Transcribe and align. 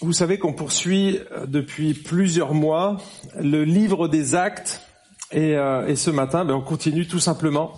vous 0.00 0.12
savez 0.12 0.38
qu'on 0.38 0.52
poursuit 0.52 1.18
euh, 1.32 1.46
depuis 1.46 1.94
plusieurs 1.94 2.54
mois 2.54 2.98
le 3.40 3.64
livre 3.64 4.08
des 4.08 4.34
actes 4.34 4.82
et, 5.32 5.56
euh, 5.56 5.86
et 5.86 5.96
ce 5.96 6.10
matin, 6.10 6.44
ben, 6.44 6.54
on 6.54 6.60
continue 6.60 7.06
tout 7.06 7.18
simplement. 7.18 7.72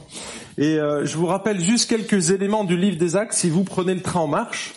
Et 0.59 0.79
euh, 0.79 1.07
je 1.07 1.17
vous 1.17 1.27
rappelle 1.27 1.61
juste 1.61 1.89
quelques 1.89 2.31
éléments 2.31 2.65
du 2.65 2.77
livre 2.77 2.99
des 2.99 3.17
actes 3.17 3.33
si 3.33 3.49
vous 3.49 3.65
prenez 3.65 3.95
le 3.95 4.03
train 4.03 4.21
en 4.21 4.27
marche. 4.27 4.75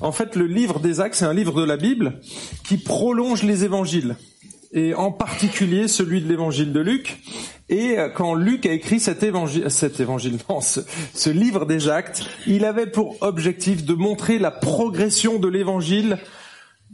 En 0.00 0.12
fait, 0.12 0.34
le 0.34 0.46
livre 0.46 0.80
des 0.80 1.00
actes, 1.00 1.14
c'est 1.14 1.24
un 1.24 1.32
livre 1.32 1.60
de 1.60 1.64
la 1.64 1.76
Bible 1.76 2.20
qui 2.64 2.76
prolonge 2.76 3.42
les 3.42 3.64
évangiles 3.64 4.16
et 4.72 4.94
en 4.94 5.10
particulier 5.10 5.88
celui 5.88 6.20
de 6.20 6.28
l'évangile 6.28 6.72
de 6.72 6.80
Luc. 6.80 7.20
Et 7.68 7.96
quand 8.14 8.34
Luc 8.34 8.66
a 8.66 8.72
écrit 8.72 9.00
cet 9.00 9.22
évangile, 9.22 9.70
cet 9.70 10.00
évangile, 10.00 10.38
non, 10.48 10.60
ce 10.60 11.30
livre 11.30 11.66
des 11.66 11.88
actes, 11.88 12.24
il 12.46 12.64
avait 12.64 12.86
pour 12.86 13.16
objectif 13.20 13.84
de 13.84 13.94
montrer 13.94 14.38
la 14.38 14.50
progression 14.50 15.38
de 15.38 15.48
l'évangile 15.48 16.18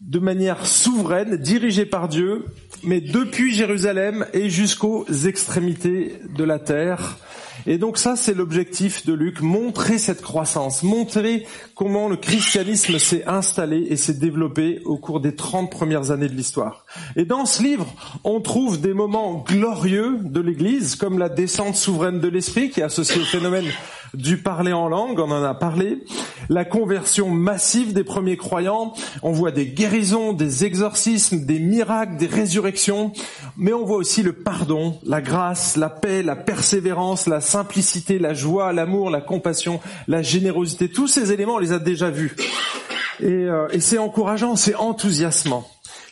de 0.07 0.20
manière 0.20 0.66
souveraine, 0.66 1.36
dirigée 1.36 1.84
par 1.84 2.08
Dieu, 2.08 2.44
mais 2.85 3.00
depuis 3.00 3.53
Jérusalem 3.53 4.25
et 4.32 4.48
jusqu'aux 4.50 5.04
extrémités 5.26 6.14
de 6.36 6.44
la 6.44 6.61
terre. 6.61 7.18
Et 7.67 7.79
donc 7.79 7.98
ça, 7.98 8.14
c'est 8.14 8.34
l'objectif 8.34 9.04
de 9.04 9.12
Luc, 9.12 9.40
montrer 9.40 9.98
cette 9.98 10.22
croissance, 10.22 10.84
montrer 10.84 11.45
comment 11.75 12.08
le 12.08 12.17
christianisme 12.17 12.98
s'est 13.00 13.26
installé 13.26 13.86
et 13.90 13.96
s'est 13.96 14.14
développé 14.14 14.81
au 14.84 14.96
cours 14.96 15.21
des 15.21 15.34
30 15.34 15.71
premières 15.71 16.12
années 16.12 16.29
de 16.29 16.34
l'histoire. 16.34 16.86
Et 17.17 17.25
dans 17.25 17.46
ce 17.46 17.63
livre, 17.63 17.86
on 18.25 18.41
trouve 18.41 18.81
des 18.81 18.95
moments 18.95 19.45
glorieux 19.46 20.18
de 20.23 20.41
l'Église, 20.41 20.96
comme 20.96 21.18
la 21.18 21.29
descente 21.29 21.77
souveraine 21.77 22.21
de 22.21 22.29
l'Esprit, 22.29 22.71
qui 22.71 22.81
est 22.81 22.85
associée 22.85 23.21
au 23.21 23.25
phénomène 23.25 23.67
du 24.14 24.39
parler 24.39 24.73
en 24.73 24.89
langue, 24.89 25.18
on 25.18 25.31
en 25.31 25.43
a 25.43 25.54
parlé, 25.54 26.04
la 26.49 26.64
conversion 26.64 27.29
massive 27.29 27.93
des 27.93 28.04
premiers 28.04 28.37
croyants, 28.37 28.95
on 29.23 29.32
voit 29.32 29.51
des 29.51 29.67
guérisons, 29.67 30.32
des 30.32 30.64
exorcismes, 30.64 31.45
des 31.45 31.59
miracles, 31.59 32.17
des 32.17 32.27
résurrections, 32.27 33.12
mais 33.56 33.73
on 33.73 33.84
voit 33.84 33.97
aussi 33.97 34.23
le 34.23 34.33
pardon, 34.33 34.98
la 35.05 35.20
grâce, 35.20 35.77
la 35.77 35.91
paix, 35.91 36.23
la 36.23 36.37
persévérance, 36.37 37.27
la 37.27 37.41
simplicité, 37.41 38.19
la 38.19 38.35
joie, 38.35 38.73
l'amour, 38.73 39.11
la 39.11 39.20
compassion, 39.20 39.81
la 40.09 40.23
générosité, 40.23 40.89
tous 40.89 41.09
ces 41.09 41.33
éléments, 41.33 41.55
on 41.55 41.59
les 41.59 41.73
a 41.73 41.79
déjà 41.79 42.11
vus. 42.11 42.35
Et, 43.20 43.27
euh, 43.27 43.69
c'est 43.79 43.98
encourageant, 43.98 44.57
c'est 44.57 44.75
enthousiasmant. 44.75 45.67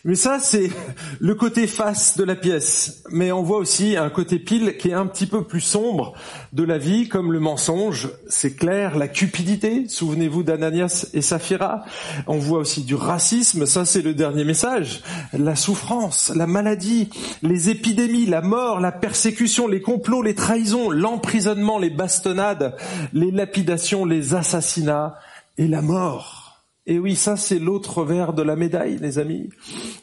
Mais 0.06 0.16
ça, 0.16 0.38
c'est 0.38 0.70
le 1.18 1.34
côté 1.34 1.66
face 1.66 2.18
de 2.18 2.24
la 2.24 2.36
pièce. 2.36 3.02
Mais 3.10 3.32
on 3.32 3.42
voit 3.42 3.56
aussi 3.56 3.96
un 3.96 4.10
côté 4.10 4.38
pile 4.38 4.76
qui 4.76 4.90
est 4.90 4.94
un 4.94 5.06
petit 5.06 5.24
peu 5.24 5.44
plus 5.44 5.62
sombre 5.62 6.12
de 6.52 6.62
la 6.62 6.76
vie, 6.76 7.08
comme 7.08 7.32
le 7.32 7.40
mensonge, 7.40 8.10
c'est 8.28 8.54
clair, 8.54 8.98
la 8.98 9.08
cupidité, 9.08 9.88
souvenez-vous 9.88 10.42
d'Ananias 10.42 11.06
et 11.14 11.22
Saphira. 11.22 11.84
On 12.26 12.36
voit 12.36 12.58
aussi 12.58 12.82
du 12.82 12.94
racisme, 12.94 13.64
ça 13.64 13.86
c'est 13.86 14.02
le 14.02 14.12
dernier 14.12 14.44
message, 14.44 15.02
la 15.32 15.56
souffrance, 15.56 16.30
la 16.36 16.46
maladie, 16.46 17.08
les 17.42 17.70
épidémies, 17.70 18.26
la 18.26 18.42
mort, 18.42 18.80
la 18.80 18.92
persécution, 18.92 19.66
les 19.66 19.80
complots, 19.80 20.20
les 20.20 20.34
trahisons, 20.34 20.90
l'emprisonnement, 20.90 21.78
les 21.78 21.90
bastonnades, 21.90 22.76
les 23.14 23.30
lapidations, 23.30 24.04
les 24.04 24.34
assassinats 24.34 25.14
et 25.56 25.66
la 25.66 25.80
mort. 25.80 26.43
Et 26.86 26.98
oui, 26.98 27.16
ça 27.16 27.36
c'est 27.36 27.58
l'autre 27.58 28.04
verre 28.04 28.32
de 28.32 28.42
la 28.42 28.56
médaille, 28.56 28.98
les 28.98 29.18
amis. 29.18 29.48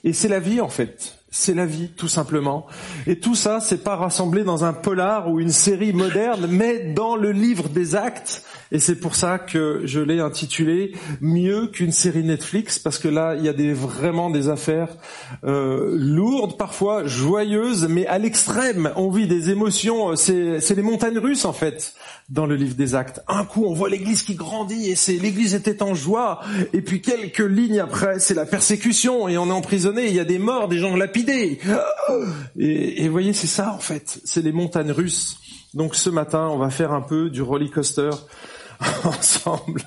Et 0.04 0.14
c'est 0.14 0.28
la 0.28 0.40
vie 0.40 0.62
en 0.62 0.70
fait. 0.70 1.21
C'est 1.34 1.54
la 1.54 1.66
vie, 1.66 1.88
tout 1.96 2.10
simplement. 2.10 2.68
Et 3.08 3.18
tout 3.18 3.36
ça, 3.36 3.62
c'est 3.62 3.86
pas 3.86 3.96
rassemblé 3.96 4.44
dans 4.44 4.66
un 4.66 4.74
polar 4.74 5.32
ou 5.32 5.40
une 5.40 5.52
série 5.52 5.94
moderne, 5.94 6.46
mais 6.50 6.92
dans 6.94 7.16
le 7.16 7.32
livre 7.32 7.70
des 7.70 7.96
actes. 7.96 8.44
Et 8.74 8.80
c'est 8.80 8.96
pour 8.96 9.16
ça 9.16 9.38
que 9.38 9.82
je 9.86 10.00
l'ai 10.00 10.20
intitulé 10.20 10.94
mieux 11.20 11.68
qu'une 11.68 11.92
série 11.92 12.24
Netflix, 12.24 12.80
parce 12.80 13.00
que 13.00 13.08
là, 13.08 13.36
il 13.38 13.46
y 13.46 13.50
a 13.50 13.54
des, 13.54 13.74
vraiment 13.74 14.30
des 14.30 14.50
affaires 14.50 14.98
euh, 15.46 15.96
lourdes, 15.98 16.58
parfois 16.58 17.06
joyeuses, 17.06 17.88
mais 17.90 18.06
à 18.08 18.18
l'extrême. 18.18 18.92
On 18.98 19.10
vit 19.10 19.28
des 19.28 19.50
émotions. 19.52 20.16
C'est, 20.18 20.60
c'est 20.60 20.76
les 20.76 20.82
montagnes 20.82 21.18
russes 21.18 21.46
en 21.46 21.54
fait 21.54 21.94
dans 22.30 22.46
le 22.46 22.56
livre 22.56 22.76
des 22.76 22.96
actes. 22.96 23.22
Un 23.28 23.44
coup, 23.44 23.66
on 23.66 23.74
voit 23.74 23.90
l'Église 23.90 24.24
qui 24.24 24.36
grandit 24.36 24.90
et 24.90 24.96
c'est 24.96 25.18
l'Église 25.18 25.54
était 25.54 25.84
en 25.84 25.94
joie. 25.94 26.40
Et 26.72 26.82
puis 26.82 27.02
quelques 27.02 27.40
lignes 27.40 27.80
après, 27.80 28.20
c'est 28.20 28.34
la 28.34 28.46
persécution 28.46 29.28
et 29.28 29.38
on 29.38 29.48
est 29.48 29.52
emprisonné. 29.52 30.08
Il 30.08 30.16
y 30.16 30.20
a 30.20 30.26
des 30.26 30.40
morts, 30.40 30.70
des 30.70 30.78
gens 30.78 30.96
lapidés. 30.96 31.21
Et, 32.58 33.06
vous 33.06 33.12
voyez, 33.12 33.34
c'est 33.34 33.48
ça 33.48 33.74
en 33.74 33.80
fait. 33.80 34.20
C'est 34.24 34.42
les 34.42 34.52
montagnes 34.52 34.92
russes. 34.92 35.38
Donc 35.74 35.96
ce 35.96 36.10
matin, 36.10 36.48
on 36.52 36.58
va 36.58 36.70
faire 36.70 36.92
un 36.92 37.02
peu 37.02 37.30
du 37.30 37.42
roller 37.42 37.72
coaster 37.72 38.10
ensemble. 39.04 39.82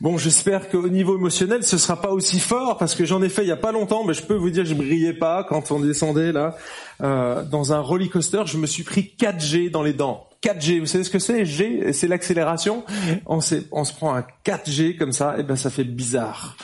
Bon, 0.00 0.16
j'espère 0.16 0.70
qu'au 0.70 0.88
niveau 0.88 1.16
émotionnel, 1.16 1.62
ce 1.62 1.76
sera 1.76 2.00
pas 2.00 2.10
aussi 2.10 2.40
fort 2.40 2.78
parce 2.78 2.94
que 2.94 3.04
j'en 3.04 3.22
ai 3.22 3.28
fait 3.28 3.42
il 3.42 3.48
y 3.48 3.52
a 3.52 3.56
pas 3.56 3.72
longtemps, 3.72 4.04
mais 4.04 4.14
je 4.14 4.22
peux 4.22 4.34
vous 4.34 4.50
dire 4.50 4.62
que 4.62 4.68
je 4.68 4.74
brillais 4.74 5.12
pas 5.12 5.44
quand 5.44 5.70
on 5.72 5.80
descendait 5.80 6.32
là 6.32 6.56
euh, 7.02 7.44
dans 7.44 7.72
un 7.72 7.80
roller 7.80 8.08
coaster. 8.08 8.42
Je 8.46 8.56
me 8.56 8.66
suis 8.66 8.82
pris 8.82 9.12
4G 9.18 9.70
dans 9.70 9.82
les 9.82 9.92
dents. 9.92 10.26
4G, 10.42 10.80
vous 10.80 10.86
savez 10.86 11.04
ce 11.04 11.10
que 11.10 11.18
c'est 11.18 11.44
G, 11.44 11.92
c'est 11.92 12.08
l'accélération. 12.08 12.84
On, 13.26 13.40
on 13.72 13.84
se 13.84 13.92
prend 13.92 14.14
un 14.14 14.24
4G 14.46 14.96
comme 14.96 15.12
ça, 15.12 15.36
et 15.38 15.42
ben 15.42 15.56
ça 15.56 15.68
fait 15.68 15.84
bizarre. 15.84 16.56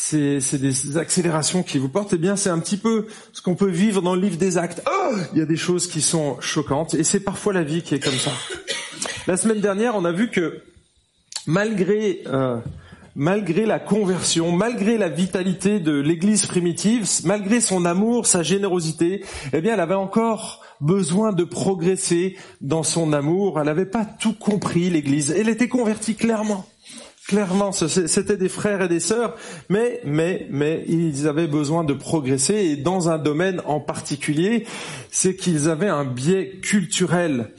C'est, 0.00 0.54
des 0.54 0.96
accélérations 0.96 1.62
qui 1.62 1.78
vous 1.78 1.88
portent. 1.88 2.12
Eh 2.14 2.18
bien, 2.18 2.36
c'est 2.36 2.50
un 2.50 2.60
petit 2.60 2.76
peu 2.76 3.08
ce 3.32 3.42
qu'on 3.42 3.56
peut 3.56 3.68
vivre 3.68 4.00
dans 4.00 4.14
le 4.14 4.20
livre 4.20 4.36
des 4.36 4.56
actes. 4.56 4.82
Oh 4.86 5.14
il 5.32 5.38
y 5.38 5.42
a 5.42 5.44
des 5.44 5.56
choses 5.56 5.86
qui 5.86 6.00
sont 6.00 6.40
choquantes, 6.40 6.94
et 6.94 7.04
c'est 7.04 7.20
parfois 7.20 7.52
la 7.52 7.62
vie 7.62 7.82
qui 7.82 7.94
est 7.94 8.00
comme 8.00 8.14
ça. 8.14 8.30
La 9.26 9.36
semaine 9.36 9.60
dernière, 9.60 9.96
on 9.96 10.04
a 10.04 10.12
vu 10.12 10.30
que 10.30 10.62
malgré 11.46 12.22
euh, 12.26 12.58
malgré 13.16 13.66
la 13.66 13.80
conversion, 13.80 14.52
malgré 14.52 14.96
la 14.96 15.08
vitalité 15.08 15.80
de 15.80 15.92
l'Église 16.00 16.46
primitive, 16.46 17.06
malgré 17.24 17.60
son 17.60 17.84
amour, 17.84 18.26
sa 18.26 18.42
générosité, 18.44 19.24
eh 19.52 19.60
bien, 19.60 19.74
elle 19.74 19.80
avait 19.80 19.94
encore 19.94 20.64
besoin 20.80 21.32
de 21.32 21.42
progresser 21.42 22.36
dans 22.60 22.84
son 22.84 23.12
amour. 23.12 23.58
Elle 23.58 23.66
n'avait 23.66 23.84
pas 23.84 24.04
tout 24.04 24.34
compris, 24.34 24.88
l'Église. 24.88 25.32
Elle 25.32 25.48
était 25.48 25.68
convertie 25.68 26.14
clairement. 26.14 26.64
Clairement, 27.28 27.72
c'était 27.72 28.38
des 28.38 28.48
frères 28.48 28.80
et 28.80 28.88
des 28.88 29.00
sœurs, 29.00 29.36
mais, 29.68 30.00
mais, 30.02 30.46
mais, 30.50 30.82
ils 30.88 31.28
avaient 31.28 31.46
besoin 31.46 31.84
de 31.84 31.92
progresser 31.92 32.54
et 32.54 32.76
dans 32.76 33.10
un 33.10 33.18
domaine 33.18 33.60
en 33.66 33.80
particulier, 33.80 34.64
c'est 35.10 35.36
qu'ils 35.36 35.68
avaient 35.68 35.90
un 35.90 36.06
biais 36.06 36.58
culturel. 36.62 37.50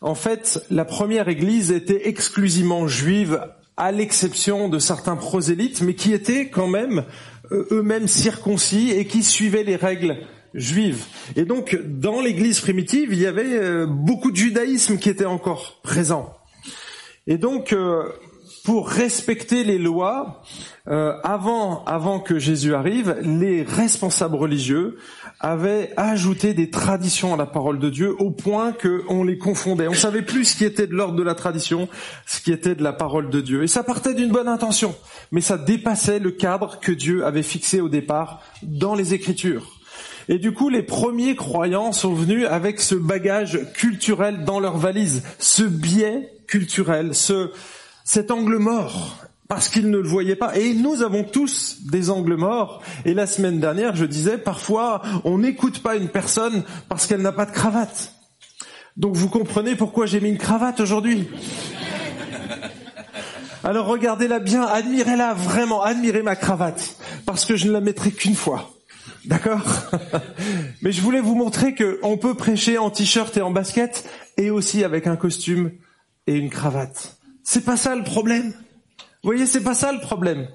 En 0.00 0.16
fait, 0.16 0.66
la 0.70 0.84
première 0.84 1.28
église 1.28 1.70
était 1.70 2.08
exclusivement 2.08 2.88
juive, 2.88 3.40
à 3.76 3.92
l'exception 3.92 4.68
de 4.68 4.80
certains 4.80 5.16
prosélytes, 5.16 5.82
mais 5.82 5.94
qui 5.94 6.12
étaient 6.12 6.48
quand 6.48 6.66
même 6.66 7.04
euh, 7.52 7.68
eux-mêmes 7.70 8.08
circoncis 8.08 8.90
et 8.90 9.06
qui 9.06 9.22
suivaient 9.22 9.62
les 9.62 9.76
règles 9.76 10.16
juive. 10.52 11.04
Et 11.36 11.44
donc, 11.44 11.78
dans 11.86 12.20
l'Église 12.20 12.60
primitive, 12.60 13.10
il 13.12 13.20
y 13.20 13.26
avait 13.26 13.56
euh, 13.56 13.86
beaucoup 13.86 14.32
de 14.32 14.36
judaïsme 14.36 14.98
qui 14.98 15.08
était 15.08 15.26
encore 15.26 15.80
présent. 15.82 16.34
Et 17.26 17.38
donc, 17.38 17.72
euh, 17.72 18.02
pour 18.64 18.88
respecter 18.88 19.64
les 19.64 19.78
lois, 19.78 20.42
euh, 20.88 21.14
avant, 21.24 21.84
avant 21.84 22.20
que 22.20 22.38
Jésus 22.38 22.74
arrive, 22.74 23.16
les 23.22 23.62
responsables 23.62 24.36
religieux 24.36 24.98
avaient 25.40 25.92
ajouté 25.96 26.54
des 26.54 26.70
traditions 26.70 27.34
à 27.34 27.36
la 27.36 27.46
parole 27.46 27.80
de 27.80 27.90
Dieu 27.90 28.14
au 28.20 28.30
point 28.30 28.72
qu'on 28.72 29.24
les 29.24 29.36
confondait. 29.36 29.88
On 29.88 29.94
savait 29.94 30.22
plus 30.22 30.44
ce 30.44 30.56
qui 30.56 30.64
était 30.64 30.86
de 30.86 30.94
l'ordre 30.94 31.16
de 31.16 31.22
la 31.24 31.34
tradition, 31.34 31.88
ce 32.26 32.40
qui 32.40 32.52
était 32.52 32.76
de 32.76 32.84
la 32.84 32.92
parole 32.92 33.30
de 33.30 33.40
Dieu. 33.40 33.64
Et 33.64 33.66
ça 33.66 33.82
partait 33.82 34.14
d'une 34.14 34.30
bonne 34.30 34.48
intention, 34.48 34.94
mais 35.32 35.40
ça 35.40 35.58
dépassait 35.58 36.20
le 36.20 36.30
cadre 36.30 36.78
que 36.78 36.92
Dieu 36.92 37.24
avait 37.26 37.42
fixé 37.42 37.80
au 37.80 37.88
départ 37.88 38.42
dans 38.62 38.94
les 38.94 39.12
Écritures. 39.12 39.78
Et 40.28 40.38
du 40.38 40.52
coup, 40.52 40.68
les 40.68 40.84
premiers 40.84 41.34
croyants 41.34 41.90
sont 41.90 42.14
venus 42.14 42.46
avec 42.48 42.80
ce 42.80 42.94
bagage 42.94 43.58
culturel 43.74 44.44
dans 44.44 44.60
leur 44.60 44.76
valise, 44.78 45.24
ce 45.40 45.64
biais 45.64 46.28
culturel, 46.46 47.14
ce, 47.14 47.50
cet 48.04 48.30
angle 48.30 48.56
mort, 48.56 49.18
parce 49.48 49.68
qu'ils 49.68 49.90
ne 49.90 49.98
le 49.98 50.08
voyaient 50.08 50.36
pas. 50.36 50.56
Et 50.56 50.74
nous 50.74 51.02
avons 51.02 51.24
tous 51.24 51.78
des 51.90 52.10
angles 52.10 52.36
morts. 52.36 52.82
Et 53.04 53.14
la 53.14 53.26
semaine 53.26 53.60
dernière, 53.60 53.94
je 53.94 54.04
disais, 54.04 54.38
parfois, 54.38 55.02
on 55.24 55.38
n'écoute 55.38 55.82
pas 55.82 55.96
une 55.96 56.08
personne 56.08 56.64
parce 56.88 57.06
qu'elle 57.06 57.22
n'a 57.22 57.32
pas 57.32 57.46
de 57.46 57.52
cravate. 57.52 58.14
Donc 58.96 59.14
vous 59.16 59.28
comprenez 59.28 59.74
pourquoi 59.74 60.06
j'ai 60.06 60.20
mis 60.20 60.30
une 60.30 60.38
cravate 60.38 60.80
aujourd'hui. 60.80 61.28
Alors 63.64 63.86
regardez-la 63.86 64.40
bien, 64.40 64.62
admirez-la 64.62 65.34
vraiment, 65.34 65.82
admirez 65.82 66.22
ma 66.22 66.34
cravate, 66.34 66.96
parce 67.26 67.44
que 67.44 67.54
je 67.54 67.68
ne 67.68 67.72
la 67.72 67.80
mettrai 67.80 68.10
qu'une 68.10 68.34
fois. 68.34 68.70
D'accord? 69.24 69.62
Mais 70.82 70.92
je 70.92 71.00
voulais 71.00 71.20
vous 71.20 71.36
montrer 71.36 71.74
qu'on 71.74 72.18
peut 72.18 72.34
prêcher 72.34 72.78
en 72.78 72.90
t-shirt 72.90 73.36
et 73.36 73.42
en 73.42 73.50
basket 73.50 74.08
et 74.36 74.50
aussi 74.50 74.82
avec 74.82 75.06
un 75.06 75.16
costume 75.16 75.70
et 76.26 76.34
une 76.34 76.50
cravate. 76.50 77.18
C'est 77.42 77.64
pas 77.64 77.76
ça 77.76 77.94
le 77.94 78.04
problème. 78.04 78.52
Vous 79.22 79.28
voyez, 79.28 79.46
c'est 79.46 79.62
pas 79.62 79.74
ça 79.74 79.92
le 79.92 80.00
problème. 80.00 80.48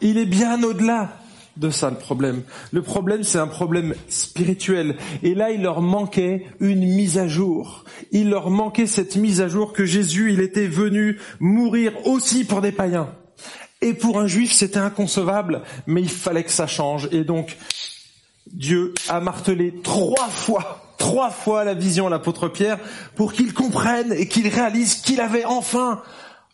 Il 0.00 0.18
est 0.18 0.26
bien 0.26 0.62
au-delà 0.62 1.16
de 1.56 1.70
ça 1.70 1.90
le 1.90 1.96
problème. 1.96 2.42
Le 2.72 2.82
problème, 2.82 3.22
c'est 3.22 3.38
un 3.38 3.46
problème 3.46 3.94
spirituel. 4.08 4.96
Et 5.22 5.34
là, 5.34 5.50
il 5.50 5.62
leur 5.62 5.80
manquait 5.80 6.46
une 6.60 6.80
mise 6.80 7.18
à 7.18 7.28
jour. 7.28 7.84
Il 8.10 8.30
leur 8.30 8.50
manquait 8.50 8.86
cette 8.86 9.16
mise 9.16 9.40
à 9.40 9.48
jour 9.48 9.72
que 9.72 9.84
Jésus, 9.84 10.32
il 10.32 10.40
était 10.40 10.66
venu 10.66 11.18
mourir 11.40 11.92
aussi 12.06 12.44
pour 12.44 12.60
des 12.60 12.72
païens 12.72 13.10
Et 13.80 13.94
pour 13.94 14.20
un 14.20 14.26
juif, 14.26 14.52
c'était 14.52 14.78
inconcevable, 14.78 15.62
mais 15.86 16.02
il 16.02 16.10
fallait 16.10 16.44
que 16.44 16.50
ça 16.50 16.66
change. 16.66 17.08
Et 17.12 17.22
donc, 17.22 17.56
Dieu 18.52 18.92
a 19.08 19.20
martelé 19.20 19.74
trois 19.82 20.28
fois, 20.28 20.94
trois 20.98 21.30
fois 21.30 21.64
la 21.64 21.74
vision 21.74 22.06
à 22.06 22.10
l'apôtre 22.10 22.48
Pierre 22.48 22.78
pour 23.14 23.32
qu'il 23.32 23.54
comprenne 23.54 24.12
et 24.12 24.28
qu'il 24.28 24.48
réalise 24.48 24.96
qu'il 24.96 25.20
avait 25.20 25.44
enfin 25.44 26.02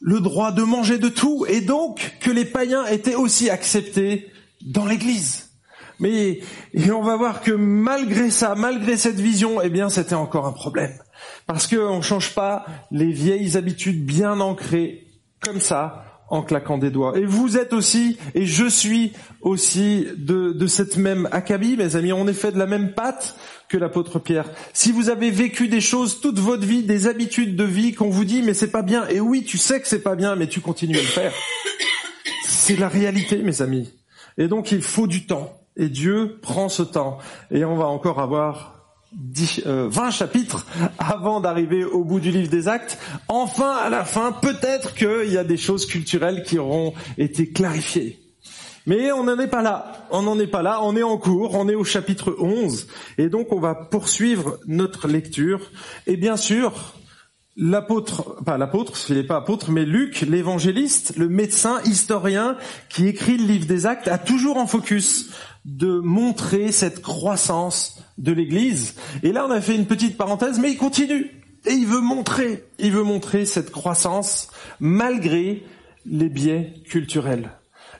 le 0.01 0.21
droit 0.21 0.53
de 0.53 0.63
manger 0.63 0.99
de 0.99 1.09
tout 1.09 1.45
et 1.49 1.61
donc 1.61 2.17
que 2.21 2.31
les 2.31 2.45
païens 2.45 2.87
étaient 2.87 3.15
aussi 3.15 3.51
acceptés 3.51 4.31
dans 4.63 4.87
l'église. 4.87 5.51
Mais 5.99 6.41
et 6.73 6.91
on 6.91 7.03
va 7.03 7.17
voir 7.17 7.43
que 7.43 7.53
malgré 7.53 8.31
ça, 8.31 8.55
malgré 8.55 8.97
cette 8.97 9.21
vision, 9.21 9.61
eh 9.61 9.69
bien, 9.69 9.91
c'était 9.91 10.15
encore 10.15 10.47
un 10.47 10.53
problème. 10.53 10.95
Parce 11.47 11.67
qu'on 11.67 11.99
ne 11.99 12.03
change 12.03 12.35
pas 12.35 12.65
les 12.91 13.13
vieilles 13.13 13.59
habitudes 13.59 14.05
bien 14.05 14.41
ancrées 14.41 15.07
comme 15.43 15.61
ça 15.61 16.05
en 16.31 16.43
claquant 16.43 16.79
des 16.79 16.91
doigts. 16.91 17.19
Et 17.19 17.25
vous 17.27 17.59
êtes 17.59 17.73
aussi, 17.73 18.19
et 18.35 18.47
je 18.47 18.67
suis 18.67 19.13
aussi 19.43 20.07
de, 20.17 20.53
de 20.53 20.67
cette 20.67 20.97
même 20.97 21.29
acabit, 21.33 21.77
mes 21.77 21.97
amis, 21.97 22.13
on 22.13 22.27
est 22.29 22.33
fait 22.33 22.53
de 22.53 22.59
la 22.59 22.67
même 22.67 22.93
pâte 22.93 23.37
que 23.71 23.79
l'apôtre 23.79 24.19
Pierre. 24.19 24.51
Si 24.75 24.91
vous 24.91 25.09
avez 25.09 25.31
vécu 25.31 25.69
des 25.69 25.81
choses 25.81 26.21
toute 26.21 26.41
votre 26.41 26.67
vie, 26.67 26.83
des 26.83 27.07
habitudes 27.07 27.55
de 27.55 27.65
vie 27.65 27.95
qu'on 27.95 28.11
vous 28.11 28.25
dit 28.25 28.43
mais 28.43 28.53
c'est 28.53 28.71
pas 28.71 28.83
bien, 28.83 29.07
et 29.09 29.21
oui, 29.21 29.45
tu 29.45 29.57
sais 29.57 29.81
que 29.81 29.87
c'est 29.87 30.03
pas 30.03 30.17
bien, 30.17 30.35
mais 30.35 30.49
tu 30.49 30.61
continues 30.61 30.99
à 30.99 31.03
le 31.03 31.07
faire. 31.07 31.33
C'est 32.43 32.77
la 32.77 32.89
réalité, 32.89 33.39
mes 33.43 33.63
amis. 33.63 33.93
Et 34.37 34.49
donc 34.49 34.73
il 34.73 34.83
faut 34.83 35.07
du 35.07 35.25
temps. 35.25 35.57
Et 35.77 35.89
Dieu 35.89 36.39
prend 36.43 36.69
ce 36.69 36.83
temps. 36.83 37.19
Et 37.53 37.65
on 37.65 37.77
va 37.77 37.87
encore 37.87 38.19
avoir 38.19 38.75
10, 39.13 39.63
20 39.65 39.69
euh, 39.69 40.11
chapitres 40.11 40.67
avant 40.99 41.41
d'arriver 41.41 41.85
au 41.85 42.05
bout 42.05 42.19
du 42.19 42.33
livre 42.33 42.51
des 42.51 42.67
actes. 42.67 42.99
Enfin, 43.29 43.73
à 43.77 43.89
la 43.89 44.05
fin, 44.05 44.33
peut-être 44.33 44.95
qu'il 44.95 45.33
y 45.33 45.39
a 45.39 45.45
des 45.45 45.57
choses 45.57 45.87
culturelles 45.87 46.43
qui 46.43 46.59
auront 46.59 46.93
été 47.19 47.49
clarifiées. 47.51 48.20
Mais 48.87 49.13
on 49.13 49.25
n'en 49.25 49.39
est 49.39 49.47
pas 49.47 49.63
là. 49.63 50.07
On 50.11 50.23
n'en 50.23 50.39
est 50.39 50.47
pas 50.47 50.63
là. 50.63 50.81
On 50.83 50.97
est 50.97 51.03
en 51.03 51.19
cours. 51.19 51.55
On 51.55 51.69
est 51.69 51.75
au 51.75 51.85
chapitre 51.85 52.37
11. 52.39 52.87
Et 53.19 53.29
donc, 53.29 53.53
on 53.53 53.61
va 53.61 53.75
poursuivre 53.75 54.59
notre 54.67 55.09
lecture. 55.09 55.71
Et 56.07 56.17
bien 56.17 56.37
sûr, 56.37 56.95
l'apôtre, 57.57 58.43
pas 58.45 58.59
l'apôtre, 58.59 58.99
il 59.11 59.17
n'est 59.17 59.23
pas 59.23 59.37
apôtre, 59.37 59.71
mais 59.71 59.85
Luc, 59.85 60.23
l'évangéliste, 60.23 61.17
le 61.17 61.29
médecin 61.29 61.81
historien 61.85 62.57
qui 62.89 63.07
écrit 63.07 63.37
le 63.37 63.45
livre 63.45 63.67
des 63.67 63.87
actes, 63.87 64.09
a 64.09 64.19
toujours 64.19 64.57
en 64.57 64.67
focus 64.67 65.31
de 65.65 66.01
montrer 66.01 66.73
cette 66.73 67.03
croissance 67.03 68.03
de 68.19 68.33
l'Église. 68.33 68.95
Et 69.23 69.33
là, 69.33 69.47
on 69.47 69.51
a 69.51 69.61
fait 69.61 69.77
une 69.77 69.87
petite 69.87 70.17
parenthèse, 70.17 70.59
mais 70.59 70.71
il 70.71 70.79
continue. 70.79 71.31
Et 71.67 71.73
il 71.73 71.87
veut 71.87 72.01
montrer, 72.01 72.65
il 72.79 72.93
veut 72.93 73.03
montrer 73.03 73.45
cette 73.45 73.71
croissance 73.71 74.49
malgré 74.81 75.63
les 76.07 76.31
biais 76.31 76.73
culturels. 76.89 77.51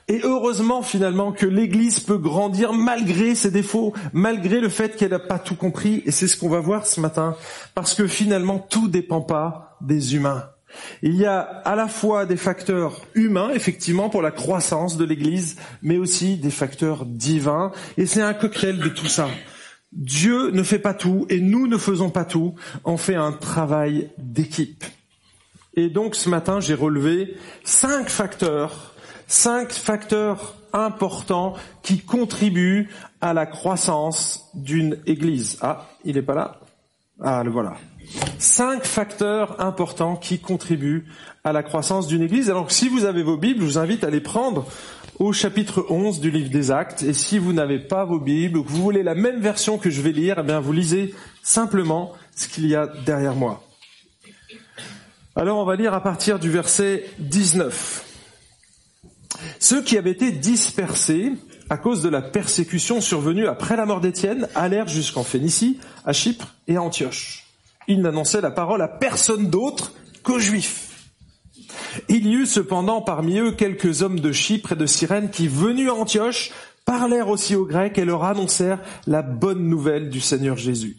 Et 0.07 0.21
heureusement 0.23 0.81
finalement 0.81 1.31
que 1.31 1.45
l'Église 1.45 1.99
peut 1.99 2.17
grandir 2.17 2.73
malgré 2.73 3.35
ses 3.35 3.51
défauts, 3.51 3.93
malgré 4.13 4.59
le 4.59 4.69
fait 4.69 4.95
qu'elle 4.95 5.11
n'a 5.11 5.19
pas 5.19 5.39
tout 5.39 5.55
compris. 5.55 6.03
Et 6.05 6.11
c'est 6.11 6.27
ce 6.27 6.37
qu'on 6.37 6.49
va 6.49 6.59
voir 6.59 6.85
ce 6.85 6.99
matin, 6.99 7.35
parce 7.75 7.93
que 7.93 8.07
finalement 8.07 8.59
tout 8.59 8.87
dépend 8.87 9.21
pas 9.21 9.77
des 9.81 10.15
humains. 10.15 10.45
Il 11.01 11.15
y 11.15 11.25
a 11.25 11.39
à 11.39 11.75
la 11.75 11.87
fois 11.87 12.25
des 12.25 12.37
facteurs 12.37 13.01
humains, 13.13 13.51
effectivement, 13.53 14.09
pour 14.09 14.21
la 14.21 14.31
croissance 14.31 14.97
de 14.97 15.05
l'Église, 15.05 15.57
mais 15.81 15.97
aussi 15.97 16.37
des 16.37 16.51
facteurs 16.51 17.05
divins. 17.05 17.71
Et 17.97 18.05
c'est 18.05 18.21
un 18.21 18.33
cocktail 18.33 18.79
de 18.79 18.89
tout 18.89 19.07
ça. 19.07 19.27
Dieu 19.91 20.51
ne 20.51 20.63
fait 20.63 20.79
pas 20.79 20.93
tout 20.93 21.25
et 21.29 21.41
nous 21.41 21.67
ne 21.67 21.77
faisons 21.77 22.09
pas 22.09 22.23
tout. 22.23 22.55
On 22.85 22.97
fait 22.97 23.15
un 23.15 23.33
travail 23.33 24.09
d'équipe. 24.17 24.85
Et 25.73 25.89
donc 25.89 26.15
ce 26.15 26.29
matin, 26.29 26.59
j'ai 26.59 26.73
relevé 26.73 27.35
cinq 27.63 28.09
facteurs, 28.09 28.90
cinq 29.31 29.71
facteurs 29.71 30.55
importants 30.73 31.53
qui 31.83 31.99
contribuent 31.99 32.89
à 33.21 33.33
la 33.33 33.45
croissance 33.45 34.49
d'une 34.53 34.97
Église. 35.05 35.57
Ah, 35.61 35.87
il 36.03 36.15
n'est 36.15 36.21
pas 36.21 36.35
là? 36.35 36.59
Ah, 37.21 37.41
le 37.43 37.49
voilà. 37.49 37.75
Cinq 38.39 38.83
facteurs 38.83 39.61
importants 39.61 40.17
qui 40.17 40.39
contribuent 40.39 41.05
à 41.45 41.53
la 41.53 41.63
croissance 41.63 42.07
d'une 42.07 42.23
Église. 42.23 42.49
Alors 42.49 42.71
si 42.71 42.89
vous 42.89 43.05
avez 43.05 43.23
vos 43.23 43.37
Bibles, 43.37 43.61
je 43.61 43.65
vous 43.65 43.77
invite 43.77 44.03
à 44.03 44.09
les 44.09 44.19
prendre 44.19 44.65
au 45.17 45.31
chapitre 45.31 45.85
11 45.89 46.19
du 46.19 46.29
livre 46.29 46.49
des 46.49 46.69
Actes. 46.69 47.03
Et 47.03 47.13
si 47.13 47.37
vous 47.37 47.53
n'avez 47.53 47.79
pas 47.79 48.03
vos 48.03 48.19
Bibles 48.19 48.57
ou 48.57 48.63
que 48.63 48.69
vous 48.69 48.81
voulez 48.81 49.03
la 49.03 49.15
même 49.15 49.39
version 49.39 49.77
que 49.77 49.89
je 49.89 50.01
vais 50.01 50.11
lire, 50.11 50.39
eh 50.39 50.43
bien 50.43 50.59
vous 50.59 50.73
lisez 50.73 51.15
simplement 51.41 52.11
ce 52.35 52.49
qu'il 52.49 52.67
y 52.67 52.75
a 52.75 52.87
derrière 53.05 53.35
moi. 53.35 53.63
Alors 55.37 55.57
on 55.57 55.65
va 55.65 55.77
lire 55.77 55.93
à 55.93 56.03
partir 56.03 56.37
du 56.37 56.49
verset 56.49 57.05
19. 57.19 58.10
Ceux 59.59 59.81
qui 59.81 59.97
avaient 59.97 60.11
été 60.11 60.31
dispersés 60.31 61.33
à 61.69 61.77
cause 61.77 62.01
de 62.01 62.09
la 62.09 62.21
persécution 62.21 63.01
survenue 63.01 63.47
après 63.47 63.77
la 63.77 63.85
mort 63.85 64.01
d'Étienne 64.01 64.47
allèrent 64.55 64.87
jusqu'en 64.87 65.23
Phénicie, 65.23 65.79
à 66.05 66.13
Chypre 66.13 66.55
et 66.67 66.75
à 66.75 66.81
Antioche 66.81 67.41
il 67.87 68.01
n'annonçait 68.01 68.41
la 68.41 68.51
parole 68.51 68.81
à 68.81 68.87
personne 68.87 69.49
d'autre 69.49 69.93
qu'aux 70.23 70.39
Juifs. 70.39 70.87
Il 72.09 72.27
y 72.27 72.33
eut 72.33 72.45
cependant 72.45 73.01
parmi 73.01 73.39
eux 73.39 73.51
quelques 73.51 74.01
hommes 74.01 74.19
de 74.19 74.31
Chypre 74.31 74.73
et 74.73 74.75
de 74.75 74.85
Cyrène 74.85 75.29
qui, 75.29 75.47
venus 75.47 75.89
à 75.89 75.95
Antioche, 75.95 76.51
parlèrent 76.85 77.29
aussi 77.29 77.55
aux 77.55 77.65
Grecs 77.65 77.97
et 77.97 78.05
leur 78.05 78.23
annoncèrent 78.23 78.81
la 79.07 79.21
bonne 79.21 79.67
nouvelle 79.67 80.09
du 80.09 80.21
Seigneur 80.21 80.57
Jésus. 80.57 80.97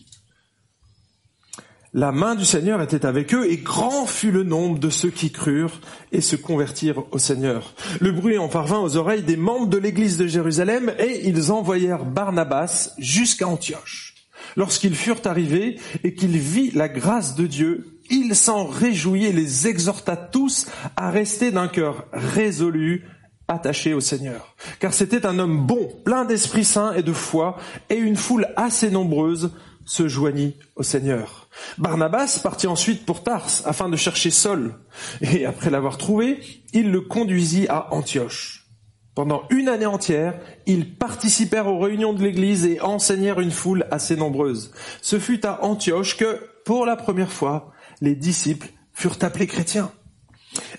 La 1.95 2.11
main 2.11 2.35
du 2.37 2.47
Seigneur 2.47 2.81
était 2.81 3.05
avec 3.05 3.35
eux 3.35 3.51
et 3.51 3.59
grand 3.59 4.07
fut 4.07 4.31
le 4.31 4.45
nombre 4.45 4.79
de 4.79 4.89
ceux 4.89 5.11
qui 5.11 5.31
crurent 5.31 5.79
et 6.11 6.23
se 6.23 6.37
convertirent 6.37 7.05
au 7.11 7.19
Seigneur. 7.19 7.75
Le 8.01 8.13
bruit 8.13 8.39
en 8.39 8.49
parvint 8.49 8.79
aux 8.79 8.97
oreilles 8.97 9.23
des 9.23 9.37
membres 9.37 9.67
de 9.67 9.77
l'église 9.77 10.17
de 10.17 10.27
Jérusalem 10.27 10.91
et 10.99 11.29
ils 11.29 11.53
envoyèrent 11.53 12.07
Barnabas 12.07 12.95
jusqu'à 12.97 13.47
Antioche. 13.47 14.15
Lorsqu'ils 14.57 14.95
furent 14.95 15.21
arrivés 15.27 15.79
et 16.03 16.15
qu'il 16.15 16.39
vit 16.39 16.71
la 16.71 16.89
grâce 16.89 17.35
de 17.35 17.47
Dieu, 17.47 17.99
il 18.09 18.35
s'en 18.37 18.65
réjouit 18.65 19.27
et 19.27 19.33
les 19.33 19.69
exhorta 19.69 20.17
tous 20.17 20.69
à 20.97 21.11
rester 21.11 21.51
d'un 21.51 21.69
cœur 21.69 22.07
résolu, 22.15 23.05
attaché 23.49 23.93
au 23.93 24.01
Seigneur. 24.01 24.57
Car 24.81 24.95
c'était 24.95 25.27
un 25.27 25.39
homme 25.39 25.67
bon, 25.67 25.91
plein 26.07 26.25
d'Esprit 26.25 26.65
Saint 26.65 26.95
et 26.95 27.03
de 27.03 27.13
foi, 27.13 27.59
et 27.91 27.97
une 27.97 28.17
foule 28.17 28.49
assez 28.57 28.91
nombreuse 28.91 29.53
se 29.85 30.09
joignit 30.09 30.57
au 30.77 30.83
Seigneur. 30.83 31.42
Barnabas 31.79 32.41
partit 32.43 32.67
ensuite 32.67 33.05
pour 33.05 33.23
Tars 33.23 33.63
afin 33.65 33.89
de 33.89 33.97
chercher 33.97 34.31
Saul, 34.31 34.75
et 35.21 35.45
après 35.47 35.71
l'avoir 35.71 35.99
trouvé, 35.99 36.41
il 36.73 36.91
le 36.91 37.01
conduisit 37.01 37.69
à 37.69 37.93
Antioche. 37.93 38.63
Pendant 39.15 39.43
une 39.51 39.69
année 39.69 39.87
entière, 39.87 40.39
ils 40.67 40.95
participèrent 40.95 41.67
aux 41.67 41.79
réunions 41.79 42.15
de 42.15 42.23
l'Église 42.23 42.65
et 42.65 42.81
enseignèrent 42.81 43.41
une 43.41 43.51
foule 43.51 43.87
assez 43.91 44.17
nombreuse. 44.17 44.73
Ce 45.03 45.19
fut 45.19 45.45
à 45.45 45.63
Antioche 45.65 46.17
que, 46.17 46.41
pour 46.65 46.87
la 46.87 46.97
première 46.97 47.33
fois, 47.33 47.73
les 48.01 48.15
disciples 48.15 48.69
furent 48.95 49.19
appelés 49.21 49.47
chrétiens. 49.47 49.93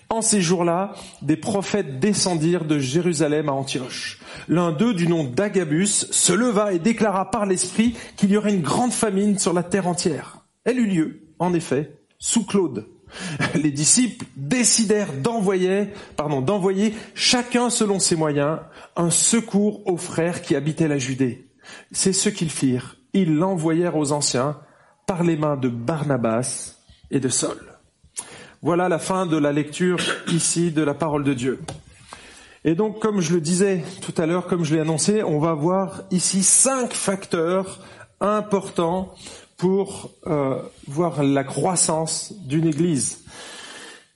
En 0.09 0.21
ces 0.21 0.41
jours-là, 0.41 0.93
des 1.21 1.38
prophètes 1.38 2.00
descendirent 2.00 2.65
de 2.65 2.79
Jérusalem 2.79 3.50
à 3.50 3.53
Antioche. 3.53 4.19
L'un 4.48 4.71
d'eux, 4.71 4.93
du 4.93 5.07
nom 5.07 5.24
d'Agabus, 5.24 5.88
se 5.88 6.33
leva 6.33 6.74
et 6.74 6.79
déclara 6.79 7.29
par 7.29 7.45
l'Esprit 7.45 7.95
qu'il 8.15 8.31
y 8.31 8.38
aurait 8.38 8.53
une 8.53 8.62
grande 8.62 8.93
famine 8.93 9.38
sur 9.38 9.53
la 9.53 9.63
terre 9.63 9.88
entière. 9.88 10.42
Elle 10.65 10.79
eut 10.79 10.88
lieu, 10.88 11.22
en 11.39 11.53
effet, 11.53 11.98
sous 12.20 12.46
Claude. 12.46 12.88
les 13.55 13.72
disciples 13.72 14.25
décidèrent 14.36 15.13
d'envoyer, 15.13 15.89
pardon, 16.15 16.41
d'envoyer 16.41 16.93
chacun 17.13 17.70
selon 17.70 18.00
ses 18.00 18.15
moyens 18.15 18.60
un 18.96 19.10
secours 19.10 19.86
aux 19.88 19.98
frères 19.98 20.41
qui 20.41 20.55
habitaient 20.55 20.88
la 20.88 20.98
Judée. 20.98 21.48
C'est 21.91 22.13
ce 22.13 22.29
qu'ils 22.29 22.50
firent. 22.50 22.98
Ils 23.13 23.36
l'envoyèrent 23.36 23.98
aux 23.98 24.12
anciens 24.12 24.58
par 25.05 25.24
les 25.24 25.36
mains 25.36 25.58
de 25.58 25.70
Barnabas 25.70 26.77
et 27.12 27.20
de 27.20 27.29
Saul. 27.29 27.58
Voilà 28.62 28.89
la 28.89 29.00
fin 29.00 29.25
de 29.25 29.38
la 29.38 29.51
lecture 29.51 30.00
ici 30.27 30.72
de 30.72 30.82
la 30.82 30.93
parole 30.93 31.24
de 31.24 31.34
Dieu. 31.34 31.60
Et 32.65 32.75
donc, 32.75 33.00
comme 33.00 33.20
je 33.20 33.34
le 33.34 33.41
disais 33.41 33.84
tout 34.01 34.13
à 34.22 34.25
l'heure, 34.25 34.48
comme 34.48 34.63
je 34.63 34.74
l'ai 34.74 34.79
annoncé, 34.79 35.22
on 35.22 35.38
va 35.38 35.53
voir 35.53 36.03
ici 36.12 36.43
cinq 36.43 36.93
facteurs 36.93 37.82
importants 38.22 39.13
pour 39.63 40.12
euh, 40.27 40.62
voir 40.89 41.24
la 41.24 41.46
croissance 41.46 42.34
d'une 42.46 42.67
Église. 42.67 43.24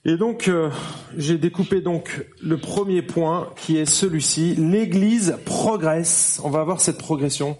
Et 0.04 0.18
donc, 0.18 0.46
euh, 0.46 0.68
j'ai 1.16 1.38
découpé 1.38 1.80
donc 1.80 2.26
le 2.42 2.58
premier 2.58 3.00
point 3.00 3.48
qui 3.56 3.78
est 3.78 3.86
celui-ci. 3.86 4.56
L'Église 4.56 5.38
progresse. 5.46 6.38
On 6.44 6.50
va 6.50 6.64
voir 6.64 6.82
cette 6.82 6.98
progression 6.98 7.56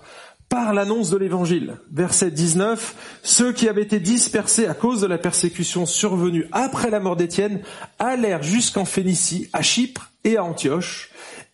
par 0.51 0.75
l'annonce 0.75 1.09
de 1.09 1.17
l'Évangile. 1.17 1.79
Verset 1.91 2.31
19. 2.31 3.21
Ceux 3.23 3.55
qui 3.55 3.71
avaient 3.71 3.85
été 3.85 4.01
dispersés 4.01 4.67
à 4.67 4.75
cause 4.75 5.01
de 5.01 5.07
la 5.07 5.17
persécution 5.17 5.87
survenue 5.87 6.45
après 6.53 6.91
la 6.91 7.01
mort 7.01 7.17
d'Étienne 7.17 7.63
allèrent 7.99 8.43
jusqu'en 8.43 8.85
Phénicie, 8.85 9.49
à 9.55 9.63
Chypre 9.63 10.13
et 10.25 10.37
à 10.37 10.45
Antioche, 10.45 11.11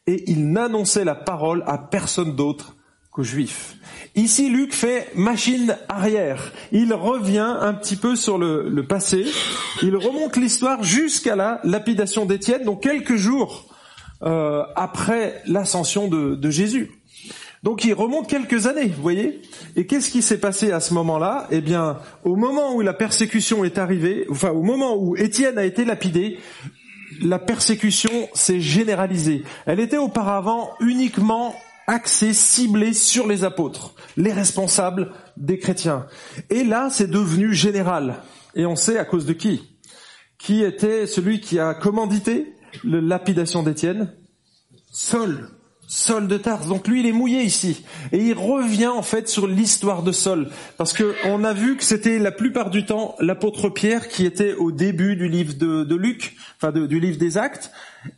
et 0.08 0.28
ils 0.28 0.50
n'annonçaient 0.50 1.04
la 1.04 1.14
parole 1.14 1.62
à 1.68 1.78
personne 1.78 2.34
d'autre 2.34 2.74
qu'aux 3.14 3.22
Juifs. 3.22 3.76
Ici, 4.16 4.50
Luc 4.50 4.74
fait 4.74 5.08
machine 5.14 5.76
arrière. 5.88 6.52
Il 6.72 6.92
revient 6.92 7.54
un 7.60 7.72
petit 7.72 7.94
peu 7.94 8.16
sur 8.16 8.38
le, 8.38 8.84
passé. 8.88 9.24
Il 9.82 9.96
remonte 9.96 10.36
l'histoire 10.36 10.82
jusqu'à 10.82 11.36
la 11.36 11.60
lapidation 11.62 12.26
d'Étienne, 12.26 12.64
donc 12.64 12.82
quelques 12.82 13.14
jours 13.14 13.72
euh, 14.24 14.64
après 14.74 15.40
l'ascension 15.46 16.08
de, 16.08 16.34
de 16.34 16.50
Jésus. 16.50 16.90
Donc 17.62 17.84
il 17.84 17.94
remonte 17.94 18.28
quelques 18.28 18.66
années, 18.66 18.88
vous 18.88 19.02
voyez. 19.02 19.42
Et 19.76 19.86
qu'est-ce 19.86 20.10
qui 20.10 20.20
s'est 20.20 20.40
passé 20.40 20.72
à 20.72 20.80
ce 20.80 20.92
moment-là? 20.94 21.46
Eh 21.52 21.60
bien, 21.60 21.98
au 22.24 22.34
moment 22.34 22.74
où 22.74 22.80
la 22.80 22.94
persécution 22.94 23.64
est 23.64 23.78
arrivée, 23.78 24.26
enfin 24.28 24.50
au 24.50 24.62
moment 24.62 24.96
où 24.96 25.14
Étienne 25.16 25.56
a 25.56 25.64
été 25.64 25.84
lapidé, 25.84 26.38
la 27.22 27.38
persécution 27.38 28.28
s'est 28.34 28.60
généralisée. 28.60 29.44
Elle 29.66 29.78
était 29.78 29.98
auparavant 29.98 30.70
uniquement 30.80 31.54
axée, 31.86 32.32
ciblée 32.32 32.92
sur 32.92 33.26
les 33.26 33.44
apôtres, 33.44 33.94
les 34.16 34.32
responsables 34.32 35.12
des 35.36 35.58
chrétiens. 35.58 36.06
Et 36.50 36.64
là, 36.64 36.88
c'est 36.90 37.10
devenu 37.10 37.52
général. 37.52 38.22
Et 38.54 38.66
on 38.66 38.76
sait 38.76 38.98
à 38.98 39.04
cause 39.04 39.26
de 39.26 39.32
qui? 39.32 39.78
Qui 40.38 40.62
était 40.62 41.06
celui 41.06 41.40
qui 41.40 41.58
a 41.58 41.74
commandité 41.74 42.54
la 42.84 43.00
lapidation 43.00 43.62
d'Étienne? 43.62 44.12
Saul. 44.92 45.48
Saul 45.86 46.28
de 46.28 46.36
Tarse. 46.36 46.66
Donc 46.66 46.88
lui, 46.88 47.00
il 47.00 47.06
est 47.06 47.12
mouillé 47.12 47.42
ici. 47.42 47.84
Et 48.12 48.18
il 48.18 48.34
revient 48.34 48.88
en 48.88 49.02
fait 49.02 49.28
sur 49.28 49.46
l'histoire 49.46 50.02
de 50.02 50.12
Saul. 50.12 50.48
Parce 50.76 50.92
que 50.92 51.14
on 51.24 51.44
a 51.44 51.52
vu 51.52 51.76
que 51.76 51.84
c'était 51.84 52.18
la 52.18 52.32
plupart 52.32 52.70
du 52.70 52.84
temps 52.84 53.14
l'apôtre 53.20 53.68
Pierre 53.68 54.08
qui 54.08 54.24
était 54.24 54.54
au 54.54 54.72
début 54.72 55.16
du 55.16 55.28
livre 55.28 55.54
de, 55.54 55.94
Luc, 55.94 56.36
enfin 56.56 56.72
du 56.72 57.00
livre 57.00 57.18
des 57.18 57.38
Actes. 57.38 57.70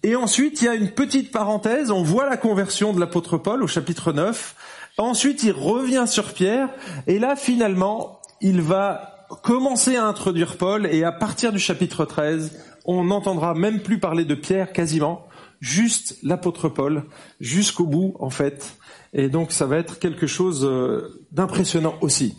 Et 0.02 0.16
ensuite, 0.16 0.62
il 0.62 0.64
y 0.66 0.68
a 0.68 0.74
une 0.74 0.90
petite 0.90 1.30
parenthèse. 1.32 1.90
On 1.90 2.02
voit 2.02 2.28
la 2.28 2.36
conversion 2.36 2.92
de 2.92 3.00
l'apôtre 3.00 3.38
Paul 3.38 3.62
au 3.62 3.66
chapitre 3.66 4.12
9. 4.12 4.54
Ensuite, 4.98 5.42
il 5.42 5.52
revient 5.52 6.04
sur 6.06 6.32
Pierre. 6.32 6.68
Et 7.06 7.18
là, 7.18 7.36
finalement, 7.36 8.20
il 8.40 8.60
va 8.60 9.26
commencer 9.42 9.96
à 9.96 10.04
introduire 10.04 10.56
Paul. 10.56 10.86
Et 10.86 11.04
à 11.04 11.12
partir 11.12 11.52
du 11.52 11.58
chapitre 11.58 12.04
13, 12.04 12.58
on 12.84 13.04
n'entendra 13.04 13.54
même 13.54 13.80
plus 13.80 13.98
parler 13.98 14.24
de 14.24 14.34
Pierre 14.34 14.72
quasiment 14.72 15.26
juste 15.60 16.18
l'apôtre 16.22 16.68
Paul 16.68 17.04
jusqu'au 17.40 17.84
bout 17.84 18.14
en 18.18 18.30
fait. 18.30 18.76
Et 19.12 19.28
donc 19.28 19.52
ça 19.52 19.66
va 19.66 19.76
être 19.76 19.98
quelque 19.98 20.26
chose 20.26 20.64
euh, 20.64 21.22
d'impressionnant 21.32 21.94
aussi. 22.00 22.36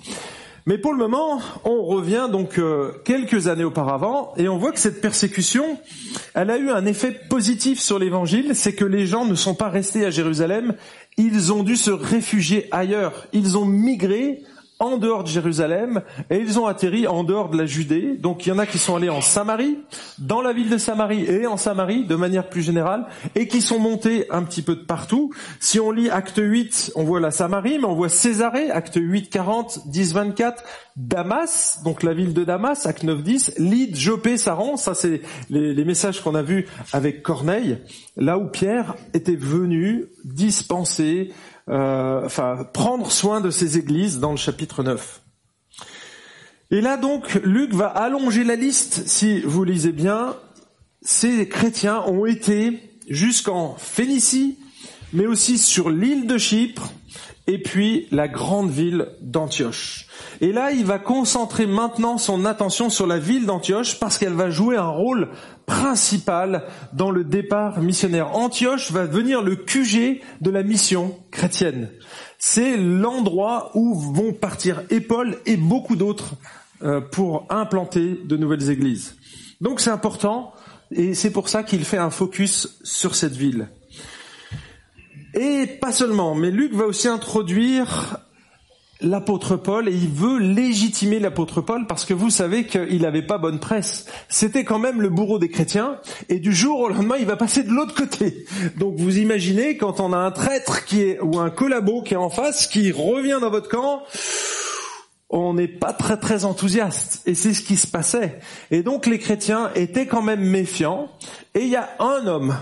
Mais 0.68 0.78
pour 0.78 0.92
le 0.92 0.98
moment, 0.98 1.40
on 1.64 1.86
revient 1.86 2.28
donc 2.30 2.60
euh, 2.60 2.92
quelques 3.06 3.48
années 3.48 3.64
auparavant 3.64 4.34
et 4.36 4.50
on 4.50 4.58
voit 4.58 4.74
que 4.74 4.80
cette 4.80 5.00
persécution, 5.00 5.80
elle 6.34 6.52
a 6.52 6.58
eu 6.58 6.70
un 6.70 6.86
effet 6.86 7.14
positif 7.30 7.80
sur 7.80 7.98
l'évangile, 7.98 8.54
c'est 8.54 8.74
que 8.74 8.84
les 8.84 9.06
gens 9.06 9.24
ne 9.24 9.36
sont 9.36 9.56
pas 9.56 9.70
restés 9.70 10.06
à 10.06 10.10
Jérusalem, 10.10 10.76
ils 11.16 11.54
ont 11.54 11.64
dû 11.64 11.78
se 11.78 11.90
réfugier 11.90 12.68
ailleurs, 12.72 13.28
ils 13.32 13.58
ont 13.58 13.64
migré 13.64 14.44
en 14.80 14.98
dehors 14.98 15.24
de 15.24 15.30
Jérusalem 15.30 16.02
et 16.30 16.38
ils 16.38 16.60
ont 16.60 16.68
atterri 16.68 17.08
en 17.08 17.24
dehors 17.24 17.50
de 17.50 17.58
la 17.58 17.66
Judée. 17.66 18.16
Donc 18.18 18.46
il 18.46 18.50
y 18.50 18.52
en 18.52 18.60
a 18.60 18.66
qui 18.66 18.78
sont 18.78 18.96
allés 18.96 19.10
en 19.10 19.22
Samarie, 19.22 19.80
dans 20.20 20.42
la 20.42 20.54
ville 20.54 20.70
de 20.70 20.78
Samarie 20.78 21.26
et 21.26 21.48
en 21.48 21.58
Samarie 21.58 22.06
de 22.06 22.16
manière 22.16 22.50
plus 22.50 22.62
générale 22.62 23.08
et 23.36 23.48
qui 23.48 23.62
sont 23.62 23.80
montés 23.80 24.28
un 24.30 24.44
petit 24.44 24.62
peu 24.62 24.76
de 24.76 24.84
partout. 24.84 25.34
Si 25.60 25.80
on 25.80 25.92
lit 25.92 26.10
acte 26.10 26.40
8, 26.42 26.92
on 26.96 27.04
voit 27.04 27.20
la 27.20 27.32
Samarie, 27.32 27.80
mais 27.80 27.86
on 27.86 27.96
voit 27.96 28.10
Césarée, 28.10 28.70
acte 28.70 28.98
8, 29.02 29.30
40, 29.30 29.88
10, 29.88 30.14
24, 30.14 30.64
Damas, 30.96 31.82
donc 31.84 32.04
la 32.04 32.14
ville 32.14 32.34
de 32.34 32.44
Damas, 32.44 32.86
acte 32.86 33.04
9, 33.04 33.24
10, 33.24 33.54
Lyd, 33.58 33.96
Jopé, 33.96 34.38
Saran, 34.38 34.78
ça 34.78 34.94
c'est 34.94 35.22
les, 35.50 35.74
les 35.74 35.86
messages 35.86 36.22
qu'on 36.22 36.36
a 36.36 36.42
vus 36.42 36.68
avec 36.94 37.24
Corneille, 37.24 37.80
là 38.16 38.38
où 38.38 38.48
Pierre 38.48 38.96
était 39.14 39.36
venu 39.36 40.06
dispenser 40.24 41.32
euh, 41.70 42.26
enfin 42.26 42.66
prendre 42.74 43.12
soin 43.12 43.42
de 43.42 43.50
ces 43.50 43.78
églises 43.78 44.20
dans 44.20 44.32
le 44.32 44.38
chapitre 44.38 44.84
9. 44.84 45.22
Et 46.72 46.82
là 46.82 46.98
donc, 46.98 47.36
Luc 47.44 47.74
va 47.74 47.88
allonger 47.88 48.44
la 48.44 48.56
liste, 48.56 49.08
si 49.08 49.42
vous 49.42 49.64
lisez 49.64 49.94
bien, 49.94 50.36
ces 51.02 51.48
chrétiens 51.48 52.02
ont 52.08 52.26
été 52.26 53.00
jusqu'en 53.10 53.76
Phénicie, 53.78 54.58
mais 55.14 55.28
aussi 55.28 55.58
sur 55.58 55.90
l'île 55.90 56.28
de 56.28 56.38
Chypre, 56.38 56.92
et 57.48 57.58
puis 57.62 58.08
la 58.12 58.28
grande 58.28 58.70
ville 58.70 59.08
d'Antioche. 59.22 60.08
Et 60.42 60.52
là, 60.52 60.72
il 60.72 60.86
va 60.86 61.00
concentrer 61.00 61.66
maintenant 61.66 62.18
son 62.18 62.46
attention 62.46 62.90
sur 62.90 63.08
la 63.08 63.18
ville 63.18 63.46
d'Antioche 63.46 64.00
parce 64.00 64.18
qu'elle 64.18 64.34
va 64.34 64.50
jouer 64.50 64.76
un 64.76 64.90
rôle 64.90 65.30
principal 65.66 66.64
dans 66.94 67.10
le 67.10 67.24
départ 67.24 67.80
missionnaire. 67.82 68.36
Antioche 68.36 68.92
va 68.92 69.08
devenir 69.08 69.42
le 69.42 69.56
QG 69.56 70.22
de 70.42 70.50
la 70.52 70.64
mission 70.64 71.18
chrétienne. 71.32 71.90
C'est 72.38 72.78
l'endroit 72.78 73.72
où 73.74 73.96
vont 73.96 74.34
partir 74.34 74.84
et 74.90 75.02
Paul 75.02 75.38
et 75.46 75.58
beaucoup 75.58 75.96
d'autres 75.96 76.36
euh, 76.84 77.02
pour 77.02 77.48
implanter 77.50 78.20
de 78.24 78.38
nouvelles 78.38 78.70
églises. 78.70 79.16
Donc 79.62 79.80
c'est 79.80 79.90
important 79.90 80.54
et 80.92 81.14
c'est 81.16 81.32
pour 81.32 81.50
ça 81.50 81.64
qu'il 81.64 81.84
fait 81.84 81.98
un 81.98 82.12
focus 82.12 82.80
sur 82.84 83.16
cette 83.16 83.34
ville. 83.34 83.68
Et 85.34 85.68
pas 85.68 85.92
seulement, 85.92 86.36
mais 86.36 86.52
Luc 86.52 86.74
va 86.74 86.86
aussi 86.86 87.08
introduire 87.08 88.18
l'apôtre 89.02 89.56
Paul 89.56 89.88
et 89.88 89.94
il 89.94 90.10
veut 90.10 90.40
légitimer 90.40 91.20
l'apôtre 91.20 91.62
Paul 91.62 91.86
parce 91.88 92.06
que 92.06 92.14
vous 92.14 92.30
savez 92.30 92.66
qu'il 92.66 93.02
n'avait 93.02 93.22
pas 93.22 93.38
bonne 93.38 93.60
presse. 93.60 94.06
C'était 94.28 94.64
quand 94.64 94.80
même 94.80 95.02
le 95.02 95.10
bourreau 95.10 95.40
des 95.40 95.50
chrétiens 95.50 96.00
et 96.30 96.40
du 96.40 96.54
jour 96.54 96.80
au 96.80 96.90
lendemain 96.90 97.16
il 97.20 97.26
va 97.26 97.36
passer 97.36 97.64
de 97.64 97.70
l'autre 97.70 97.94
côté. 97.94 98.46
Donc 98.78 98.96
vous 98.98 99.20
imaginez 99.20 99.78
quand 99.78 100.00
on 100.00 100.14
a 100.14 100.18
un 100.18 100.32
traître 100.32 100.86
qui 100.86 101.02
est 101.02 101.20
ou 101.22 101.40
un 101.40 101.50
collabo 101.50 102.02
qui 102.02 102.16
est 102.16 102.18
en 102.18 102.30
face 102.30 102.68
qui 102.68 102.92
revient 102.92 103.38
dans 103.40 103.52
votre 103.52 103.70
camp, 103.70 104.04
on 105.30 105.54
n'est 105.54 105.68
pas 105.68 105.94
très 105.94 106.18
très 106.18 106.46
enthousiaste 106.46 107.22
et 107.26 107.36
c'est 107.36 107.54
ce 107.54 107.62
qui 107.62 107.76
se 107.76 107.88
passait. 107.88 108.40
Et 108.72 108.82
donc 108.82 109.06
les 109.06 109.20
chrétiens 109.20 109.72
étaient 109.76 110.08
quand 110.08 110.24
même 110.24 110.42
méfiants 110.42 111.10
et 111.54 111.62
il 111.62 111.70
y 111.70 111.76
a 111.76 111.90
un 112.00 112.26
homme 112.26 112.56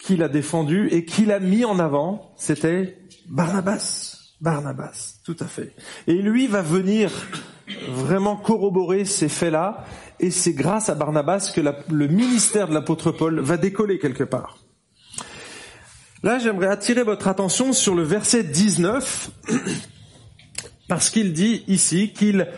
qui 0.00 0.16
l'a 0.16 0.28
défendu 0.28 0.88
et 0.90 1.04
qui 1.04 1.26
l'a 1.26 1.38
mis 1.38 1.64
en 1.64 1.78
avant, 1.78 2.32
c'était 2.36 2.98
Barnabas. 3.28 4.16
Barnabas, 4.40 5.20
tout 5.24 5.36
à 5.40 5.46
fait. 5.46 5.74
Et 6.06 6.14
lui 6.14 6.46
va 6.46 6.62
venir 6.62 7.10
vraiment 7.88 8.36
corroborer 8.36 9.04
ces 9.04 9.28
faits-là, 9.28 9.84
et 10.18 10.30
c'est 10.30 10.54
grâce 10.54 10.88
à 10.88 10.94
Barnabas 10.94 11.52
que 11.54 11.60
le 11.60 12.08
ministère 12.08 12.68
de 12.68 12.74
l'apôtre 12.74 13.12
Paul 13.12 13.40
va 13.40 13.56
décoller 13.56 13.98
quelque 13.98 14.24
part. 14.24 14.58
Là, 16.22 16.38
j'aimerais 16.38 16.66
attirer 16.66 17.02
votre 17.02 17.28
attention 17.28 17.72
sur 17.72 17.94
le 17.94 18.02
verset 18.02 18.42
19, 18.42 19.30
parce 20.88 21.10
qu'il 21.10 21.32
dit 21.32 21.62
ici 21.68 22.12
qu'ils 22.12 22.48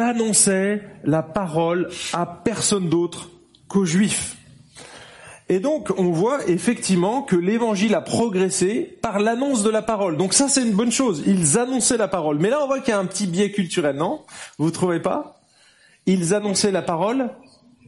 annonçaient 0.00 0.82
la 1.04 1.22
parole 1.22 1.88
à 2.12 2.26
personne 2.26 2.88
d'autre 2.88 3.28
qu'aux 3.68 3.84
Juifs. 3.84 4.36
Et 5.48 5.60
donc, 5.60 5.92
on 5.98 6.10
voit 6.10 6.48
effectivement 6.48 7.22
que 7.22 7.36
l'évangile 7.36 7.94
a 7.94 8.00
progressé 8.00 8.96
par 9.02 9.18
l'annonce 9.18 9.62
de 9.62 9.68
la 9.68 9.82
parole. 9.82 10.16
Donc 10.16 10.32
ça, 10.32 10.48
c'est 10.48 10.62
une 10.62 10.72
bonne 10.72 10.92
chose. 10.92 11.22
Ils 11.26 11.58
annonçaient 11.58 11.98
la 11.98 12.08
parole. 12.08 12.38
Mais 12.38 12.48
là, 12.48 12.60
on 12.62 12.66
voit 12.66 12.80
qu'il 12.80 12.90
y 12.90 12.96
a 12.96 12.98
un 12.98 13.04
petit 13.04 13.26
biais 13.26 13.50
culturel, 13.50 13.96
non? 13.96 14.22
Vous 14.58 14.70
trouvez 14.70 15.00
pas? 15.00 15.40
Ils 16.06 16.32
annonçaient 16.32 16.70
la 16.70 16.82
parole 16.82 17.30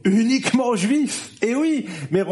uniquement 0.03 0.67
aux 0.67 0.75
juifs. 0.75 1.31
Et 1.41 1.55
oui, 1.55 1.87
mais 2.11 2.23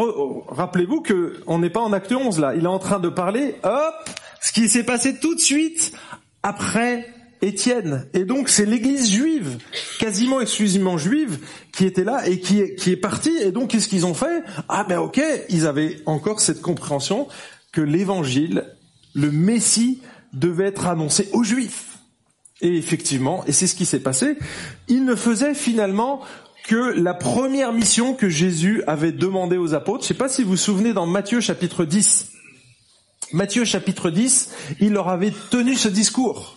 rappelez-vous 0.47 1.01
que 1.01 1.41
on 1.47 1.57
n'est 1.57 1.71
pas 1.71 1.81
en 1.81 1.91
acte 1.93 2.11
11 2.11 2.39
là. 2.39 2.53
Il 2.55 2.63
est 2.63 2.67
en 2.67 2.79
train 2.79 2.99
de 2.99 3.09
parler, 3.09 3.55
hop, 3.63 4.09
ce 4.41 4.51
qui 4.51 4.69
s'est 4.69 4.83
passé 4.83 5.19
tout 5.19 5.33
de 5.33 5.39
suite 5.39 5.91
après 6.43 7.07
Étienne. 7.45 8.07
Et 8.13 8.25
donc 8.25 8.49
c'est 8.49 8.65
l'église 8.65 9.11
juive, 9.11 9.57
quasiment 9.99 10.41
exclusivement 10.41 10.97
juive, 10.97 11.39
qui 11.71 11.85
était 11.85 12.03
là 12.03 12.27
et 12.27 12.39
qui 12.39 12.59
est, 12.59 12.75
qui 12.75 12.91
est 12.91 12.97
partie. 12.97 13.35
Et 13.41 13.51
donc 13.51 13.69
qu'est-ce 13.69 13.87
qu'ils 13.87 14.05
ont 14.05 14.13
fait? 14.13 14.43
Ah 14.67 14.85
ben 14.87 14.99
ok, 14.99 15.21
ils 15.49 15.67
avaient 15.67 15.97
encore 16.05 16.39
cette 16.39 16.61
compréhension 16.61 17.27
que 17.71 17.81
l'évangile, 17.81 18.65
le 19.13 19.31
Messie, 19.31 20.01
devait 20.33 20.67
être 20.67 20.87
annoncé 20.87 21.29
aux 21.33 21.43
juifs. 21.43 21.99
Et 22.61 22.77
effectivement, 22.77 23.43
et 23.47 23.51
c'est 23.51 23.67
ce 23.67 23.75
qui 23.75 23.85
s'est 23.85 23.99
passé, 23.99 24.37
ils 24.87 25.05
ne 25.05 25.15
faisaient 25.15 25.53
finalement 25.53 26.21
que 26.67 26.99
la 26.99 27.13
première 27.13 27.73
mission 27.73 28.13
que 28.13 28.27
Jésus 28.27 28.81
avait 28.87 29.11
demandé 29.11 29.57
aux 29.57 29.73
apôtres. 29.73 30.03
Je 30.03 30.05
ne 30.05 30.07
sais 30.09 30.13
pas 30.17 30.29
si 30.29 30.43
vous 30.43 30.51
vous 30.51 30.57
souvenez 30.57 30.93
dans 30.93 31.05
Matthieu 31.05 31.41
chapitre 31.41 31.85
10. 31.85 32.31
Matthieu 33.33 33.65
chapitre 33.65 34.09
10, 34.09 34.51
il 34.79 34.93
leur 34.93 35.09
avait 35.09 35.33
tenu 35.51 35.75
ce 35.75 35.89
discours. 35.89 36.54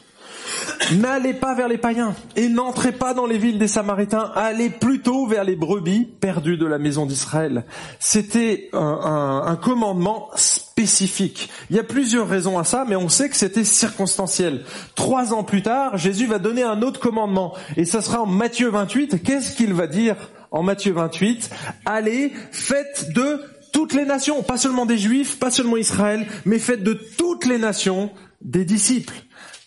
N'allez 0.96 1.34
pas 1.34 1.54
vers 1.54 1.68
les 1.68 1.76
païens 1.76 2.14
et 2.34 2.48
n'entrez 2.48 2.92
pas 2.92 3.12
dans 3.12 3.26
les 3.26 3.36
villes 3.36 3.58
des 3.58 3.68
Samaritains. 3.68 4.32
Allez 4.34 4.70
plutôt 4.70 5.26
vers 5.26 5.44
les 5.44 5.56
brebis 5.56 6.08
perdues 6.20 6.56
de 6.56 6.66
la 6.66 6.78
maison 6.78 7.04
d'Israël. 7.04 7.64
C'était 7.98 8.70
un, 8.72 9.58
commandement 9.62 10.30
spécifique. 10.34 11.50
Il 11.68 11.76
y 11.76 11.78
a 11.78 11.84
plusieurs 11.84 12.28
raisons 12.28 12.58
à 12.58 12.64
ça, 12.64 12.84
mais 12.88 12.96
on 12.96 13.08
sait 13.08 13.28
que 13.28 13.36
c'était 13.36 13.64
circonstanciel. 13.64 14.64
Trois 14.94 15.34
ans 15.34 15.44
plus 15.44 15.62
tard, 15.62 15.98
Jésus 15.98 16.26
va 16.26 16.38
donner 16.38 16.62
un 16.62 16.80
autre 16.80 17.00
commandement 17.00 17.54
et 17.76 17.84
ça 17.84 18.00
sera 18.00 18.22
en 18.22 18.26
Matthieu 18.26 18.70
28. 18.70 19.22
Qu'est-ce 19.22 19.54
qu'il 19.54 19.74
va 19.74 19.86
dire 19.86 20.16
en 20.50 20.62
Matthieu 20.62 20.92
28 20.92 21.50
Allez, 21.84 22.32
faites 22.50 23.12
de 23.12 23.42
toutes 23.72 23.92
les 23.92 24.06
nations, 24.06 24.42
pas 24.42 24.56
seulement 24.56 24.86
des 24.86 24.96
Juifs, 24.96 25.38
pas 25.38 25.50
seulement 25.50 25.76
Israël, 25.76 26.26
mais 26.46 26.58
faites 26.58 26.82
de 26.82 26.94
toutes 26.94 27.44
les 27.44 27.58
nations 27.58 28.10
des 28.40 28.64
disciples 28.64 29.14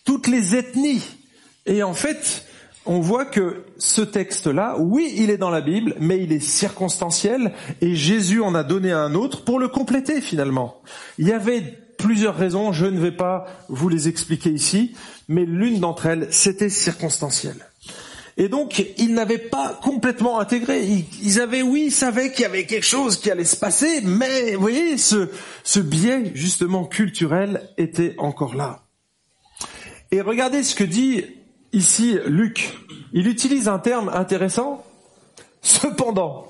toutes 0.04 0.26
les 0.26 0.56
ethnies. 0.56 1.02
Et 1.66 1.82
en 1.82 1.94
fait, 1.94 2.44
on 2.86 3.00
voit 3.00 3.24
que 3.24 3.64
ce 3.78 4.00
texte-là, 4.00 4.76
oui, 4.78 5.12
il 5.16 5.30
est 5.30 5.36
dans 5.36 5.50
la 5.50 5.60
Bible, 5.60 5.94
mais 6.00 6.22
il 6.22 6.32
est 6.32 6.40
circonstanciel 6.40 7.52
et 7.80 7.94
Jésus 7.94 8.40
en 8.40 8.54
a 8.54 8.64
donné 8.64 8.90
un 8.90 9.14
autre 9.14 9.44
pour 9.44 9.58
le 9.60 9.68
compléter 9.68 10.20
finalement. 10.20 10.82
Il 11.18 11.28
y 11.28 11.32
avait 11.32 11.78
plusieurs 11.98 12.36
raisons, 12.36 12.72
je 12.72 12.86
ne 12.86 12.98
vais 12.98 13.12
pas 13.12 13.46
vous 13.68 13.88
les 13.88 14.08
expliquer 14.08 14.50
ici, 14.50 14.94
mais 15.28 15.44
l'une 15.44 15.78
d'entre 15.78 16.06
elles, 16.06 16.26
c'était 16.30 16.68
circonstanciel. 16.68 17.54
Et 18.36 18.48
donc, 18.48 18.84
ils 18.96 19.12
n'avaient 19.12 19.38
pas 19.38 19.78
complètement 19.82 20.40
intégré. 20.40 20.84
Ils, 21.22 21.40
avaient, 21.40 21.62
oui, 21.62 21.84
ils 21.86 21.92
savaient 21.92 22.32
qu'il 22.32 22.42
y 22.42 22.46
avait 22.46 22.66
quelque 22.66 22.86
chose 22.86 23.18
qui 23.18 23.30
allait 23.30 23.44
se 23.44 23.56
passer, 23.56 24.00
mais, 24.02 24.54
vous 24.54 24.60
voyez, 24.60 24.96
ce, 24.96 25.28
ce 25.64 25.80
biais, 25.80 26.32
justement, 26.34 26.84
culturel 26.84 27.68
était 27.76 28.14
encore 28.18 28.54
là. 28.54 28.82
Et 30.12 30.20
regardez 30.20 30.62
ce 30.62 30.74
que 30.74 30.84
dit 30.84 31.24
ici 31.72 32.18
Luc. 32.26 32.78
Il 33.14 33.26
utilise 33.26 33.66
un 33.66 33.78
terme 33.78 34.10
intéressant. 34.10 34.84
Cependant, 35.62 36.46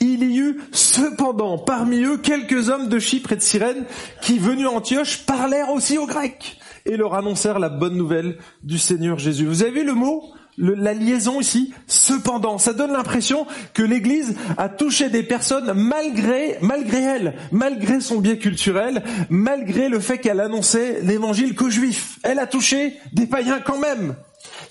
il 0.00 0.22
y 0.24 0.38
eut 0.38 0.60
cependant 0.72 1.58
parmi 1.58 2.02
eux 2.02 2.16
quelques 2.16 2.70
hommes 2.70 2.88
de 2.88 2.98
Chypre 2.98 3.32
et 3.32 3.36
de 3.36 3.42
Cyrène 3.42 3.84
qui, 4.22 4.38
venus 4.38 4.66
Antioche, 4.66 5.26
parlèrent 5.26 5.70
aussi 5.70 5.98
aux 5.98 6.06
Grecs 6.06 6.58
et 6.86 6.96
leur 6.96 7.14
annoncèrent 7.14 7.58
la 7.58 7.68
bonne 7.68 7.96
nouvelle 7.96 8.38
du 8.62 8.78
Seigneur 8.78 9.18
Jésus. 9.18 9.44
Vous 9.44 9.62
avez 9.62 9.72
vu 9.72 9.84
le 9.84 9.94
mot 9.94 10.32
la 10.58 10.94
liaison 10.94 11.40
ici, 11.40 11.72
cependant, 11.86 12.58
ça 12.58 12.72
donne 12.72 12.92
l'impression 12.92 13.46
que 13.72 13.82
l'Église 13.82 14.36
a 14.56 14.68
touché 14.68 15.08
des 15.08 15.22
personnes 15.22 15.72
malgré, 15.74 16.58
malgré 16.60 17.00
elle, 17.00 17.34
malgré 17.52 18.00
son 18.00 18.20
biais 18.20 18.38
culturel, 18.38 19.02
malgré 19.30 19.88
le 19.88 20.00
fait 20.00 20.18
qu'elle 20.18 20.40
annonçait 20.40 21.00
l'évangile 21.02 21.54
qu'aux 21.54 21.70
Juifs. 21.70 22.18
Elle 22.22 22.38
a 22.38 22.46
touché 22.46 22.98
des 23.12 23.26
païens 23.26 23.60
quand 23.60 23.78
même. 23.78 24.14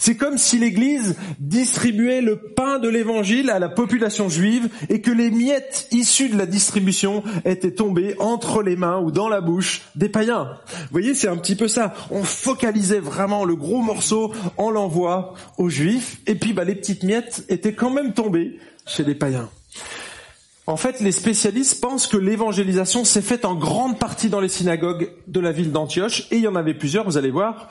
C'est 0.06 0.18
comme 0.18 0.38
si 0.38 0.60
l'Église 0.60 1.16
distribuait 1.40 2.20
le 2.20 2.36
pain 2.36 2.78
de 2.78 2.90
l'Évangile 2.90 3.50
à 3.50 3.58
la 3.58 3.70
population 3.70 4.28
juive 4.28 4.68
et 4.90 5.00
que 5.00 5.12
les 5.12 5.32
miettes 5.32 5.88
issues 5.92 6.28
de 6.28 6.38
la 6.38 6.46
distribution 6.46 7.24
étaient 7.46 7.72
tombées 7.72 8.18
entre 8.20 8.64
les 8.64 8.76
mains 8.76 9.00
ou 9.00 9.12
dans 9.12 9.30
la 9.30 9.40
bouche 9.40 9.84
des 9.96 10.10
païens. 10.10 10.58
Vous 10.68 10.88
voyez, 10.92 11.14
c'est 11.16 11.30
un 11.30 11.38
petit 11.38 11.56
peu 11.56 11.70
ça. 11.70 11.94
On 12.12 12.24
focalisait 12.24 13.00
vraiment 13.00 13.46
le 13.46 13.56
gros 13.56 13.82
morceau, 13.82 14.34
on 14.58 14.72
l'envoie 14.72 15.36
aux 15.58 15.70
juifs 15.70 16.18
et 16.28 16.36
puis 16.36 16.52
bah, 16.52 16.66
les 16.66 16.76
petites 16.76 17.04
miettes 17.04 17.46
étaient 17.48 17.74
quand 17.74 17.90
même 17.90 18.12
tombées 18.12 18.60
chez 18.86 19.06
les 19.06 19.16
païens. 19.16 19.48
En 20.65 20.77
fait, 20.77 21.01
les 21.01 21.12
spécialistes 21.12 21.82
pensent 21.82 22.08
que 22.08 22.15
l'évangélisation 22.15 23.03
s'est 23.03 23.22
faite 23.22 23.43
en 23.43 23.53
grande 23.53 24.00
partie 24.00 24.29
dans 24.29 24.39
les 24.39 24.48
synagogues 24.48 25.12
de 25.27 25.39
la 25.41 25.51
ville 25.51 25.74
d'Antioche, 25.74 26.27
et 26.32 26.38
il 26.38 26.41
y 26.41 26.48
en 26.48 26.55
avait 26.55 26.74
plusieurs, 26.74 27.03
vous 27.03 27.17
allez 27.17 27.32
voir, 27.32 27.67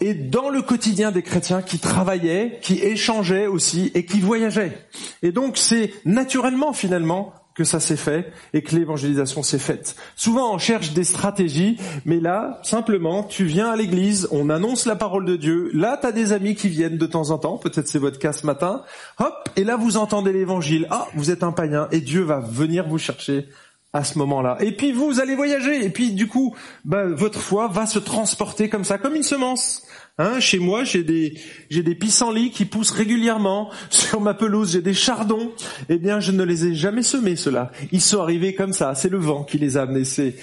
et 0.00 0.14
dans 0.14 0.48
le 0.48 0.62
quotidien 0.62 1.10
des 1.10 1.22
chrétiens 1.22 1.60
qui 1.60 1.80
travaillaient, 1.80 2.60
qui 2.62 2.74
échangeaient 2.74 3.48
aussi, 3.48 3.90
et 3.94 4.04
qui 4.04 4.20
voyageaient. 4.20 4.78
Et 5.22 5.32
donc 5.32 5.56
c'est 5.56 5.92
naturellement 6.04 6.72
finalement 6.72 7.32
que 7.56 7.64
ça 7.64 7.80
s'est 7.80 7.96
fait 7.96 8.32
et 8.52 8.62
que 8.62 8.76
l'évangélisation 8.76 9.42
s'est 9.42 9.58
faite. 9.58 9.96
Souvent 10.14 10.54
on 10.54 10.58
cherche 10.58 10.92
des 10.92 11.04
stratégies, 11.04 11.78
mais 12.04 12.20
là, 12.20 12.60
simplement, 12.62 13.24
tu 13.24 13.44
viens 13.44 13.70
à 13.70 13.76
l'église, 13.76 14.28
on 14.30 14.50
annonce 14.50 14.86
la 14.86 14.94
parole 14.94 15.24
de 15.24 15.36
Dieu, 15.36 15.70
là 15.72 15.98
tu 16.00 16.06
as 16.06 16.12
des 16.12 16.32
amis 16.32 16.54
qui 16.54 16.68
viennent 16.68 16.98
de 16.98 17.06
temps 17.06 17.30
en 17.30 17.38
temps, 17.38 17.56
peut-être 17.56 17.88
c'est 17.88 17.98
votre 17.98 18.18
cas 18.18 18.32
ce 18.32 18.46
matin, 18.46 18.82
hop, 19.18 19.48
et 19.56 19.64
là 19.64 19.76
vous 19.76 19.96
entendez 19.96 20.32
l'évangile, 20.32 20.86
ah, 20.90 21.08
vous 21.14 21.30
êtes 21.30 21.42
un 21.42 21.52
païen, 21.52 21.88
et 21.90 22.00
Dieu 22.00 22.22
va 22.22 22.40
venir 22.40 22.86
vous 22.86 22.98
chercher 22.98 23.48
à 23.92 24.04
ce 24.04 24.18
moment-là. 24.18 24.58
Et 24.60 24.72
puis 24.72 24.92
vous 24.92 25.20
allez 25.20 25.34
voyager, 25.34 25.84
et 25.84 25.88
puis 25.88 26.12
du 26.12 26.28
coup, 26.28 26.54
bah, 26.84 27.06
votre 27.06 27.40
foi 27.40 27.68
va 27.68 27.86
se 27.86 27.98
transporter 27.98 28.68
comme 28.68 28.84
ça, 28.84 28.98
comme 28.98 29.14
une 29.14 29.22
semence. 29.22 29.82
Hein, 30.18 30.40
chez 30.40 30.58
moi, 30.58 30.84
j'ai 30.84 31.04
des 31.04 31.34
j'ai 31.68 31.82
des 31.82 31.94
pissenlits 31.94 32.50
qui 32.50 32.64
poussent 32.64 32.90
régulièrement 32.90 33.70
sur 33.90 34.20
ma 34.20 34.34
pelouse. 34.34 34.72
J'ai 34.72 34.82
des 34.82 34.94
chardons. 34.94 35.52
Eh 35.88 35.98
bien, 35.98 36.20
je 36.20 36.32
ne 36.32 36.42
les 36.42 36.66
ai 36.66 36.74
jamais 36.74 37.02
semés 37.02 37.36
ceux-là. 37.36 37.70
Ils 37.92 38.00
sont 38.00 38.20
arrivés 38.20 38.54
comme 38.54 38.72
ça. 38.72 38.94
C'est 38.94 39.10
le 39.10 39.18
vent 39.18 39.44
qui 39.44 39.58
les 39.58 39.76
a 39.76 39.82
amenés. 39.82 40.04
C'est 40.04 40.36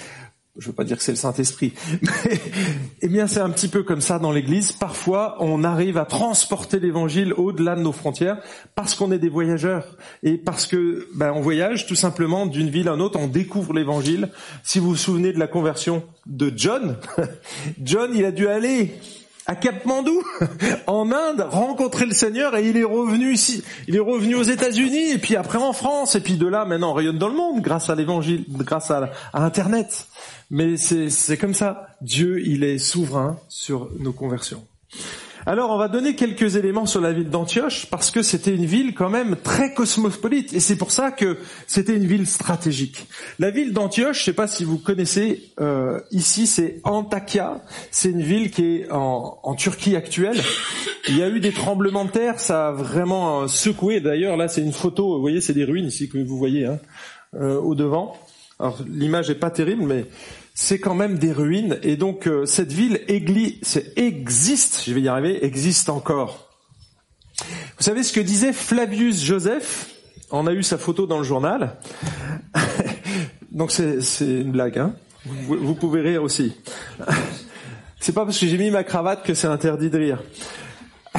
je 0.56 0.68
veux 0.68 0.72
pas 0.72 0.84
dire 0.84 0.96
que 0.96 1.02
c'est 1.02 1.12
le 1.12 1.16
Saint-Esprit, 1.16 1.72
eh 3.02 3.08
bien 3.08 3.26
c'est 3.26 3.40
un 3.40 3.50
petit 3.50 3.66
peu 3.66 3.82
comme 3.82 4.00
ça 4.00 4.20
dans 4.20 4.30
l'Église. 4.30 4.70
Parfois, 4.70 5.36
on 5.40 5.64
arrive 5.64 5.98
à 5.98 6.04
transporter 6.04 6.78
l'Évangile 6.78 7.32
au-delà 7.32 7.74
de 7.74 7.80
nos 7.80 7.90
frontières 7.90 8.38
parce 8.76 8.94
qu'on 8.94 9.10
est 9.10 9.18
des 9.18 9.28
voyageurs 9.28 9.96
et 10.22 10.36
parce 10.36 10.66
que 10.66 11.08
ben, 11.14 11.32
on 11.34 11.40
voyage 11.40 11.86
tout 11.86 11.96
simplement 11.96 12.46
d'une 12.46 12.70
ville 12.70 12.88
à 12.88 12.92
une 12.92 13.02
autre, 13.02 13.18
on 13.18 13.26
découvre 13.26 13.72
l'Évangile. 13.72 14.28
Si 14.62 14.78
vous 14.78 14.90
vous 14.90 14.96
souvenez 14.96 15.32
de 15.32 15.40
la 15.40 15.48
conversion 15.48 16.04
de 16.26 16.52
John, 16.54 16.98
John, 17.82 18.12
il 18.14 18.24
a 18.24 18.30
dû 18.30 18.46
aller 18.46 18.94
à 19.46 19.54
Mandou, 19.84 20.22
en 20.86 21.12
Inde, 21.12 21.46
rencontrer 21.50 22.06
le 22.06 22.14
Seigneur 22.14 22.56
et 22.56 22.68
il 22.68 22.76
est 22.76 22.84
revenu 22.84 23.32
ici. 23.32 23.62
Il 23.88 23.96
est 23.96 24.00
revenu 24.00 24.34
aux 24.36 24.42
États-Unis 24.42 25.10
et 25.10 25.18
puis 25.18 25.36
après 25.36 25.58
en 25.58 25.72
France 25.72 26.14
et 26.14 26.20
puis 26.20 26.36
de 26.36 26.46
là 26.46 26.64
maintenant 26.64 26.92
on 26.92 26.94
rayonne 26.94 27.18
dans 27.18 27.28
le 27.28 27.36
monde 27.36 27.60
grâce 27.60 27.90
à 27.90 27.94
l'évangile, 27.94 28.44
grâce 28.48 28.90
à, 28.90 29.10
à 29.32 29.44
Internet. 29.44 30.06
Mais 30.50 30.76
c'est 30.76 31.36
comme 31.36 31.54
ça. 31.54 31.88
Dieu, 32.00 32.40
il 32.46 32.64
est 32.64 32.78
souverain 32.78 33.38
sur 33.48 33.90
nos 33.98 34.12
conversions. 34.12 34.64
Alors 35.46 35.70
on 35.70 35.76
va 35.76 35.88
donner 35.88 36.14
quelques 36.14 36.56
éléments 36.56 36.86
sur 36.86 37.02
la 37.02 37.12
ville 37.12 37.28
d'Antioche 37.28 37.84
parce 37.90 38.10
que 38.10 38.22
c'était 38.22 38.54
une 38.54 38.64
ville 38.64 38.94
quand 38.94 39.10
même 39.10 39.36
très 39.36 39.74
cosmopolite 39.74 40.54
et 40.54 40.60
c'est 40.60 40.76
pour 40.76 40.90
ça 40.90 41.10
que 41.10 41.36
c'était 41.66 41.94
une 41.94 42.06
ville 42.06 42.26
stratégique. 42.26 43.06
La 43.38 43.50
ville 43.50 43.74
d'Antioche, 43.74 44.16
je 44.16 44.22
ne 44.22 44.24
sais 44.24 44.32
pas 44.32 44.46
si 44.46 44.64
vous 44.64 44.78
connaissez, 44.78 45.50
euh, 45.60 46.00
ici 46.10 46.46
c'est 46.46 46.80
Antakya, 46.84 47.62
c'est 47.90 48.08
une 48.08 48.22
ville 48.22 48.50
qui 48.50 48.76
est 48.76 48.90
en, 48.90 49.38
en, 49.42 49.54
Turquie 49.54 49.96
actuelle. 49.96 50.40
Il 51.08 51.18
y 51.18 51.22
a 51.22 51.28
eu 51.28 51.40
des 51.40 51.52
tremblements 51.52 52.06
de 52.06 52.10
terre, 52.10 52.40
ça 52.40 52.68
a 52.68 52.72
vraiment 52.72 53.42
euh, 53.42 53.46
secoué. 53.46 54.00
D'ailleurs 54.00 54.38
là 54.38 54.48
c'est 54.48 54.62
une 54.62 54.72
photo, 54.72 55.16
vous 55.16 55.20
voyez 55.20 55.42
c'est 55.42 55.52
des 55.52 55.64
ruines 55.64 55.88
ici 55.88 56.08
que 56.08 56.16
vous 56.16 56.38
voyez 56.38 56.64
hein, 56.64 56.78
euh, 57.34 57.60
au 57.60 57.74
devant. 57.74 58.16
Alors 58.58 58.78
l'image 58.88 59.28
est 59.28 59.34
pas 59.34 59.50
terrible 59.50 59.82
mais 59.82 60.06
c'est 60.54 60.78
quand 60.78 60.94
même 60.94 61.18
des 61.18 61.32
ruines. 61.32 61.78
Et 61.82 61.96
donc 61.96 62.26
euh, 62.26 62.46
cette 62.46 62.72
ville 62.72 63.00
existe, 63.08 64.84
je 64.86 64.92
vais 64.94 65.02
y 65.02 65.08
arriver, 65.08 65.44
existe 65.44 65.88
encore. 65.88 66.48
Vous 67.76 67.82
savez 67.82 68.04
ce 68.04 68.12
que 68.12 68.20
disait 68.20 68.52
Flavius 68.52 69.22
Joseph? 69.22 69.90
On 70.30 70.46
a 70.46 70.52
eu 70.52 70.62
sa 70.62 70.78
photo 70.78 71.06
dans 71.06 71.18
le 71.18 71.24
journal. 71.24 71.76
donc 73.52 73.72
c'est 73.72 73.98
une 74.20 74.52
blague, 74.52 74.78
hein 74.78 74.94
vous, 75.26 75.56
vous 75.58 75.74
pouvez 75.74 76.00
rire 76.00 76.22
aussi. 76.22 76.54
c'est 78.00 78.12
pas 78.12 78.24
parce 78.24 78.38
que 78.38 78.46
j'ai 78.46 78.58
mis 78.58 78.70
ma 78.70 78.84
cravate 78.84 79.24
que 79.24 79.34
c'est 79.34 79.48
interdit 79.48 79.90
de 79.90 79.98
rire. 79.98 80.22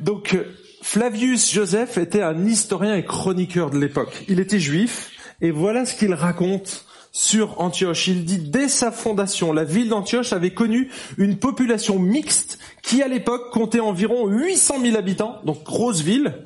donc 0.00 0.38
Flavius 0.82 1.52
Joseph 1.52 1.98
était 1.98 2.22
un 2.22 2.46
historien 2.46 2.94
et 2.94 3.04
chroniqueur 3.04 3.70
de 3.70 3.78
l'époque. 3.78 4.24
Il 4.28 4.38
était 4.38 4.60
juif 4.60 5.10
et 5.40 5.50
voilà 5.50 5.86
ce 5.86 5.96
qu'il 5.96 6.14
raconte 6.14 6.86
sur 7.12 7.60
Antioche. 7.60 8.08
Il 8.08 8.24
dit 8.24 8.38
dès 8.38 8.68
sa 8.68 8.90
fondation, 8.90 9.52
la 9.52 9.64
ville 9.64 9.88
d'Antioche 9.88 10.32
avait 10.32 10.54
connu 10.54 10.90
une 11.18 11.36
population 11.36 11.98
mixte 11.98 12.58
qui 12.82 13.02
à 13.02 13.08
l'époque 13.08 13.50
comptait 13.50 13.80
environ 13.80 14.26
800 14.28 14.74
000 14.82 14.96
habitants, 14.96 15.40
donc 15.44 15.64
grosse 15.64 16.00
ville, 16.00 16.44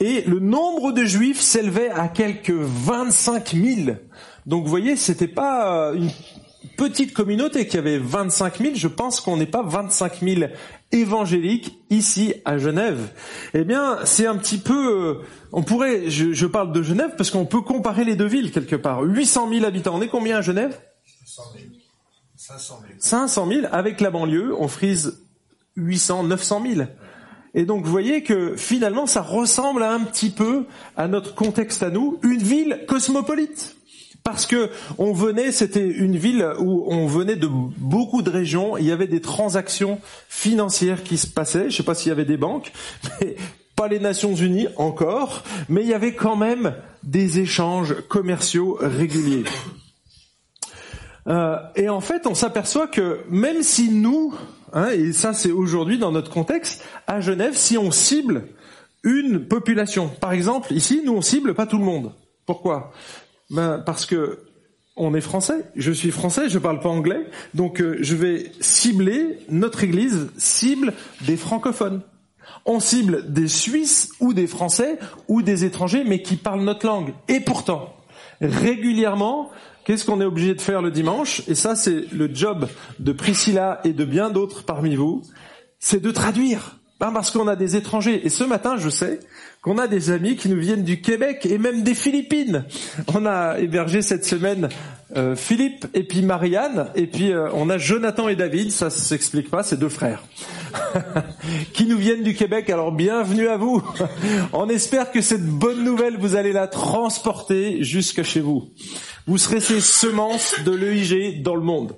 et 0.00 0.22
le 0.22 0.40
nombre 0.40 0.92
de 0.92 1.04
juifs 1.04 1.40
s'élevait 1.40 1.90
à 1.90 2.08
quelques 2.08 2.50
25 2.50 3.54
000. 3.54 3.96
Donc 4.46 4.64
vous 4.64 4.70
voyez, 4.70 4.96
c'était 4.96 5.26
pas 5.26 5.92
une 5.94 6.10
petite 6.76 7.12
communauté 7.14 7.66
qui 7.66 7.78
avait 7.78 7.98
25 7.98 8.58
000. 8.58 8.74
Je 8.74 8.88
pense 8.88 9.20
qu'on 9.20 9.36
n'est 9.36 9.46
pas 9.46 9.62
25 9.62 10.20
000 10.20 10.50
évangéliques 10.92 11.78
ici 11.90 12.34
à 12.44 12.58
Genève. 12.58 13.08
Eh 13.54 13.64
bien, 13.64 13.98
c'est 14.04 14.26
un 14.26 14.36
petit 14.36 14.58
peu, 14.58 15.08
euh, 15.08 15.14
on 15.52 15.62
pourrait, 15.62 16.08
je, 16.10 16.32
je, 16.32 16.46
parle 16.46 16.72
de 16.72 16.82
Genève 16.82 17.14
parce 17.16 17.30
qu'on 17.30 17.46
peut 17.46 17.62
comparer 17.62 18.04
les 18.04 18.16
deux 18.16 18.26
villes 18.26 18.52
quelque 18.52 18.76
part. 18.76 19.02
800 19.02 19.48
000 19.50 19.64
habitants, 19.64 19.96
on 19.96 20.02
est 20.02 20.08
combien 20.08 20.38
à 20.38 20.42
Genève? 20.42 20.78
500 21.24 21.42
000. 22.86 22.96
500 22.98 23.48
000. 23.48 23.66
avec 23.72 24.00
la 24.00 24.10
banlieue, 24.10 24.54
on 24.58 24.68
frise 24.68 25.24
800, 25.76 26.24
900 26.24 26.62
000. 26.74 26.86
Et 27.54 27.64
donc 27.64 27.84
vous 27.84 27.90
voyez 27.90 28.22
que 28.22 28.54
finalement 28.56 29.06
ça 29.06 29.22
ressemble 29.22 29.82
un 29.82 30.00
petit 30.00 30.30
peu 30.30 30.66
à 30.96 31.08
notre 31.08 31.34
contexte 31.34 31.82
à 31.82 31.90
nous, 31.90 32.18
une 32.22 32.42
ville 32.42 32.84
cosmopolite 32.86 33.75
parce 34.26 34.44
que 34.44 34.70
on 34.98 35.12
venait, 35.12 35.52
c'était 35.52 35.86
une 35.86 36.16
ville 36.16 36.44
où 36.58 36.84
on 36.88 37.06
venait 37.06 37.36
de 37.36 37.46
beaucoup 37.46 38.22
de 38.22 38.30
régions, 38.30 38.76
il 38.76 38.84
y 38.84 38.90
avait 38.90 39.06
des 39.06 39.20
transactions 39.20 40.00
financières 40.28 41.04
qui 41.04 41.16
se 41.16 41.28
passaient, 41.28 41.60
je 41.60 41.64
ne 41.66 41.70
sais 41.70 41.82
pas 41.84 41.94
s'il 41.94 42.08
y 42.08 42.12
avait 42.12 42.24
des 42.24 42.36
banques, 42.36 42.72
mais 43.20 43.36
pas 43.76 43.86
les 43.86 44.00
Nations 44.00 44.34
Unies 44.34 44.66
encore, 44.78 45.44
mais 45.68 45.82
il 45.82 45.86
y 45.86 45.94
avait 45.94 46.16
quand 46.16 46.34
même 46.34 46.74
des 47.04 47.38
échanges 47.38 47.94
commerciaux 48.08 48.76
réguliers. 48.80 49.44
Euh, 51.28 51.58
et 51.76 51.88
en 51.88 52.00
fait, 52.00 52.26
on 52.26 52.34
s'aperçoit 52.34 52.88
que 52.88 53.20
même 53.30 53.62
si 53.62 53.90
nous, 53.90 54.34
hein, 54.72 54.88
et 54.88 55.12
ça 55.12 55.34
c'est 55.34 55.52
aujourd'hui 55.52 55.98
dans 55.98 56.10
notre 56.10 56.32
contexte, 56.32 56.82
à 57.06 57.20
Genève, 57.20 57.54
si 57.54 57.78
on 57.78 57.92
cible 57.92 58.48
une 59.04 59.46
population, 59.46 60.08
par 60.08 60.32
exemple, 60.32 60.72
ici, 60.72 61.02
nous 61.04 61.14
on 61.14 61.22
cible 61.22 61.54
pas 61.54 61.66
tout 61.66 61.78
le 61.78 61.84
monde. 61.84 62.12
Pourquoi? 62.44 62.92
Ben, 63.50 63.82
Parce 63.84 64.06
que 64.06 64.40
on 64.96 65.14
est 65.14 65.20
français, 65.20 65.66
je 65.76 65.92
suis 65.92 66.10
français, 66.10 66.48
je 66.48 66.58
parle 66.58 66.80
pas 66.80 66.88
anglais, 66.88 67.26
donc 67.52 67.82
euh, 67.82 67.98
je 68.00 68.14
vais 68.14 68.50
cibler, 68.60 69.38
notre 69.50 69.84
église 69.84 70.30
cible 70.38 70.94
des 71.26 71.36
francophones. 71.36 72.00
On 72.64 72.80
cible 72.80 73.30
des 73.32 73.48
Suisses 73.48 74.10
ou 74.20 74.32
des 74.32 74.46
Français 74.46 74.98
ou 75.28 75.42
des 75.42 75.64
étrangers, 75.64 76.02
mais 76.04 76.22
qui 76.22 76.36
parlent 76.36 76.62
notre 76.62 76.86
langue. 76.86 77.12
Et 77.28 77.40
pourtant, 77.40 77.94
régulièrement, 78.40 79.50
qu'est-ce 79.84 80.04
qu'on 80.04 80.20
est 80.20 80.24
obligé 80.24 80.54
de 80.54 80.60
faire 80.60 80.82
le 80.82 80.90
dimanche? 80.90 81.42
Et 81.46 81.54
ça, 81.54 81.76
c'est 81.76 82.10
le 82.12 82.34
job 82.34 82.68
de 82.98 83.12
Priscilla 83.12 83.80
et 83.84 83.92
de 83.92 84.04
bien 84.04 84.30
d'autres 84.30 84.64
parmi 84.64 84.96
vous, 84.96 85.22
c'est 85.78 86.02
de 86.02 86.10
traduire. 86.10 86.78
Ben, 86.98 87.12
parce 87.12 87.30
qu'on 87.30 87.46
a 87.46 87.56
des 87.56 87.76
étrangers. 87.76 88.22
Et 88.24 88.30
ce 88.30 88.42
matin, 88.42 88.76
je 88.78 88.88
sais 88.88 89.20
qu'on 89.60 89.76
a 89.76 89.86
des 89.86 90.10
amis 90.10 90.36
qui 90.36 90.48
nous 90.48 90.58
viennent 90.58 90.84
du 90.84 91.02
Québec 91.02 91.44
et 91.44 91.58
même 91.58 91.82
des 91.82 91.94
Philippines. 91.94 92.64
On 93.14 93.26
a 93.26 93.58
hébergé 93.58 94.00
cette 94.00 94.24
semaine 94.24 94.70
euh, 95.14 95.36
Philippe 95.36 95.86
et 95.92 96.04
puis 96.04 96.22
Marianne, 96.22 96.88
et 96.94 97.06
puis 97.06 97.32
euh, 97.32 97.48
on 97.52 97.68
a 97.68 97.76
Jonathan 97.76 98.28
et 98.28 98.36
David, 98.36 98.70
ça 98.70 98.90
s'explique 98.90 99.50
pas, 99.50 99.62
c'est 99.62 99.78
deux 99.78 99.88
frères, 99.88 100.22
qui 101.74 101.86
nous 101.86 101.98
viennent 101.98 102.22
du 102.22 102.34
Québec. 102.34 102.70
Alors 102.70 102.92
bienvenue 102.92 103.48
à 103.48 103.56
vous. 103.56 103.82
on 104.52 104.68
espère 104.68 105.10
que 105.10 105.20
cette 105.20 105.44
bonne 105.44 105.84
nouvelle, 105.84 106.16
vous 106.16 106.34
allez 106.34 106.52
la 106.52 106.66
transporter 106.66 107.82
jusque 107.82 108.22
chez 108.22 108.40
vous. 108.40 108.70
Vous 109.26 109.38
serez 109.38 109.60
ces 109.60 109.80
semences 109.80 110.54
de 110.64 110.72
l'EIG 110.72 111.42
dans 111.42 111.56
le 111.56 111.62
monde. 111.62 111.94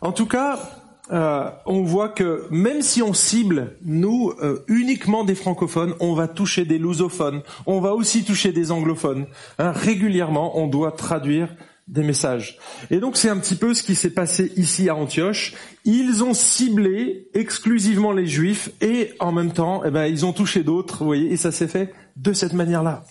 En 0.00 0.12
tout 0.12 0.26
cas, 0.26 0.77
euh, 1.10 1.50
on 1.66 1.82
voit 1.82 2.08
que 2.08 2.46
même 2.50 2.82
si 2.82 3.02
on 3.02 3.14
cible, 3.14 3.76
nous, 3.84 4.32
uniquement 4.68 5.24
des 5.24 5.34
francophones, 5.34 5.94
on 6.00 6.14
va 6.14 6.28
toucher 6.28 6.64
des 6.64 6.78
lusophones, 6.78 7.42
on 7.66 7.80
va 7.80 7.94
aussi 7.94 8.24
toucher 8.24 8.52
des 8.52 8.70
anglophones. 8.70 9.26
Hein, 9.58 9.72
régulièrement, 9.72 10.58
on 10.58 10.66
doit 10.66 10.92
traduire 10.92 11.48
des 11.88 12.02
messages. 12.02 12.58
Et 12.90 12.98
donc 12.98 13.16
c'est 13.16 13.30
un 13.30 13.38
petit 13.38 13.56
peu 13.56 13.74
ce 13.74 13.82
qui 13.82 13.94
s'est 13.94 14.10
passé 14.10 14.52
ici 14.56 14.88
à 14.88 14.94
Antioche. 14.94 15.54
Ils 15.84 16.22
ont 16.22 16.34
ciblé 16.34 17.28
exclusivement 17.34 18.12
les 18.12 18.26
juifs 18.26 18.70
et 18.80 19.14
en 19.20 19.32
même 19.32 19.52
temps, 19.52 19.82
eh 19.84 19.90
ben, 19.90 20.04
ils 20.04 20.26
ont 20.26 20.32
touché 20.32 20.62
d'autres, 20.62 20.98
vous 20.98 21.06
voyez, 21.06 21.32
et 21.32 21.36
ça 21.36 21.50
s'est 21.50 21.68
fait 21.68 21.92
de 22.16 22.32
cette 22.32 22.52
manière-là. 22.52 23.04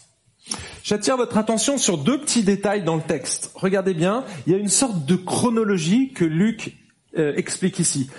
J'attire 0.83 1.17
votre 1.17 1.37
attention 1.37 1.77
sur 1.77 1.97
deux 1.97 2.21
petits 2.21 2.43
détails 2.43 2.83
dans 2.83 2.95
le 2.95 3.01
texte. 3.01 3.51
Regardez 3.55 3.93
bien, 3.93 4.23
il 4.45 4.53
y 4.53 4.55
a 4.55 4.59
une 4.59 4.69
sorte 4.69 5.05
de 5.05 5.15
chronologie 5.15 6.13
que 6.13 6.23
Luc 6.23 6.77
euh, 7.19 7.33
explique 7.35 7.79
ici. 7.79 8.09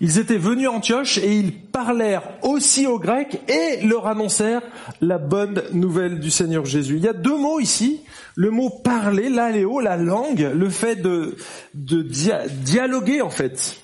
Ils 0.00 0.18
étaient 0.18 0.38
venus 0.38 0.68
à 0.68 0.72
Antioche 0.72 1.18
et 1.18 1.34
ils 1.34 1.52
parlèrent 1.52 2.22
aussi 2.42 2.86
aux 2.86 2.98
Grecs 2.98 3.40
et 3.48 3.84
leur 3.84 4.06
annoncèrent 4.06 4.62
la 5.00 5.18
bonne 5.18 5.62
nouvelle 5.72 6.20
du 6.20 6.30
Seigneur 6.30 6.64
Jésus. 6.64 6.96
Il 6.96 7.04
y 7.04 7.08
a 7.08 7.12
deux 7.12 7.36
mots 7.36 7.58
ici. 7.58 8.02
Le 8.36 8.50
mot 8.50 8.70
parler, 8.70 9.28
l'aléo, 9.28 9.80
la 9.80 9.96
langue, 9.96 10.50
le 10.54 10.70
fait 10.70 10.96
de, 10.96 11.36
de 11.74 12.02
dialoguer 12.02 13.22
en 13.22 13.30
fait. 13.30 13.76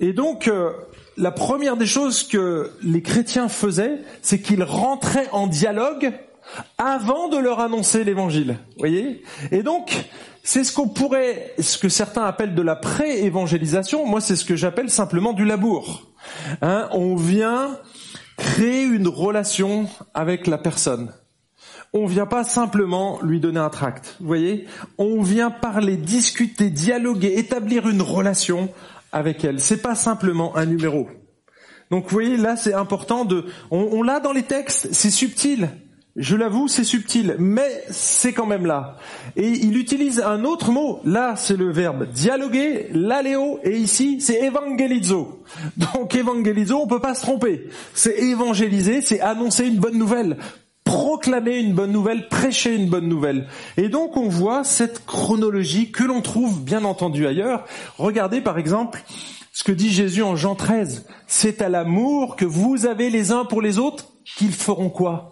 Et 0.00 0.12
donc, 0.12 0.48
euh, 0.48 0.72
la 1.16 1.30
première 1.30 1.76
des 1.76 1.86
choses 1.86 2.24
que 2.24 2.70
les 2.82 3.02
chrétiens 3.02 3.48
faisaient, 3.48 3.98
c'est 4.20 4.40
qu'ils 4.40 4.64
rentraient 4.64 5.28
en 5.30 5.46
dialogue 5.46 6.12
avant 6.78 7.28
de 7.28 7.38
leur 7.38 7.60
annoncer 7.60 8.02
l'évangile. 8.02 8.58
Voyez? 8.78 9.22
Et 9.52 9.62
donc, 9.62 9.94
c'est 10.42 10.64
ce 10.64 10.72
qu'on 10.72 10.88
pourrait, 10.88 11.54
ce 11.58 11.78
que 11.78 11.88
certains 11.88 12.24
appellent 12.24 12.54
de 12.54 12.62
la 12.62 12.74
pré-évangélisation. 12.74 14.06
Moi, 14.06 14.20
c'est 14.20 14.36
ce 14.36 14.44
que 14.44 14.56
j'appelle 14.56 14.90
simplement 14.90 15.32
du 15.32 15.44
labour. 15.44 16.12
Hein, 16.62 16.88
on 16.92 17.14
vient 17.14 17.78
créer 18.36 18.82
une 18.82 19.06
relation 19.06 19.88
avec 20.14 20.48
la 20.48 20.58
personne. 20.58 21.12
On 21.92 22.06
vient 22.06 22.26
pas 22.26 22.42
simplement 22.42 23.20
lui 23.22 23.38
donner 23.38 23.60
un 23.60 23.68
tract. 23.68 24.16
Vous 24.18 24.26
voyez 24.26 24.66
On 24.98 25.22
vient 25.22 25.50
parler, 25.50 25.96
discuter, 25.96 26.70
dialoguer, 26.70 27.38
établir 27.38 27.88
une 27.88 28.02
relation 28.02 28.70
avec 29.12 29.44
elle. 29.44 29.60
C'est 29.60 29.82
pas 29.82 29.94
simplement 29.94 30.56
un 30.56 30.64
numéro. 30.64 31.06
Donc 31.90 32.04
vous 32.04 32.10
voyez, 32.10 32.38
là 32.38 32.56
c'est 32.56 32.72
important 32.72 33.26
de... 33.26 33.44
on 33.70 34.02
l'a 34.02 34.18
dans 34.18 34.32
les 34.32 34.44
textes, 34.44 34.88
c'est 34.92 35.10
subtil. 35.10 35.68
Je 36.16 36.36
l'avoue, 36.36 36.68
c'est 36.68 36.84
subtil, 36.84 37.36
mais 37.38 37.84
c'est 37.88 38.34
quand 38.34 38.44
même 38.44 38.66
là. 38.66 38.98
Et 39.34 39.48
il 39.48 39.78
utilise 39.78 40.20
un 40.20 40.44
autre 40.44 40.70
mot. 40.70 41.00
Là, 41.04 41.36
c'est 41.36 41.56
le 41.56 41.72
verbe 41.72 42.06
dialoguer, 42.12 42.88
l'aléo, 42.92 43.60
et 43.64 43.78
ici, 43.78 44.20
c'est 44.20 44.42
évangélizo. 44.42 45.42
Donc 45.76 46.14
évangélizo, 46.14 46.76
on 46.82 46.86
peut 46.86 47.00
pas 47.00 47.14
se 47.14 47.22
tromper. 47.22 47.66
C'est 47.94 48.18
évangéliser, 48.18 49.00
c'est 49.00 49.20
annoncer 49.20 49.66
une 49.66 49.78
bonne 49.78 49.96
nouvelle, 49.96 50.36
proclamer 50.84 51.56
une 51.56 51.72
bonne 51.72 51.92
nouvelle, 51.92 52.28
prêcher 52.28 52.74
une 52.74 52.90
bonne 52.90 53.08
nouvelle. 53.08 53.46
Et 53.78 53.88
donc 53.88 54.18
on 54.18 54.28
voit 54.28 54.64
cette 54.64 55.06
chronologie 55.06 55.92
que 55.92 56.04
l'on 56.04 56.20
trouve 56.20 56.62
bien 56.62 56.84
entendu 56.84 57.26
ailleurs. 57.26 57.64
Regardez 57.96 58.42
par 58.42 58.58
exemple 58.58 59.02
ce 59.54 59.64
que 59.64 59.72
dit 59.72 59.90
Jésus 59.90 60.22
en 60.22 60.36
Jean 60.36 60.56
13. 60.56 61.06
C'est 61.26 61.62
à 61.62 61.70
l'amour 61.70 62.36
que 62.36 62.44
vous 62.44 62.84
avez 62.84 63.08
les 63.08 63.32
uns 63.32 63.46
pour 63.46 63.62
les 63.62 63.78
autres 63.78 64.08
qu'ils 64.36 64.52
feront 64.52 64.90
quoi? 64.90 65.31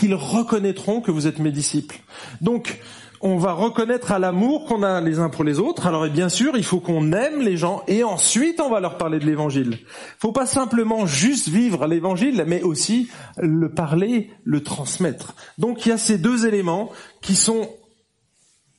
Qu'ils 0.00 0.14
reconnaîtront 0.14 1.02
que 1.02 1.10
vous 1.10 1.26
êtes 1.26 1.38
mes 1.40 1.52
disciples. 1.52 2.00
Donc, 2.40 2.80
on 3.20 3.36
va 3.36 3.52
reconnaître 3.52 4.12
à 4.12 4.18
l'amour 4.18 4.64
qu'on 4.64 4.82
a 4.82 5.02
les 5.02 5.18
uns 5.18 5.28
pour 5.28 5.44
les 5.44 5.58
autres. 5.58 5.86
Alors, 5.86 6.06
et 6.06 6.10
bien 6.10 6.30
sûr, 6.30 6.56
il 6.56 6.64
faut 6.64 6.80
qu'on 6.80 7.12
aime 7.12 7.42
les 7.42 7.58
gens 7.58 7.82
et 7.86 8.02
ensuite 8.02 8.60
on 8.60 8.70
va 8.70 8.80
leur 8.80 8.96
parler 8.96 9.18
de 9.18 9.26
l'évangile. 9.26 9.76
Faut 10.18 10.32
pas 10.32 10.46
simplement 10.46 11.04
juste 11.04 11.50
vivre 11.50 11.86
l'évangile, 11.86 12.44
mais 12.46 12.62
aussi 12.62 13.10
le 13.36 13.68
parler, 13.68 14.30
le 14.44 14.62
transmettre. 14.62 15.34
Donc, 15.58 15.84
il 15.84 15.90
y 15.90 15.92
a 15.92 15.98
ces 15.98 16.16
deux 16.16 16.46
éléments 16.46 16.90
qui 17.20 17.36
sont 17.36 17.68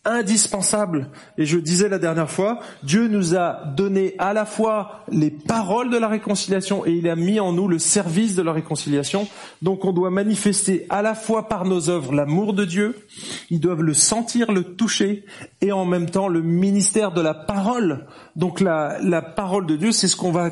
indispensable. 0.03 1.09
Et 1.37 1.45
je 1.45 1.59
disais 1.59 1.87
la 1.87 1.99
dernière 1.99 2.29
fois, 2.29 2.59
Dieu 2.83 3.07
nous 3.07 3.35
a 3.35 3.63
donné 3.75 4.15
à 4.17 4.33
la 4.33 4.45
fois 4.45 5.03
les 5.11 5.29
paroles 5.29 5.91
de 5.91 5.97
la 5.97 6.07
réconciliation 6.07 6.85
et 6.85 6.91
il 6.91 7.07
a 7.07 7.15
mis 7.15 7.39
en 7.39 7.53
nous 7.53 7.67
le 7.67 7.77
service 7.77 8.35
de 8.35 8.41
la 8.41 8.51
réconciliation. 8.51 9.27
Donc 9.61 9.85
on 9.85 9.93
doit 9.93 10.09
manifester 10.09 10.87
à 10.89 11.01
la 11.01 11.13
fois 11.13 11.47
par 11.47 11.65
nos 11.65 11.89
œuvres 11.89 12.13
l'amour 12.13 12.53
de 12.53 12.65
Dieu, 12.65 12.95
ils 13.51 13.59
doivent 13.59 13.83
le 13.83 13.93
sentir, 13.93 14.51
le 14.51 14.63
toucher, 14.63 15.23
et 15.61 15.71
en 15.71 15.85
même 15.85 16.09
temps 16.09 16.27
le 16.27 16.41
ministère 16.41 17.11
de 17.11 17.21
la 17.21 17.33
parole. 17.33 18.07
Donc 18.35 18.59
la, 18.59 18.97
la 19.01 19.21
parole 19.21 19.67
de 19.67 19.75
Dieu, 19.75 19.91
c'est 19.91 20.07
ce 20.07 20.15
qu'on 20.15 20.31
va 20.31 20.49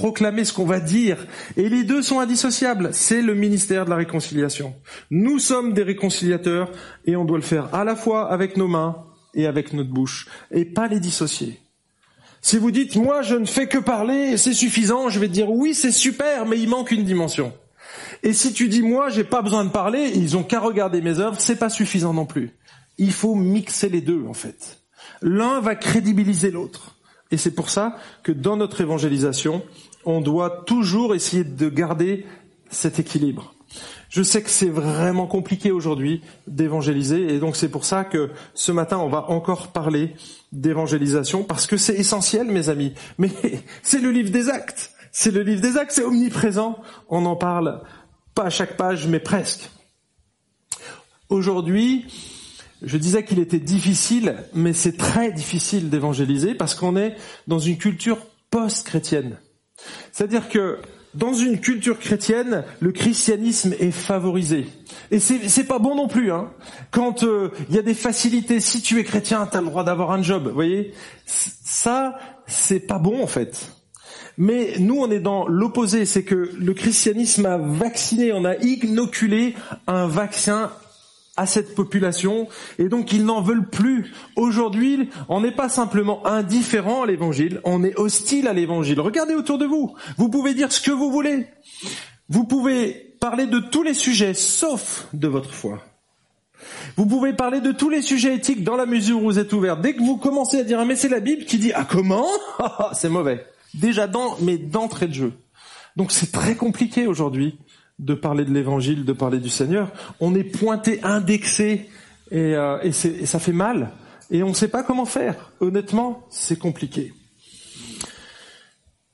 proclamer, 0.00 0.46
ce 0.46 0.54
qu'on 0.54 0.64
va 0.64 0.80
dire. 0.80 1.26
Et 1.58 1.68
les 1.68 1.84
deux 1.84 2.00
sont 2.00 2.20
indissociables. 2.20 2.88
C'est 2.92 3.20
le 3.20 3.34
ministère 3.34 3.84
de 3.84 3.90
la 3.90 3.96
réconciliation. 3.96 4.74
Nous 5.10 5.38
sommes 5.38 5.74
des 5.74 5.82
réconciliateurs 5.82 6.72
et 7.04 7.16
on 7.16 7.26
doit 7.26 7.36
le 7.36 7.44
faire 7.44 7.74
à 7.74 7.84
la 7.84 7.94
fois 7.94 8.32
avec 8.32 8.56
nos 8.56 8.66
mains 8.66 9.04
et 9.34 9.46
avec 9.46 9.74
notre 9.74 9.90
bouche 9.90 10.26
et 10.52 10.64
pas 10.64 10.88
les 10.88 11.00
dissocier. 11.00 11.60
Si 12.40 12.56
vous 12.56 12.70
dites 12.70 12.96
moi 12.96 13.20
je 13.20 13.34
ne 13.34 13.44
fais 13.44 13.66
que 13.66 13.76
parler 13.76 14.30
et 14.32 14.36
c'est 14.38 14.54
suffisant, 14.54 15.10
je 15.10 15.20
vais 15.20 15.28
dire 15.28 15.50
oui 15.50 15.74
c'est 15.74 15.92
super 15.92 16.46
mais 16.46 16.58
il 16.58 16.70
manque 16.70 16.92
une 16.92 17.04
dimension. 17.04 17.52
Et 18.22 18.32
si 18.32 18.54
tu 18.54 18.68
dis 18.68 18.80
moi 18.80 19.10
j'ai 19.10 19.24
pas 19.24 19.42
besoin 19.42 19.66
de 19.66 19.70
parler, 19.70 20.12
ils 20.14 20.34
ont 20.34 20.44
qu'à 20.44 20.60
regarder 20.60 21.02
mes 21.02 21.18
œuvres, 21.18 21.38
c'est 21.38 21.56
pas 21.56 21.68
suffisant 21.68 22.14
non 22.14 22.24
plus. 22.24 22.56
Il 22.96 23.12
faut 23.12 23.34
mixer 23.34 23.90
les 23.90 24.00
deux 24.00 24.24
en 24.26 24.34
fait. 24.34 24.78
L'un 25.20 25.60
va 25.60 25.74
crédibiliser 25.74 26.50
l'autre. 26.50 26.96
Et 27.30 27.36
c'est 27.36 27.52
pour 27.52 27.70
ça 27.70 27.96
que 28.22 28.32
dans 28.32 28.56
notre 28.56 28.80
évangélisation, 28.80 29.62
on 30.04 30.20
doit 30.20 30.64
toujours 30.66 31.14
essayer 31.14 31.44
de 31.44 31.68
garder 31.68 32.26
cet 32.70 32.98
équilibre. 32.98 33.54
Je 34.08 34.22
sais 34.24 34.42
que 34.42 34.50
c'est 34.50 34.68
vraiment 34.68 35.26
compliqué 35.26 35.70
aujourd'hui 35.70 36.22
d'évangéliser 36.48 37.32
et 37.32 37.38
donc 37.38 37.54
c'est 37.54 37.68
pour 37.68 37.84
ça 37.84 38.02
que 38.02 38.30
ce 38.54 38.72
matin 38.72 38.98
on 38.98 39.08
va 39.08 39.30
encore 39.30 39.68
parler 39.68 40.16
d'évangélisation 40.50 41.44
parce 41.44 41.68
que 41.68 41.76
c'est 41.76 41.94
essentiel 41.94 42.48
mes 42.48 42.68
amis. 42.68 42.92
Mais 43.18 43.30
c'est 43.82 44.00
le 44.00 44.10
livre 44.10 44.30
des 44.30 44.48
actes. 44.48 44.92
C'est 45.12 45.30
le 45.30 45.42
livre 45.42 45.60
des 45.60 45.76
actes, 45.76 45.92
c'est 45.92 46.04
omniprésent. 46.04 46.78
On 47.08 47.24
en 47.24 47.36
parle 47.36 47.82
pas 48.34 48.44
à 48.44 48.50
chaque 48.50 48.76
page 48.76 49.06
mais 49.06 49.20
presque. 49.20 49.70
Aujourd'hui, 51.28 52.06
je 52.82 52.96
disais 52.96 53.24
qu'il 53.24 53.38
était 53.38 53.60
difficile, 53.60 54.36
mais 54.54 54.72
c'est 54.72 54.96
très 54.96 55.30
difficile 55.30 55.88
d'évangéliser 55.88 56.54
parce 56.54 56.74
qu'on 56.74 56.96
est 56.96 57.14
dans 57.46 57.60
une 57.60 57.78
culture 57.78 58.18
post-chrétienne. 58.50 59.36
C'est-à-dire 60.12 60.48
que 60.48 60.78
dans 61.14 61.32
une 61.32 61.58
culture 61.58 61.98
chrétienne, 61.98 62.64
le 62.78 62.92
christianisme 62.92 63.74
est 63.80 63.90
favorisé. 63.90 64.68
Et 65.10 65.18
c'est 65.18 65.64
pas 65.64 65.78
bon 65.78 65.96
non 65.96 66.06
plus. 66.06 66.30
Hein. 66.30 66.50
Quand 66.92 67.24
euh, 67.24 67.50
il 67.68 67.74
y 67.74 67.78
a 67.78 67.82
des 67.82 67.94
facilités, 67.94 68.60
si 68.60 68.80
tu 68.80 68.98
es 69.00 69.04
chrétien, 69.04 69.48
tu 69.50 69.56
as 69.56 69.60
le 69.60 69.66
droit 69.66 69.82
d'avoir 69.82 70.12
un 70.12 70.22
job. 70.22 70.46
Vous 70.46 70.54
voyez, 70.54 70.94
ça, 71.26 72.18
c'est 72.46 72.80
pas 72.80 72.98
bon 72.98 73.22
en 73.22 73.26
fait. 73.26 73.72
Mais 74.38 74.74
nous, 74.78 74.96
on 74.98 75.10
est 75.10 75.20
dans 75.20 75.46
l'opposé, 75.48 76.06
c'est 76.06 76.22
que 76.22 76.50
le 76.56 76.74
christianisme 76.74 77.44
a 77.44 77.58
vacciné, 77.58 78.32
on 78.32 78.44
a 78.44 78.56
inoculé 78.56 79.54
un 79.86 80.06
vaccin 80.06 80.70
à 81.40 81.46
cette 81.46 81.74
population 81.74 82.48
et 82.78 82.90
donc 82.90 83.12
ils 83.14 83.24
n'en 83.24 83.40
veulent 83.40 83.68
plus. 83.68 84.12
Aujourd'hui, 84.36 85.08
on 85.30 85.40
n'est 85.40 85.50
pas 85.50 85.70
simplement 85.70 86.26
indifférent 86.26 87.04
à 87.04 87.06
l'évangile, 87.06 87.62
on 87.64 87.82
est 87.82 87.98
hostile 87.98 88.46
à 88.46 88.52
l'évangile. 88.52 89.00
Regardez 89.00 89.34
autour 89.34 89.56
de 89.56 89.64
vous. 89.64 89.94
Vous 90.18 90.28
pouvez 90.28 90.52
dire 90.52 90.70
ce 90.70 90.82
que 90.82 90.90
vous 90.90 91.10
voulez. 91.10 91.46
Vous 92.28 92.44
pouvez 92.44 93.16
parler 93.20 93.46
de 93.46 93.58
tous 93.58 93.82
les 93.82 93.94
sujets 93.94 94.34
sauf 94.34 95.06
de 95.14 95.28
votre 95.28 95.54
foi. 95.54 95.82
Vous 96.96 97.06
pouvez 97.06 97.32
parler 97.32 97.62
de 97.62 97.72
tous 97.72 97.88
les 97.88 98.02
sujets 98.02 98.34
éthiques 98.34 98.62
dans 98.62 98.76
la 98.76 98.84
mesure 98.84 99.22
où 99.22 99.24
vous 99.24 99.38
êtes 99.38 99.54
ouvert. 99.54 99.78
Dès 99.78 99.94
que 99.94 100.02
vous 100.02 100.18
commencez 100.18 100.60
à 100.60 100.62
dire 100.62 100.78
ah, 100.78 100.84
mais 100.84 100.96
c'est 100.96 101.08
la 101.08 101.20
Bible 101.20 101.46
qui 101.46 101.56
dit 101.56 101.72
ah 101.74 101.86
comment? 101.88 102.26
C'est 102.92 103.08
mauvais. 103.08 103.46
Déjà 103.72 104.06
dans 104.06 104.36
mais 104.42 104.58
d'entrée 104.58 105.08
de 105.08 105.14
jeu. 105.14 105.32
Donc 105.96 106.12
c'est 106.12 106.32
très 106.32 106.54
compliqué 106.54 107.06
aujourd'hui 107.06 107.58
de 108.00 108.14
parler 108.14 108.44
de 108.44 108.52
l'évangile, 108.52 109.04
de 109.04 109.12
parler 109.12 109.38
du 109.38 109.50
Seigneur. 109.50 109.90
On 110.20 110.34
est 110.34 110.44
pointé, 110.44 111.00
indexé, 111.02 111.88
et, 112.30 112.54
euh, 112.54 112.78
et, 112.82 112.92
ça 112.92 113.38
fait 113.38 113.52
mal. 113.52 113.90
Et 114.30 114.42
on 114.42 114.48
ne 114.48 114.54
sait 114.54 114.68
pas 114.68 114.82
comment 114.82 115.04
faire. 115.04 115.52
Honnêtement, 115.60 116.26
c'est 116.30 116.58
compliqué. 116.58 117.12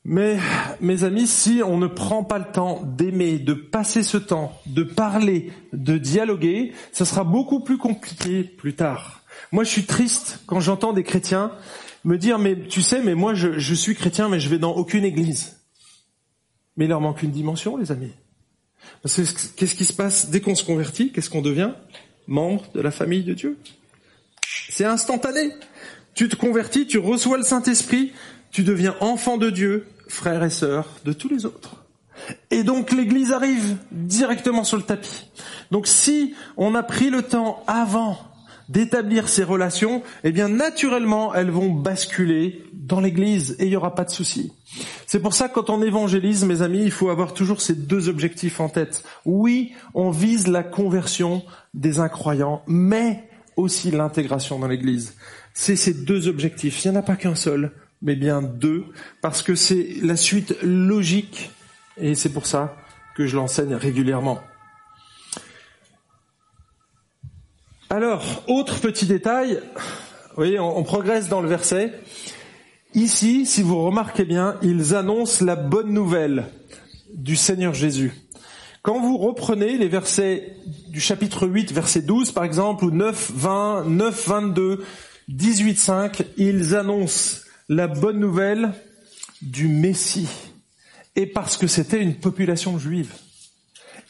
Mais, 0.04 0.38
mes 0.80 1.02
amis, 1.02 1.26
si 1.26 1.62
on 1.64 1.78
ne 1.78 1.88
prend 1.88 2.22
pas 2.22 2.38
le 2.38 2.44
temps 2.52 2.80
d'aimer, 2.84 3.38
de 3.38 3.54
passer 3.54 4.04
ce 4.04 4.18
temps, 4.18 4.52
de 4.66 4.84
parler, 4.84 5.52
de 5.72 5.98
dialoguer, 5.98 6.72
ça 6.92 7.04
sera 7.04 7.24
beaucoup 7.24 7.60
plus 7.60 7.78
compliqué 7.78 8.44
plus 8.44 8.76
tard. 8.76 9.22
Moi, 9.50 9.64
je 9.64 9.70
suis 9.70 9.84
triste 9.84 10.40
quand 10.46 10.60
j'entends 10.60 10.92
des 10.92 11.02
chrétiens 11.02 11.50
me 12.04 12.18
dire, 12.18 12.38
mais 12.38 12.56
tu 12.68 12.82
sais, 12.82 13.02
mais 13.02 13.16
moi, 13.16 13.34
je, 13.34 13.58
je 13.58 13.74
suis 13.74 13.96
chrétien, 13.96 14.28
mais 14.28 14.38
je 14.38 14.48
vais 14.48 14.58
dans 14.58 14.76
aucune 14.76 15.04
église. 15.04 15.60
Mais 16.76 16.84
il 16.84 16.88
leur 16.88 17.00
manque 17.00 17.24
une 17.24 17.32
dimension, 17.32 17.76
les 17.76 17.90
amis. 17.90 18.12
Parce 19.02 19.16
que 19.16 19.22
qu'est-ce 19.56 19.74
qui 19.74 19.84
se 19.84 19.92
passe 19.92 20.30
dès 20.30 20.40
qu'on 20.40 20.54
se 20.54 20.64
convertit? 20.64 21.12
Qu'est-ce 21.12 21.30
qu'on 21.30 21.42
devient? 21.42 21.72
Membre 22.26 22.64
de 22.74 22.80
la 22.80 22.90
famille 22.90 23.22
de 23.22 23.34
Dieu. 23.34 23.58
C'est 24.68 24.84
instantané. 24.84 25.52
Tu 26.14 26.28
te 26.28 26.36
convertis, 26.36 26.86
tu 26.86 26.98
reçois 26.98 27.36
le 27.36 27.44
Saint-Esprit, 27.44 28.12
tu 28.50 28.62
deviens 28.62 28.96
enfant 29.00 29.36
de 29.36 29.50
Dieu, 29.50 29.86
frères 30.08 30.42
et 30.42 30.50
sœurs 30.50 30.88
de 31.04 31.12
tous 31.12 31.28
les 31.28 31.44
autres. 31.44 31.84
Et 32.50 32.62
donc 32.62 32.92
l'Église 32.92 33.32
arrive 33.32 33.76
directement 33.92 34.64
sur 34.64 34.76
le 34.76 34.82
tapis. 34.82 35.28
Donc 35.70 35.86
si 35.86 36.34
on 36.56 36.74
a 36.74 36.82
pris 36.82 37.10
le 37.10 37.22
temps 37.22 37.62
avant 37.66 38.18
d'établir 38.68 39.28
ces 39.28 39.44
relations, 39.44 40.02
eh 40.24 40.32
bien 40.32 40.48
naturellement 40.48 41.34
elles 41.34 41.50
vont 41.50 41.70
basculer 41.70 42.64
dans 42.72 43.00
l'Église 43.00 43.56
et 43.58 43.64
il 43.64 43.70
n'y 43.70 43.76
aura 43.76 43.94
pas 43.94 44.04
de 44.04 44.10
souci. 44.10 44.52
C'est 45.06 45.20
pour 45.20 45.34
ça 45.34 45.48
que 45.48 45.54
quand 45.54 45.70
on 45.70 45.82
évangélise, 45.82 46.44
mes 46.44 46.62
amis, 46.62 46.82
il 46.82 46.90
faut 46.90 47.08
avoir 47.08 47.32
toujours 47.32 47.60
ces 47.60 47.74
deux 47.74 48.08
objectifs 48.08 48.60
en 48.60 48.68
tête. 48.68 49.04
Oui, 49.24 49.72
on 49.94 50.10
vise 50.10 50.48
la 50.48 50.62
conversion 50.62 51.42
des 51.74 51.98
incroyants, 52.00 52.62
mais 52.66 53.28
aussi 53.56 53.90
l'intégration 53.90 54.58
dans 54.58 54.68
l'Église. 54.68 55.14
C'est 55.54 55.76
ces 55.76 55.94
deux 55.94 56.28
objectifs. 56.28 56.84
Il 56.84 56.90
n'y 56.90 56.96
en 56.96 57.00
a 57.00 57.02
pas 57.02 57.16
qu'un 57.16 57.34
seul 57.34 57.72
mais 58.02 58.16
bien 58.16 58.42
deux, 58.42 58.84
parce 59.20 59.42
que 59.42 59.54
c'est 59.54 59.96
la 60.02 60.16
suite 60.16 60.56
logique, 60.62 61.50
et 61.96 62.14
c'est 62.14 62.28
pour 62.28 62.46
ça 62.46 62.76
que 63.16 63.26
je 63.26 63.36
l'enseigne 63.36 63.74
régulièrement. 63.74 64.40
Alors, 67.88 68.42
autre 68.48 68.80
petit 68.80 69.06
détail, 69.06 69.60
vous 69.76 70.34
voyez, 70.34 70.58
on, 70.58 70.82
progresse 70.82 71.28
dans 71.28 71.40
le 71.40 71.48
verset. 71.48 71.92
Ici, 72.94 73.46
si 73.46 73.62
vous 73.62 73.80
remarquez 73.80 74.24
bien, 74.24 74.56
ils 74.60 74.96
annoncent 74.96 75.44
la 75.44 75.54
bonne 75.54 75.92
nouvelle 75.92 76.46
du 77.14 77.36
Seigneur 77.36 77.74
Jésus. 77.74 78.12
Quand 78.82 79.00
vous 79.00 79.16
reprenez 79.16 79.78
les 79.78 79.86
versets 79.86 80.56
du 80.88 81.00
chapitre 81.00 81.46
8, 81.46 81.72
verset 81.72 82.02
12 82.02 82.32
par 82.32 82.42
exemple, 82.42 82.86
ou 82.86 82.90
9, 82.90 83.30
20, 83.32 83.84
9, 83.84 84.28
22, 84.28 84.84
18, 85.28 85.78
5, 85.78 86.24
ils 86.38 86.74
annoncent 86.74 87.42
la 87.68 87.86
bonne 87.86 88.18
nouvelle 88.18 88.72
du 89.42 89.68
Messie, 89.68 90.28
et 91.14 91.26
parce 91.26 91.56
que 91.56 91.68
c'était 91.68 92.02
une 92.02 92.16
population 92.16 92.80
juive. 92.80 93.12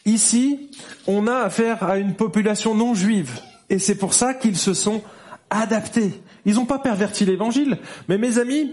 Ici, 0.07 0.71
on 1.07 1.27
a 1.27 1.37
affaire 1.41 1.83
à 1.83 1.99
une 1.99 2.15
population 2.15 2.75
non 2.75 2.95
juive, 2.95 3.39
et 3.71 3.79
c'est 3.79 3.97
pour 3.97 4.15
ça 4.15 4.35
qu'ils 4.35 4.57
se 4.57 4.75
sont 4.75 5.03
adaptés. 5.51 6.13
Ils 6.45 6.55
n'ont 6.55 6.67
pas 6.67 6.79
perverti 6.79 7.25
l'évangile, 7.25 7.79
mais 8.09 8.19
mes 8.19 8.39
amis, 8.39 8.73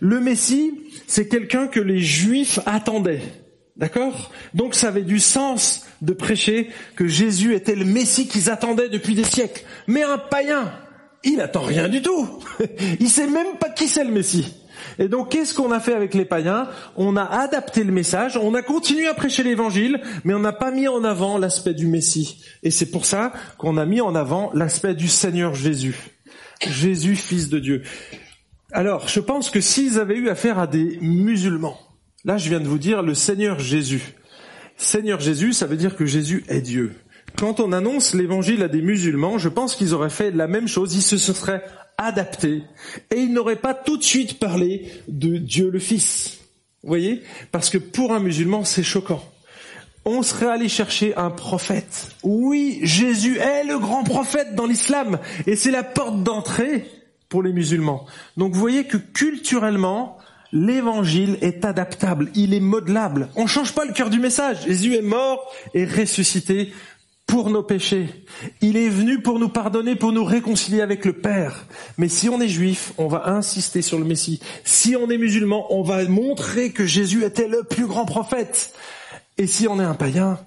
le 0.00 0.20
Messie, 0.20 0.72
c'est 1.06 1.28
quelqu'un 1.28 1.68
que 1.68 1.80
les 1.80 2.00
Juifs 2.00 2.58
attendaient. 2.66 3.22
D'accord? 3.76 4.32
Donc 4.54 4.74
ça 4.74 4.88
avait 4.88 5.02
du 5.02 5.18
sens 5.18 5.86
de 6.02 6.12
prêcher 6.12 6.68
que 6.96 7.06
Jésus 7.06 7.54
était 7.54 7.74
le 7.74 7.84
Messie 7.84 8.28
qu'ils 8.28 8.50
attendaient 8.50 8.88
depuis 8.88 9.14
des 9.14 9.24
siècles. 9.24 9.64
Mais 9.86 10.02
un 10.02 10.18
païen, 10.18 10.72
il 11.24 11.40
attend 11.40 11.62
rien 11.62 11.88
du 11.88 12.02
tout. 12.02 12.28
il 13.00 13.08
sait 13.08 13.26
même 13.26 13.56
pas 13.58 13.70
qui 13.70 13.88
c'est 13.88 14.04
le 14.04 14.10
Messie. 14.10 14.52
Et 14.98 15.08
donc, 15.08 15.30
qu'est-ce 15.30 15.54
qu'on 15.54 15.70
a 15.72 15.80
fait 15.80 15.94
avec 15.94 16.14
les 16.14 16.24
païens? 16.24 16.68
On 16.96 17.16
a 17.16 17.24
adapté 17.24 17.84
le 17.84 17.92
message, 17.92 18.36
on 18.36 18.54
a 18.54 18.62
continué 18.62 19.06
à 19.06 19.14
prêcher 19.14 19.42
l'évangile, 19.42 20.00
mais 20.24 20.34
on 20.34 20.38
n'a 20.38 20.52
pas 20.52 20.70
mis 20.70 20.88
en 20.88 21.04
avant 21.04 21.38
l'aspect 21.38 21.74
du 21.74 21.86
Messie. 21.86 22.42
Et 22.62 22.70
c'est 22.70 22.90
pour 22.90 23.06
ça 23.06 23.32
qu'on 23.58 23.76
a 23.76 23.86
mis 23.86 24.00
en 24.00 24.14
avant 24.14 24.50
l'aspect 24.54 24.94
du 24.94 25.08
Seigneur 25.08 25.54
Jésus. 25.54 25.96
Jésus, 26.66 27.16
fils 27.16 27.48
de 27.48 27.58
Dieu. 27.58 27.82
Alors, 28.72 29.08
je 29.08 29.20
pense 29.20 29.50
que 29.50 29.60
s'ils 29.60 29.98
avaient 29.98 30.16
eu 30.16 30.28
affaire 30.28 30.58
à 30.58 30.66
des 30.66 30.98
musulmans, 31.00 31.78
là 32.24 32.38
je 32.38 32.48
viens 32.48 32.60
de 32.60 32.68
vous 32.68 32.78
dire 32.78 33.02
le 33.02 33.14
Seigneur 33.14 33.58
Jésus. 33.58 34.14
Seigneur 34.76 35.20
Jésus, 35.20 35.52
ça 35.52 35.66
veut 35.66 35.76
dire 35.76 35.96
que 35.96 36.06
Jésus 36.06 36.44
est 36.48 36.62
Dieu 36.62 36.92
quand 37.38 37.60
on 37.60 37.72
annonce 37.72 38.14
l'évangile 38.14 38.62
à 38.62 38.68
des 38.68 38.82
musulmans, 38.82 39.38
je 39.38 39.48
pense 39.48 39.74
qu'ils 39.74 39.94
auraient 39.94 40.10
fait 40.10 40.30
la 40.30 40.46
même 40.46 40.68
chose, 40.68 40.94
ils 40.94 41.02
se 41.02 41.16
seraient 41.16 41.64
adaptés 41.98 42.62
et 43.10 43.20
ils 43.20 43.32
n'auraient 43.32 43.56
pas 43.56 43.74
tout 43.74 43.96
de 43.96 44.02
suite 44.02 44.38
parlé 44.38 44.90
de 45.08 45.36
Dieu 45.36 45.70
le 45.70 45.78
Fils. 45.78 46.38
Vous 46.82 46.88
voyez? 46.88 47.22
Parce 47.52 47.70
que 47.70 47.78
pour 47.78 48.12
un 48.12 48.20
musulman, 48.20 48.64
c'est 48.64 48.82
choquant. 48.82 49.22
On 50.04 50.22
serait 50.22 50.48
allé 50.48 50.68
chercher 50.68 51.14
un 51.16 51.30
prophète. 51.30 52.08
Oui, 52.24 52.80
Jésus 52.82 53.38
est 53.38 53.64
le 53.64 53.78
grand 53.78 54.02
prophète 54.02 54.56
dans 54.56 54.66
l'islam 54.66 55.18
et 55.46 55.54
c'est 55.54 55.70
la 55.70 55.84
porte 55.84 56.24
d'entrée 56.24 56.90
pour 57.28 57.42
les 57.42 57.52
musulmans. 57.52 58.04
Donc 58.36 58.52
vous 58.52 58.60
voyez 58.60 58.84
que 58.84 58.96
culturellement, 58.96 60.18
l'évangile 60.52 61.38
est 61.40 61.64
adaptable, 61.64 62.30
il 62.34 62.52
est 62.52 62.60
modelable. 62.60 63.28
On 63.36 63.44
ne 63.44 63.48
change 63.48 63.72
pas 63.74 63.84
le 63.84 63.92
cœur 63.92 64.10
du 64.10 64.18
message. 64.18 64.64
Jésus 64.66 64.94
est 64.96 65.02
mort 65.02 65.52
et 65.72 65.84
ressuscité 65.84 66.72
pour 67.26 67.50
nos 67.50 67.62
péchés. 67.62 68.08
Il 68.60 68.76
est 68.76 68.88
venu 68.88 69.22
pour 69.22 69.38
nous 69.38 69.48
pardonner, 69.48 69.96
pour 69.96 70.12
nous 70.12 70.24
réconcilier 70.24 70.82
avec 70.82 71.04
le 71.04 71.14
Père. 71.14 71.66
Mais 71.96 72.08
si 72.08 72.28
on 72.28 72.40
est 72.40 72.48
juif, 72.48 72.92
on 72.98 73.08
va 73.08 73.28
insister 73.30 73.80
sur 73.80 73.98
le 73.98 74.04
Messie. 74.04 74.40
Si 74.64 74.96
on 74.96 75.08
est 75.08 75.18
musulman, 75.18 75.66
on 75.70 75.82
va 75.82 76.04
montrer 76.04 76.72
que 76.72 76.84
Jésus 76.84 77.24
était 77.24 77.48
le 77.48 77.62
plus 77.62 77.86
grand 77.86 78.04
prophète. 78.04 78.74
Et 79.38 79.46
si 79.46 79.66
on 79.66 79.80
est 79.80 79.84
un 79.84 79.94
païen, 79.94 80.38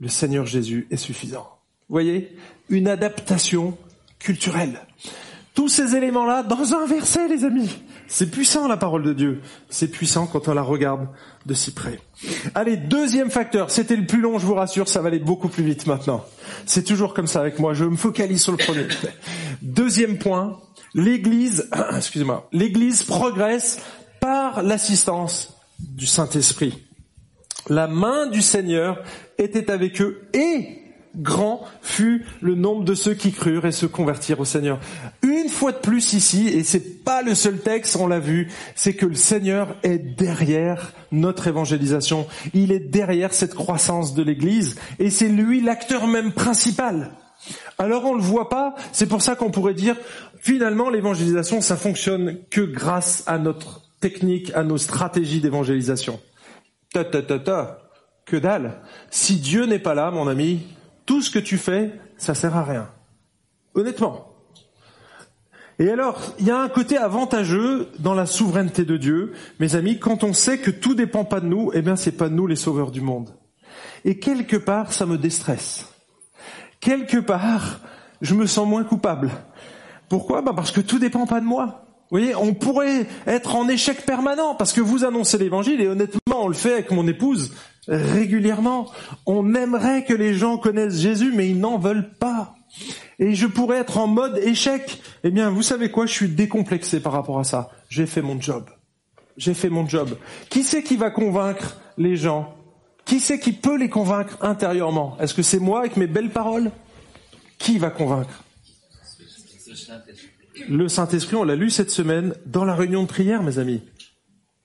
le 0.00 0.08
Seigneur 0.08 0.44
Jésus 0.46 0.86
est 0.90 0.96
suffisant. 0.96 1.48
Vous 1.88 1.94
voyez? 1.94 2.36
Une 2.68 2.88
adaptation 2.88 3.78
culturelle. 4.18 4.80
Tous 5.54 5.68
ces 5.68 5.96
éléments-là 5.96 6.42
dans 6.42 6.74
un 6.74 6.86
verset, 6.86 7.28
les 7.28 7.44
amis. 7.44 7.70
C'est 8.06 8.30
puissant 8.30 8.68
la 8.68 8.76
parole 8.76 9.02
de 9.02 9.12
Dieu. 9.12 9.40
C'est 9.68 9.88
puissant 9.88 10.26
quand 10.26 10.48
on 10.48 10.54
la 10.54 10.62
regarde 10.62 11.08
de 11.48 11.54
si 11.54 11.72
près. 11.72 11.98
Allez, 12.54 12.76
deuxième 12.76 13.30
facteur. 13.30 13.70
C'était 13.70 13.96
le 13.96 14.06
plus 14.06 14.20
long, 14.20 14.38
je 14.38 14.46
vous 14.46 14.54
rassure, 14.54 14.86
ça 14.86 15.00
va 15.00 15.08
aller 15.08 15.18
beaucoup 15.18 15.48
plus 15.48 15.64
vite 15.64 15.86
maintenant. 15.86 16.24
C'est 16.66 16.84
toujours 16.84 17.14
comme 17.14 17.26
ça 17.26 17.40
avec 17.40 17.58
moi. 17.58 17.72
Je 17.74 17.84
me 17.84 17.96
focalise 17.96 18.42
sur 18.42 18.52
le 18.52 18.58
premier. 18.58 18.86
Deuxième 19.62 20.18
point. 20.18 20.60
L'église, 20.94 21.68
excusez-moi, 21.96 22.48
l'église 22.52 23.02
progresse 23.02 23.80
par 24.20 24.62
l'assistance 24.62 25.54
du 25.78 26.06
Saint-Esprit. 26.06 26.84
La 27.68 27.88
main 27.88 28.26
du 28.26 28.42
Seigneur 28.42 29.02
était 29.38 29.70
avec 29.70 30.00
eux 30.00 30.28
et 30.32 30.82
grand 31.16 31.62
fut 31.82 32.24
le 32.40 32.54
nombre 32.54 32.84
de 32.84 32.94
ceux 32.94 33.14
qui 33.14 33.32
crurent 33.32 33.66
et 33.66 33.72
se 33.72 33.86
convertirent 33.86 34.40
au 34.40 34.44
Seigneur. 34.44 34.78
Une 35.22 35.48
fois 35.48 35.72
de 35.72 35.78
plus 35.78 36.12
ici, 36.12 36.48
et 36.48 36.64
c'est 36.64 37.04
pas 37.04 37.22
le 37.22 37.34
seul 37.34 37.58
texte, 37.58 37.96
on 37.96 38.06
l'a 38.06 38.18
vu, 38.18 38.50
c'est 38.74 38.94
que 38.94 39.06
le 39.06 39.14
Seigneur 39.14 39.76
est 39.82 39.98
derrière 39.98 40.92
notre 41.12 41.46
évangélisation. 41.46 42.26
Il 42.54 42.72
est 42.72 42.78
derrière 42.78 43.32
cette 43.32 43.54
croissance 43.54 44.14
de 44.14 44.22
l'Église, 44.22 44.76
et 44.98 45.10
c'est 45.10 45.28
lui 45.28 45.60
l'acteur 45.60 46.06
même 46.06 46.32
principal. 46.32 47.12
Alors 47.78 48.04
on 48.04 48.14
le 48.14 48.22
voit 48.22 48.48
pas, 48.48 48.74
c'est 48.92 49.08
pour 49.08 49.22
ça 49.22 49.36
qu'on 49.36 49.50
pourrait 49.50 49.74
dire, 49.74 49.96
finalement 50.40 50.90
l'évangélisation, 50.90 51.60
ça 51.60 51.76
fonctionne 51.76 52.38
que 52.50 52.60
grâce 52.60 53.22
à 53.26 53.38
notre 53.38 53.82
technique, 54.00 54.52
à 54.54 54.64
nos 54.64 54.78
stratégies 54.78 55.40
d'évangélisation. 55.40 56.20
Ta 56.92 57.04
ta 57.04 57.22
ta 57.22 57.38
ta, 57.38 57.78
que 58.24 58.36
dalle. 58.36 58.80
Si 59.10 59.36
Dieu 59.36 59.66
n'est 59.66 59.78
pas 59.78 59.94
là, 59.94 60.10
mon 60.10 60.28
ami, 60.28 60.60
tout 61.08 61.22
ce 61.22 61.30
que 61.30 61.38
tu 61.38 61.56
fais, 61.56 61.90
ça 62.18 62.34
sert 62.34 62.54
à 62.54 62.62
rien. 62.62 62.90
Honnêtement. 63.74 64.34
Et 65.78 65.90
alors, 65.90 66.20
il 66.38 66.46
y 66.46 66.50
a 66.50 66.60
un 66.60 66.68
côté 66.68 66.98
avantageux 66.98 67.88
dans 67.98 68.12
la 68.12 68.26
souveraineté 68.26 68.84
de 68.84 68.98
Dieu, 68.98 69.32
mes 69.58 69.74
amis, 69.74 69.98
quand 69.98 70.22
on 70.22 70.34
sait 70.34 70.58
que 70.58 70.70
tout 70.70 70.94
dépend 70.94 71.24
pas 71.24 71.40
de 71.40 71.46
nous, 71.46 71.70
eh 71.72 71.80
bien, 71.80 71.96
c'est 71.96 72.12
pas 72.12 72.28
nous 72.28 72.46
les 72.46 72.56
sauveurs 72.56 72.90
du 72.90 73.00
monde. 73.00 73.30
Et 74.04 74.18
quelque 74.18 74.58
part, 74.58 74.92
ça 74.92 75.06
me 75.06 75.16
déstresse. 75.16 75.86
Quelque 76.78 77.16
part, 77.16 77.80
je 78.20 78.34
me 78.34 78.44
sens 78.44 78.68
moins 78.68 78.84
coupable. 78.84 79.30
Pourquoi? 80.10 80.42
Bah 80.42 80.52
Parce 80.54 80.72
que 80.72 80.82
tout 80.82 80.98
dépend 80.98 81.26
pas 81.26 81.40
de 81.40 81.46
moi. 81.46 81.86
Vous 82.10 82.18
voyez, 82.18 82.34
on 82.34 82.52
pourrait 82.52 83.06
être 83.26 83.56
en 83.56 83.66
échec 83.68 84.04
permanent 84.04 84.54
parce 84.54 84.74
que 84.74 84.82
vous 84.82 85.04
annoncez 85.04 85.38
l'évangile 85.38 85.80
et 85.80 85.88
honnêtement, 85.88 86.42
on 86.44 86.48
le 86.48 86.54
fait 86.54 86.74
avec 86.74 86.90
mon 86.90 87.06
épouse 87.06 87.54
régulièrement. 87.88 88.90
On 89.26 89.54
aimerait 89.54 90.04
que 90.04 90.14
les 90.14 90.34
gens 90.34 90.58
connaissent 90.58 91.00
Jésus, 91.00 91.32
mais 91.34 91.48
ils 91.48 91.58
n'en 91.58 91.78
veulent 91.78 92.10
pas. 92.18 92.54
Et 93.18 93.34
je 93.34 93.46
pourrais 93.46 93.78
être 93.78 93.98
en 93.98 94.06
mode 94.06 94.38
échec. 94.38 95.02
Eh 95.24 95.30
bien, 95.30 95.50
vous 95.50 95.62
savez 95.62 95.90
quoi? 95.90 96.06
Je 96.06 96.12
suis 96.12 96.28
décomplexé 96.28 97.00
par 97.00 97.12
rapport 97.12 97.38
à 97.38 97.44
ça. 97.44 97.70
J'ai 97.88 98.06
fait 98.06 98.22
mon 98.22 98.40
job. 98.40 98.68
J'ai 99.36 99.54
fait 99.54 99.70
mon 99.70 99.88
job. 99.88 100.16
Qui 100.50 100.62
c'est 100.62 100.82
qui 100.82 100.96
va 100.96 101.10
convaincre 101.10 101.80
les 101.96 102.16
gens? 102.16 102.54
Qui 103.04 103.20
c'est 103.20 103.38
qui 103.38 103.52
peut 103.52 103.78
les 103.78 103.88
convaincre 103.88 104.36
intérieurement? 104.42 105.16
Est-ce 105.18 105.34
que 105.34 105.42
c'est 105.42 105.58
moi 105.58 105.80
avec 105.80 105.96
mes 105.96 106.06
belles 106.06 106.30
paroles? 106.30 106.70
Qui 107.58 107.78
va 107.78 107.90
convaincre? 107.90 108.44
Le 110.68 110.88
Saint-Esprit, 110.88 111.36
on 111.36 111.44
l'a 111.44 111.56
lu 111.56 111.70
cette 111.70 111.90
semaine 111.90 112.34
dans 112.44 112.64
la 112.64 112.74
réunion 112.74 113.02
de 113.02 113.08
prière, 113.08 113.42
mes 113.42 113.58
amis. 113.58 113.82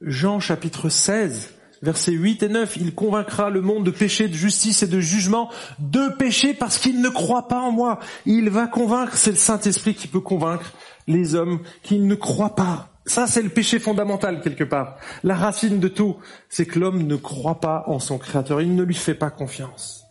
Jean 0.01 0.39
chapitre 0.39 0.89
16, 0.89 1.53
versets 1.83 2.13
8 2.13 2.43
et 2.43 2.49
9, 2.49 2.77
il 2.77 2.95
convaincra 2.95 3.49
le 3.49 3.61
monde 3.61 3.85
de 3.85 3.91
péché, 3.91 4.27
de 4.27 4.33
justice 4.33 4.83
et 4.83 4.87
de 4.87 4.99
jugement, 4.99 5.49
de 5.79 6.09
péché 6.17 6.53
parce 6.53 6.77
qu'il 6.77 7.01
ne 7.01 7.09
croit 7.09 7.47
pas 7.47 7.59
en 7.59 7.71
moi. 7.71 7.99
Il 8.25 8.49
va 8.49 8.67
convaincre, 8.67 9.15
c'est 9.15 9.31
le 9.31 9.37
Saint-Esprit 9.37 9.93
qui 9.93 10.07
peut 10.07 10.21
convaincre 10.21 10.73
les 11.07 11.35
hommes 11.35 11.59
qui 11.83 11.99
ne 11.99 12.15
croient 12.15 12.55
pas. 12.55 12.89
Ça, 13.05 13.27
c'est 13.27 13.41
le 13.41 13.49
péché 13.49 13.79
fondamental 13.79 14.41
quelque 14.41 14.63
part. 14.63 14.95
La 15.23 15.35
racine 15.35 15.79
de 15.79 15.89
tout, 15.89 16.15
c'est 16.47 16.65
que 16.65 16.79
l'homme 16.79 17.03
ne 17.03 17.17
croit 17.17 17.59
pas 17.59 17.83
en 17.87 17.99
son 17.99 18.17
Créateur. 18.17 18.61
Il 18.61 18.75
ne 18.75 18.83
lui 18.83 18.95
fait 18.95 19.13
pas 19.13 19.29
confiance. 19.29 20.05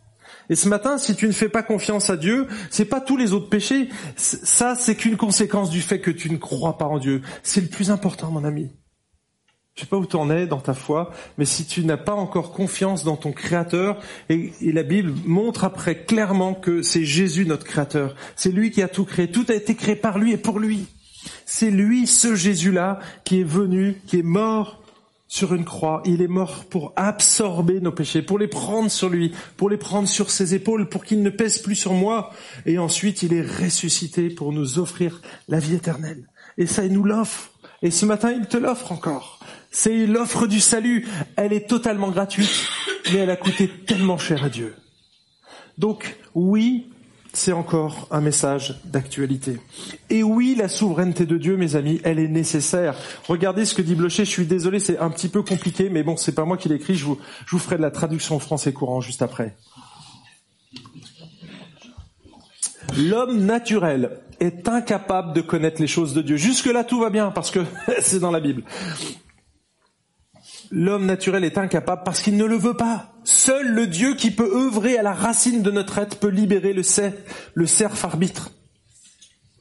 Et 0.50 0.54
ce 0.54 0.68
matin, 0.68 0.98
si 0.98 1.14
tu 1.14 1.26
ne 1.26 1.32
fais 1.32 1.48
pas 1.48 1.62
confiance 1.62 2.10
à 2.10 2.18
Dieu, 2.18 2.46
c'est 2.68 2.84
pas 2.84 3.00
tous 3.00 3.16
les 3.16 3.32
autres 3.32 3.48
péchés. 3.48 3.88
Ça, 4.16 4.74
c'est 4.74 4.96
qu'une 4.96 5.16
conséquence 5.16 5.70
du 5.70 5.80
fait 5.80 6.00
que 6.00 6.10
tu 6.10 6.30
ne 6.30 6.36
crois 6.36 6.76
pas 6.76 6.84
en 6.84 6.98
Dieu. 6.98 7.22
C'est 7.42 7.62
le 7.62 7.68
plus 7.68 7.90
important, 7.90 8.30
mon 8.30 8.44
ami. 8.44 8.70
Je 9.74 9.80
sais 9.82 9.86
pas 9.86 9.96
où 9.96 10.04
tu 10.04 10.16
en 10.16 10.30
es 10.30 10.46
dans 10.46 10.60
ta 10.60 10.74
foi, 10.74 11.12
mais 11.38 11.46
si 11.46 11.64
tu 11.64 11.84
n'as 11.84 11.96
pas 11.96 12.12
encore 12.12 12.52
confiance 12.52 13.04
dans 13.04 13.16
ton 13.16 13.32
Créateur, 13.32 13.98
et, 14.28 14.52
et, 14.60 14.70
la 14.70 14.82
Bible 14.82 15.14
montre 15.24 15.64
après 15.64 16.04
clairement 16.04 16.52
que 16.52 16.82
c'est 16.82 17.06
Jésus 17.06 17.46
notre 17.46 17.64
Créateur, 17.64 18.14
c'est 18.36 18.52
lui 18.52 18.70
qui 18.70 18.82
a 18.82 18.88
tout 18.88 19.06
créé, 19.06 19.30
tout 19.30 19.46
a 19.48 19.54
été 19.54 19.74
créé 19.74 19.96
par 19.96 20.18
lui 20.18 20.32
et 20.32 20.36
pour 20.36 20.58
lui. 20.58 20.86
C'est 21.46 21.70
lui, 21.70 22.06
ce 22.06 22.34
Jésus-là, 22.34 22.98
qui 23.24 23.40
est 23.40 23.44
venu, 23.44 24.02
qui 24.06 24.18
est 24.18 24.24
mort 24.24 24.82
sur 25.32 25.54
une 25.54 25.64
croix. 25.64 26.02
Il 26.04 26.20
est 26.20 26.28
mort 26.28 26.66
pour 26.66 26.92
absorber 26.94 27.80
nos 27.80 27.92
péchés, 27.92 28.20
pour 28.20 28.38
les 28.38 28.48
prendre 28.48 28.90
sur 28.90 29.08
lui, 29.08 29.32
pour 29.56 29.70
les 29.70 29.78
prendre 29.78 30.06
sur 30.06 30.30
ses 30.30 30.54
épaules, 30.54 30.90
pour 30.90 31.04
qu'ils 31.04 31.22
ne 31.22 31.30
pèsent 31.30 31.60
plus 31.60 31.76
sur 31.76 31.94
moi. 31.94 32.30
Et 32.66 32.78
ensuite, 32.78 33.22
il 33.22 33.32
est 33.32 33.40
ressuscité 33.40 34.28
pour 34.28 34.52
nous 34.52 34.78
offrir 34.78 35.22
la 35.48 35.58
vie 35.58 35.74
éternelle. 35.74 36.28
Et 36.58 36.66
ça, 36.66 36.84
il 36.84 36.92
nous 36.92 37.04
l'offre. 37.04 37.50
Et 37.80 37.90
ce 37.90 38.04
matin, 38.04 38.30
il 38.30 38.46
te 38.46 38.58
l'offre 38.58 38.92
encore. 38.92 39.40
C'est 39.72 40.06
l'offre 40.06 40.46
du 40.46 40.60
salut. 40.60 41.08
Elle 41.34 41.54
est 41.54 41.66
totalement 41.66 42.10
gratuite, 42.10 42.68
mais 43.10 43.20
elle 43.20 43.30
a 43.30 43.36
coûté 43.36 43.68
tellement 43.68 44.18
cher 44.18 44.44
à 44.44 44.50
Dieu. 44.50 44.76
Donc, 45.78 46.18
oui, 46.34 46.90
c'est 47.32 47.52
encore 47.52 48.06
un 48.10 48.20
message 48.20 48.78
d'actualité. 48.84 49.58
Et 50.10 50.22
oui, 50.22 50.54
la 50.56 50.68
souveraineté 50.68 51.24
de 51.24 51.38
Dieu, 51.38 51.56
mes 51.56 51.74
amis, 51.74 52.02
elle 52.04 52.18
est 52.18 52.28
nécessaire. 52.28 52.94
Regardez 53.26 53.64
ce 53.64 53.74
que 53.74 53.80
dit 53.80 53.94
Blocher. 53.94 54.26
Je 54.26 54.30
suis 54.30 54.44
désolé, 54.44 54.78
c'est 54.78 54.98
un 54.98 55.08
petit 55.08 55.28
peu 55.28 55.42
compliqué, 55.42 55.88
mais 55.88 56.02
bon, 56.02 56.18
c'est 56.18 56.34
pas 56.34 56.44
moi 56.44 56.58
qui 56.58 56.68
l'écris. 56.68 56.94
Je 56.94 57.06
vous, 57.06 57.18
je 57.46 57.52
vous 57.52 57.58
ferai 57.58 57.78
de 57.78 57.82
la 57.82 57.90
traduction 57.90 58.38
français 58.38 58.74
courant 58.74 59.00
juste 59.00 59.22
après. 59.22 59.56
L'homme 62.98 63.46
naturel 63.46 64.18
est 64.38 64.68
incapable 64.68 65.32
de 65.32 65.40
connaître 65.40 65.80
les 65.80 65.86
choses 65.86 66.12
de 66.12 66.20
Dieu. 66.20 66.36
Jusque 66.36 66.66
là, 66.66 66.84
tout 66.84 67.00
va 67.00 67.08
bien 67.08 67.30
parce 67.30 67.50
que 67.50 67.60
c'est 68.02 68.18
dans 68.18 68.30
la 68.30 68.40
Bible 68.40 68.64
l'homme 70.72 71.06
naturel 71.06 71.44
est 71.44 71.58
incapable 71.58 72.02
parce 72.04 72.20
qu'il 72.20 72.36
ne 72.36 72.44
le 72.44 72.56
veut 72.56 72.74
pas. 72.74 73.12
Seul 73.24 73.68
le 73.68 73.86
Dieu 73.86 74.14
qui 74.14 74.32
peut 74.32 74.50
œuvrer 74.52 74.98
à 74.98 75.02
la 75.02 75.12
racine 75.12 75.62
de 75.62 75.70
notre 75.70 75.98
être 75.98 76.18
peut 76.18 76.28
libérer 76.28 76.72
le, 76.72 76.82
cerf, 76.82 78.04
arbitre. 78.04 78.50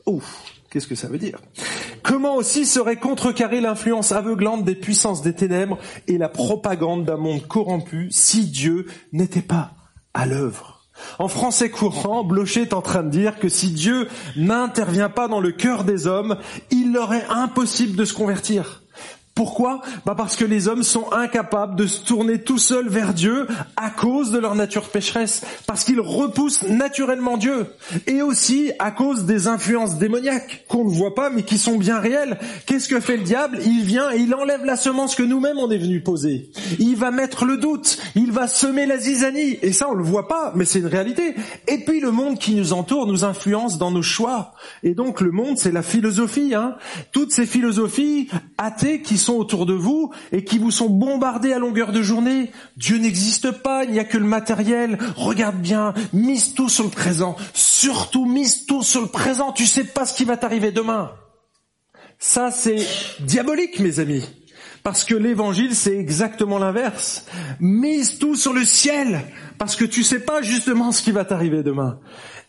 Ouf, 0.07 0.43
qu'est-ce 0.71 0.87
que 0.87 0.95
ça 0.95 1.09
veut 1.09 1.19
dire? 1.19 1.39
Comment 2.01 2.35
aussi 2.35 2.65
serait 2.65 2.95
contrecarrée 2.95 3.61
l'influence 3.61 4.11
aveuglante 4.11 4.63
des 4.63 4.73
puissances 4.73 5.21
des 5.21 5.33
ténèbres 5.33 5.77
et 6.07 6.17
la 6.17 6.29
propagande 6.29 7.05
d'un 7.05 7.17
monde 7.17 7.45
corrompu 7.45 8.07
si 8.09 8.47
Dieu 8.47 8.87
n'était 9.11 9.41
pas 9.41 9.73
à 10.15 10.25
l'œuvre? 10.25 10.79
En 11.19 11.27
français 11.27 11.69
courant, 11.69 12.23
Blocher 12.23 12.61
est 12.61 12.73
en 12.73 12.81
train 12.81 13.03
de 13.03 13.09
dire 13.09 13.39
que 13.39 13.49
si 13.49 13.71
Dieu 13.71 14.07
n'intervient 14.37 15.09
pas 15.09 15.27
dans 15.27 15.39
le 15.39 15.51
cœur 15.51 15.83
des 15.83 16.07
hommes, 16.07 16.37
il 16.69 16.93
leur 16.93 17.13
est 17.13 17.25
impossible 17.29 17.95
de 17.95 18.05
se 18.05 18.13
convertir. 18.13 18.81
Pourquoi? 19.33 19.81
Bah 20.05 20.13
Parce 20.15 20.35
que 20.35 20.43
les 20.43 20.67
hommes 20.67 20.83
sont 20.83 21.11
incapables 21.13 21.77
de 21.77 21.87
se 21.87 22.03
tourner 22.03 22.41
tout 22.41 22.57
seuls 22.57 22.89
vers 22.89 23.13
Dieu 23.13 23.47
à 23.77 23.89
cause 23.89 24.31
de 24.31 24.37
leur 24.37 24.55
nature 24.55 24.89
pécheresse, 24.89 25.41
parce 25.67 25.85
qu'ils 25.85 26.01
repoussent 26.01 26.63
naturellement 26.63 27.37
Dieu, 27.37 27.67
et 28.07 28.21
aussi 28.21 28.71
à 28.79 28.91
cause 28.91 29.23
des 29.25 29.47
influences 29.47 29.97
démoniaques 29.97 30.65
qu'on 30.67 30.83
ne 30.83 30.89
voit 30.89 31.15
pas 31.15 31.29
mais 31.29 31.43
qui 31.43 31.57
sont 31.57 31.77
bien 31.77 31.99
réelles. 31.99 32.39
Qu'est-ce 32.65 32.89
que 32.89 32.99
fait 32.99 33.17
le 33.17 33.23
diable? 33.23 33.59
Il 33.65 33.83
vient 33.83 34.11
et 34.11 34.17
il 34.17 34.35
enlève 34.35 34.65
la 34.65 34.75
semence 34.75 35.15
que 35.15 35.23
nous-mêmes 35.23 35.57
on 35.57 35.71
est 35.71 35.77
venu 35.77 36.01
poser. 36.01 36.51
Il 36.79 36.97
va 36.97 37.11
mettre 37.11 37.45
le 37.45 37.57
doute, 37.57 37.99
il 38.15 38.31
va 38.31 38.47
semer 38.47 38.85
la 38.85 38.97
zizanie, 38.97 39.59
et 39.61 39.71
ça 39.71 39.89
on 39.89 39.93
le 39.93 40.03
voit 40.03 40.27
pas, 40.27 40.51
mais 40.55 40.65
c'est 40.65 40.79
une 40.79 40.87
réalité. 40.87 41.35
Et 41.67 41.77
puis 41.77 42.01
le 42.01 42.11
monde 42.11 42.37
qui 42.37 42.53
nous 42.55 42.73
entoure 42.73 43.07
nous 43.07 43.23
influence 43.23 43.77
dans 43.77 43.91
nos 43.91 44.01
choix, 44.01 44.53
et 44.83 44.93
donc 44.93 45.21
le 45.21 45.31
monde 45.31 45.57
c'est 45.57 45.71
la 45.71 45.83
philosophie, 45.83 46.53
hein. 46.53 46.75
toutes 47.13 47.31
ces 47.31 47.45
philosophies 47.45 48.27
athées 48.57 49.01
qui 49.01 49.20
sont 49.21 49.35
autour 49.35 49.65
de 49.65 49.73
vous 49.73 50.11
et 50.31 50.43
qui 50.43 50.57
vous 50.57 50.71
sont 50.71 50.89
bombardés 50.89 51.53
à 51.53 51.59
longueur 51.59 51.91
de 51.91 52.01
journée. 52.01 52.51
Dieu 52.75 52.97
n'existe 52.97 53.51
pas, 53.51 53.85
il 53.85 53.91
n'y 53.91 53.99
a 53.99 54.03
que 54.03 54.17
le 54.17 54.25
matériel. 54.25 54.97
Regarde 55.15 55.61
bien, 55.61 55.93
mise 56.11 56.53
tout 56.53 56.69
sur 56.69 56.83
le 56.83 56.89
présent. 56.89 57.35
Surtout 57.53 58.25
mise 58.25 58.65
tout 58.65 58.83
sur 58.83 59.01
le 59.01 59.07
présent. 59.07 59.51
Tu 59.53 59.65
sais 59.65 59.85
pas 59.85 60.05
ce 60.05 60.13
qui 60.13 60.25
va 60.25 60.37
t'arriver 60.37 60.71
demain. 60.71 61.11
Ça, 62.19 62.51
c'est 62.51 62.85
diabolique, 63.21 63.79
mes 63.79 63.99
amis. 63.99 64.27
Parce 64.83 65.03
que 65.03 65.15
l'évangile, 65.15 65.75
c'est 65.75 65.95
exactement 65.95 66.57
l'inverse. 66.57 67.25
Mise 67.59 68.17
tout 68.17 68.35
sur 68.35 68.53
le 68.53 68.65
ciel. 68.65 69.21
Parce 69.57 69.75
que 69.75 69.85
tu 69.85 70.03
sais 70.03 70.19
pas 70.19 70.41
justement 70.41 70.91
ce 70.91 71.03
qui 71.03 71.11
va 71.11 71.23
t'arriver 71.25 71.63
demain. 71.63 71.99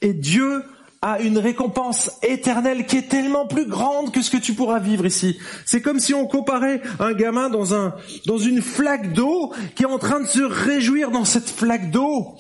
Et 0.01 0.15
Dieu 0.15 0.63
a 1.03 1.21
une 1.21 1.39
récompense 1.39 2.13
éternelle 2.23 2.87
qui 2.87 2.97
est 2.97 3.09
tellement 3.09 3.47
plus 3.47 3.67
grande 3.67 4.13
que 4.13 4.23
ce 4.23 4.31
que 4.31 4.37
tu 4.37 4.55
pourras 4.55 4.79
vivre 4.79 5.05
ici. 5.05 5.37
C'est 5.67 5.83
comme 5.83 5.99
si 5.99 6.15
on 6.15 6.27
comparait 6.27 6.81
un 7.01 7.13
gamin 7.13 7.51
dans 7.51 7.75
un, 7.75 7.95
dans 8.27 8.39
une 8.39 8.63
flaque 8.63 9.13
d'eau 9.13 9.53
qui 9.75 9.83
est 9.83 9.87
en 9.87 9.99
train 9.99 10.21
de 10.21 10.27
se 10.27 10.43
réjouir 10.43 11.11
dans 11.11 11.25
cette 11.25 11.51
flaque 11.51 11.91
d'eau. 11.91 12.37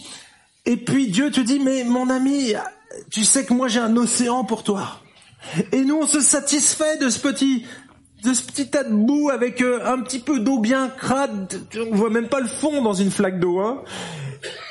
Et 0.64 0.76
puis 0.76 1.08
Dieu 1.08 1.32
te 1.32 1.40
dit, 1.40 1.58
mais 1.58 1.82
mon 1.82 2.08
ami, 2.08 2.54
tu 3.10 3.24
sais 3.24 3.44
que 3.44 3.52
moi 3.52 3.66
j'ai 3.66 3.80
un 3.80 3.96
océan 3.96 4.44
pour 4.44 4.62
toi. 4.62 5.00
Et 5.72 5.82
nous 5.82 5.96
on 5.96 6.06
se 6.06 6.20
satisfait 6.20 6.98
de 6.98 7.08
ce 7.08 7.18
petit, 7.18 7.66
de 8.22 8.32
ce 8.32 8.42
petit 8.42 8.70
tas 8.70 8.84
de 8.84 8.94
boue 8.94 9.30
avec 9.30 9.60
euh, 9.60 9.80
un 9.84 9.98
petit 9.98 10.20
peu 10.20 10.38
d'eau 10.38 10.60
bien 10.60 10.88
crade. 10.88 11.52
On 11.90 11.96
voit 11.96 12.10
même 12.10 12.28
pas 12.28 12.38
le 12.38 12.46
fond 12.46 12.80
dans 12.80 12.94
une 12.94 13.10
flaque 13.10 13.40
d'eau, 13.40 13.58
hein. 13.58 13.82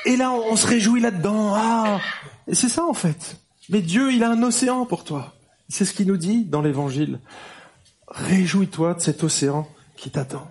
Et 0.04 0.16
là, 0.16 0.32
on 0.32 0.56
se 0.56 0.66
réjouit 0.66 1.00
là-dedans. 1.00 1.54
Ah, 1.54 1.98
c'est 2.52 2.68
ça 2.68 2.84
en 2.84 2.94
fait. 2.94 3.41
Mais 3.68 3.80
Dieu, 3.80 4.12
il 4.12 4.22
a 4.24 4.30
un 4.30 4.42
océan 4.42 4.86
pour 4.86 5.04
toi. 5.04 5.34
C'est 5.68 5.84
ce 5.84 5.92
qu'il 5.92 6.08
nous 6.08 6.16
dit 6.16 6.44
dans 6.44 6.62
l'évangile. 6.62 7.20
Réjouis-toi 8.08 8.94
de 8.94 9.00
cet 9.00 9.24
océan 9.24 9.68
qui 9.96 10.10
t'attend. 10.10 10.46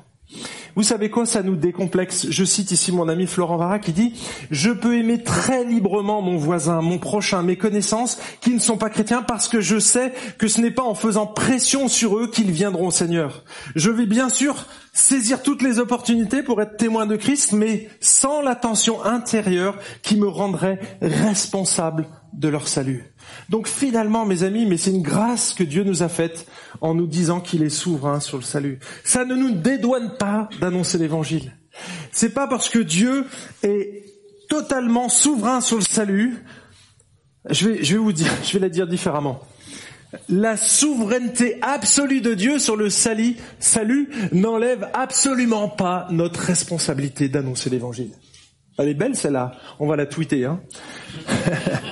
Vous 0.75 0.83
savez 0.83 1.09
quoi, 1.09 1.25
ça 1.25 1.43
nous 1.43 1.55
décomplexe. 1.55 2.27
Je 2.29 2.45
cite 2.45 2.71
ici 2.71 2.91
mon 2.91 3.09
ami 3.09 3.27
Florent 3.27 3.57
Vara 3.57 3.79
qui 3.79 3.91
dit, 3.91 4.13
je 4.51 4.71
peux 4.71 4.97
aimer 4.97 5.23
très 5.23 5.65
librement 5.65 6.21
mon 6.21 6.37
voisin, 6.37 6.81
mon 6.81 6.97
prochain, 6.97 7.43
mes 7.43 7.57
connaissances 7.57 8.19
qui 8.41 8.51
ne 8.51 8.59
sont 8.59 8.77
pas 8.77 8.89
chrétiens 8.89 9.21
parce 9.21 9.47
que 9.47 9.61
je 9.61 9.79
sais 9.79 10.13
que 10.37 10.47
ce 10.47 10.61
n'est 10.61 10.71
pas 10.71 10.83
en 10.83 10.95
faisant 10.95 11.27
pression 11.27 11.87
sur 11.87 12.17
eux 12.17 12.27
qu'ils 12.27 12.51
viendront 12.51 12.87
au 12.87 12.91
Seigneur. 12.91 13.43
Je 13.75 13.89
vais 13.89 14.05
bien 14.05 14.29
sûr 14.29 14.65
saisir 14.93 15.41
toutes 15.41 15.61
les 15.61 15.79
opportunités 15.79 16.43
pour 16.43 16.61
être 16.61 16.77
témoin 16.77 17.05
de 17.05 17.15
Christ, 17.15 17.53
mais 17.53 17.89
sans 17.99 18.41
l'attention 18.41 19.03
intérieure 19.03 19.77
qui 20.01 20.17
me 20.17 20.27
rendrait 20.27 20.79
responsable 21.01 22.07
de 22.33 22.47
leur 22.47 22.67
salut. 22.67 23.10
Donc 23.51 23.67
finalement, 23.67 24.25
mes 24.25 24.43
amis, 24.43 24.65
mais 24.65 24.77
c'est 24.77 24.91
une 24.91 25.01
grâce 25.01 25.53
que 25.53 25.65
Dieu 25.65 25.83
nous 25.83 26.03
a 26.03 26.07
faite 26.07 26.47
en 26.79 26.95
nous 26.95 27.05
disant 27.05 27.41
qu'il 27.41 27.63
est 27.63 27.69
souverain 27.69 28.21
sur 28.21 28.37
le 28.37 28.43
salut. 28.43 28.79
Ça 29.03 29.25
ne 29.25 29.35
nous 29.35 29.51
dédouane 29.51 30.15
pas 30.17 30.47
d'annoncer 30.61 30.97
l'évangile. 30.97 31.51
C'est 32.13 32.33
pas 32.33 32.47
parce 32.47 32.69
que 32.69 32.79
Dieu 32.79 33.25
est 33.61 34.05
totalement 34.47 35.09
souverain 35.09 35.59
sur 35.59 35.75
le 35.75 35.83
salut. 35.83 36.45
Je 37.49 37.67
vais, 37.67 37.83
je 37.83 37.95
vais 37.95 37.99
vous 37.99 38.13
dire, 38.13 38.31
je 38.45 38.53
vais 38.53 38.59
la 38.59 38.69
dire 38.69 38.87
différemment. 38.87 39.41
La 40.29 40.55
souveraineté 40.55 41.57
absolue 41.61 42.21
de 42.21 42.33
Dieu 42.33 42.57
sur 42.57 42.77
le 42.77 42.89
salut, 42.89 43.35
salut 43.59 44.09
n'enlève 44.31 44.89
absolument 44.93 45.67
pas 45.67 46.07
notre 46.09 46.39
responsabilité 46.39 47.27
d'annoncer 47.27 47.69
l'évangile. 47.69 48.11
Elle 48.77 48.87
est 48.87 48.93
belle 48.93 49.17
celle-là. 49.17 49.57
On 49.81 49.87
va 49.87 49.97
la 49.97 50.05
tweeter, 50.05 50.45
hein. 50.45 50.61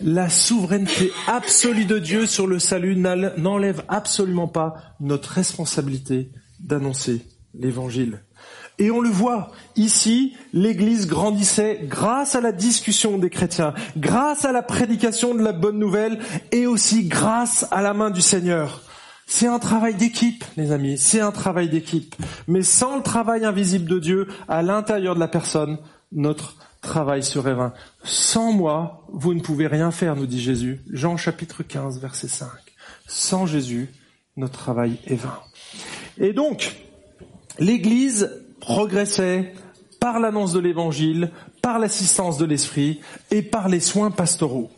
la 0.00 0.28
souveraineté 0.28 1.12
absolue 1.26 1.84
de 1.84 1.98
Dieu 1.98 2.26
sur 2.26 2.46
le 2.46 2.58
salut 2.58 2.96
n'enlève 2.96 3.84
absolument 3.88 4.48
pas 4.48 4.74
notre 5.00 5.30
responsabilité 5.30 6.30
d'annoncer 6.60 7.26
l'évangile. 7.54 8.20
Et 8.78 8.90
on 8.90 9.00
le 9.00 9.08
voit, 9.08 9.52
ici, 9.76 10.34
l'Église 10.52 11.06
grandissait 11.06 11.80
grâce 11.84 12.34
à 12.34 12.40
la 12.40 12.50
discussion 12.50 13.18
des 13.18 13.30
chrétiens, 13.30 13.72
grâce 13.96 14.44
à 14.44 14.50
la 14.50 14.62
prédication 14.62 15.32
de 15.34 15.42
la 15.42 15.52
bonne 15.52 15.78
nouvelle 15.78 16.18
et 16.50 16.66
aussi 16.66 17.04
grâce 17.04 17.66
à 17.70 17.82
la 17.82 17.94
main 17.94 18.10
du 18.10 18.20
Seigneur. 18.20 18.82
C'est 19.26 19.46
un 19.46 19.60
travail 19.60 19.94
d'équipe, 19.94 20.44
les 20.56 20.72
amis, 20.72 20.98
c'est 20.98 21.20
un 21.20 21.30
travail 21.30 21.68
d'équipe. 21.68 22.16
Mais 22.48 22.62
sans 22.62 22.96
le 22.96 23.02
travail 23.02 23.44
invisible 23.44 23.88
de 23.88 24.00
Dieu 24.00 24.26
à 24.48 24.62
l'intérieur 24.62 25.14
de 25.14 25.20
la 25.20 25.28
personne, 25.28 25.78
notre 26.10 26.56
travail 26.84 27.22
serait 27.22 27.54
vain. 27.54 27.72
Sans 28.04 28.52
moi, 28.52 29.04
vous 29.12 29.34
ne 29.34 29.40
pouvez 29.40 29.66
rien 29.66 29.90
faire, 29.90 30.16
nous 30.16 30.26
dit 30.26 30.40
Jésus. 30.40 30.80
Jean 30.90 31.16
chapitre 31.16 31.62
15, 31.62 32.00
verset 32.00 32.28
5. 32.28 32.48
Sans 33.06 33.46
Jésus, 33.46 33.92
notre 34.36 34.58
travail 34.58 34.98
est 35.06 35.16
vain. 35.16 35.38
Et 36.18 36.32
donc, 36.32 36.76
l'Église 37.58 38.30
progressait 38.60 39.52
par 40.00 40.20
l'annonce 40.20 40.52
de 40.52 40.60
l'Évangile, 40.60 41.30
par 41.62 41.78
l'assistance 41.78 42.38
de 42.38 42.44
l'Esprit 42.44 43.00
et 43.30 43.42
par 43.42 43.68
les 43.68 43.80
soins 43.80 44.10
pastoraux. 44.10 44.70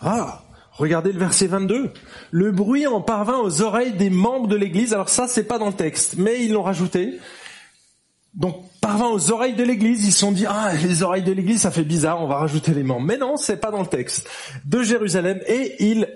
Ah, 0.00 0.42
regardez 0.72 1.12
le 1.12 1.18
verset 1.18 1.46
22. 1.46 1.92
Le 2.30 2.52
bruit 2.52 2.86
en 2.86 3.00
parvint 3.00 3.38
aux 3.38 3.62
oreilles 3.62 3.92
des 3.92 4.10
membres 4.10 4.48
de 4.48 4.56
l'Église. 4.56 4.92
Alors 4.92 5.08
ça, 5.08 5.28
c'est 5.28 5.44
pas 5.44 5.58
dans 5.58 5.68
le 5.68 5.72
texte, 5.72 6.14
mais 6.18 6.44
ils 6.44 6.52
l'ont 6.52 6.62
rajouté. 6.62 7.18
Donc, 8.34 8.56
parvint 8.80 9.08
aux 9.08 9.32
oreilles 9.32 9.54
de 9.54 9.64
l'Église, 9.64 10.06
ils 10.06 10.12
se 10.12 10.20
sont 10.20 10.32
dit, 10.32 10.46
ah, 10.46 10.72
les 10.82 11.02
oreilles 11.02 11.24
de 11.24 11.32
l'Église, 11.32 11.62
ça 11.62 11.70
fait 11.70 11.84
bizarre, 11.84 12.22
on 12.22 12.28
va 12.28 12.36
rajouter 12.36 12.72
les 12.72 12.84
membres. 12.84 13.06
Mais 13.06 13.18
non, 13.18 13.36
c'est 13.36 13.56
pas 13.56 13.70
dans 13.70 13.80
le 13.80 13.88
texte. 13.88 14.28
De 14.64 14.82
Jérusalem, 14.82 15.40
et 15.46 15.82
ils 15.84 16.06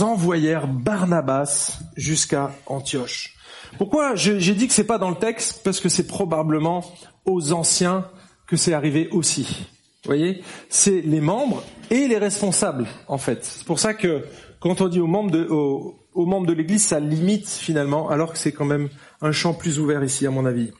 envoyèrent 0.00 0.68
Barnabas 0.68 1.80
jusqu'à 1.96 2.52
Antioche. 2.66 3.34
Pourquoi 3.78 4.14
j'ai 4.14 4.54
dit 4.54 4.68
que 4.68 4.74
c'est 4.74 4.84
pas 4.84 4.98
dans 4.98 5.10
le 5.10 5.16
texte? 5.16 5.62
Parce 5.64 5.80
que 5.80 5.88
c'est 5.88 6.06
probablement 6.06 6.84
aux 7.24 7.52
anciens 7.52 8.06
que 8.46 8.56
c'est 8.56 8.74
arrivé 8.74 9.08
aussi. 9.10 9.66
Vous 10.04 10.08
voyez? 10.08 10.42
C'est 10.68 11.00
les 11.00 11.20
membres 11.20 11.64
et 11.90 12.06
les 12.06 12.18
responsables, 12.18 12.86
en 13.08 13.18
fait. 13.18 13.44
C'est 13.44 13.64
pour 13.64 13.78
ça 13.78 13.94
que 13.94 14.24
quand 14.60 14.80
on 14.80 14.88
dit 14.88 15.00
aux 15.00 15.06
membres 15.06 15.30
de, 15.30 15.44
aux, 15.46 15.98
aux 16.12 16.26
membres 16.26 16.46
de 16.46 16.52
l'Église, 16.52 16.84
ça 16.84 17.00
limite 17.00 17.48
finalement, 17.48 18.10
alors 18.10 18.32
que 18.32 18.38
c'est 18.38 18.52
quand 18.52 18.66
même 18.66 18.90
un 19.22 19.32
champ 19.32 19.54
plus 19.54 19.80
ouvert 19.80 20.04
ici, 20.04 20.26
à 20.26 20.30
mon 20.30 20.44
avis. 20.44 20.70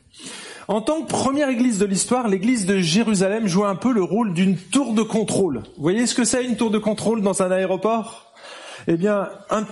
En 0.67 0.81
tant 0.81 1.03
que 1.03 1.09
première 1.09 1.49
église 1.51 1.79
de 1.79 1.85
l'histoire, 1.85 2.29
l'église 2.29 2.65
de 2.65 2.79
Jérusalem 2.79 3.47
jouait 3.47 3.67
un 3.69 3.75
peu 3.75 3.93
le 3.93 4.03
rôle 4.03 4.33
d'une 4.33 4.57
tour 4.57 4.95
de 4.95 5.03
contrôle. 5.03 5.63
Vous 5.77 5.83
voyez 5.83 6.07
ce 6.07 6.15
que 6.15 6.25
c'est 6.25 6.45
une 6.45 6.57
tour 6.57 6.71
de 6.71 6.79
contrôle 6.79 7.21
dans 7.21 7.43
un 7.43 7.51
aéroport? 7.51 8.33
Eh 8.87 8.97
bien, 8.97 9.29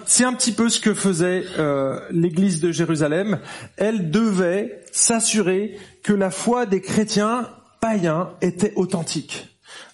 c'est 0.06 0.24
un 0.24 0.32
petit 0.32 0.52
peu 0.52 0.68
ce 0.68 0.80
que 0.80 0.94
faisait 0.94 1.44
euh, 1.58 2.00
l'église 2.10 2.60
de 2.60 2.72
Jérusalem. 2.72 3.40
Elle 3.76 4.10
devait 4.10 4.82
s'assurer 4.90 5.78
que 6.02 6.12
la 6.12 6.30
foi 6.30 6.66
des 6.66 6.80
chrétiens 6.80 7.48
païens 7.80 8.30
était 8.40 8.72
authentique. 8.76 9.48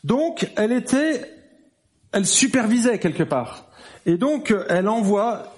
Donc, 0.04 0.48
elle 0.56 0.72
était, 0.72 1.22
elle 2.12 2.26
supervisait 2.26 2.98
quelque 2.98 3.24
part. 3.24 3.66
Et 4.06 4.16
donc, 4.16 4.54
elle 4.68 4.88
envoie 4.88 5.52